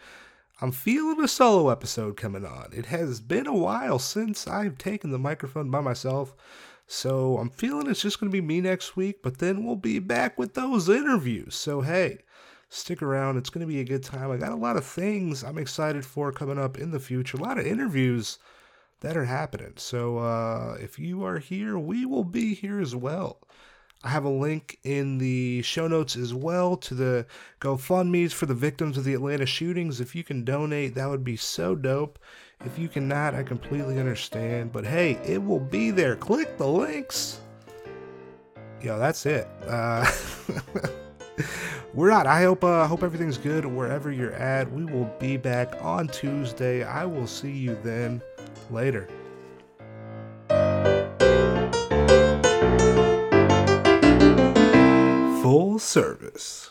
[0.62, 2.68] I'm feeling a solo episode coming on.
[2.74, 6.34] It has been a while since I've taken the microphone by myself.
[6.86, 10.00] So I'm feeling it's just going to be me next week, but then we'll be
[10.00, 11.54] back with those interviews.
[11.54, 12.18] So, hey,
[12.68, 13.38] stick around.
[13.38, 14.30] It's going to be a good time.
[14.30, 17.42] I got a lot of things I'm excited for coming up in the future, a
[17.42, 18.38] lot of interviews
[19.00, 19.74] that are happening.
[19.76, 23.40] So uh, if you are here, we will be here as well.
[24.02, 27.26] I have a link in the show notes as well to the
[27.60, 30.00] GoFundMe's for the victims of the Atlanta shootings.
[30.00, 32.18] If you can donate, that would be so dope.
[32.64, 34.72] If you cannot, I completely understand.
[34.72, 36.16] But hey, it will be there.
[36.16, 37.40] Click the links.
[38.80, 39.46] Yo, that's it.
[39.66, 40.10] Uh,
[41.94, 42.26] we're out.
[42.26, 44.70] I hope uh, hope everything's good wherever you're at.
[44.72, 46.84] We will be back on Tuesday.
[46.84, 48.22] I will see you then.
[48.70, 49.08] Later.
[55.50, 56.70] Full service.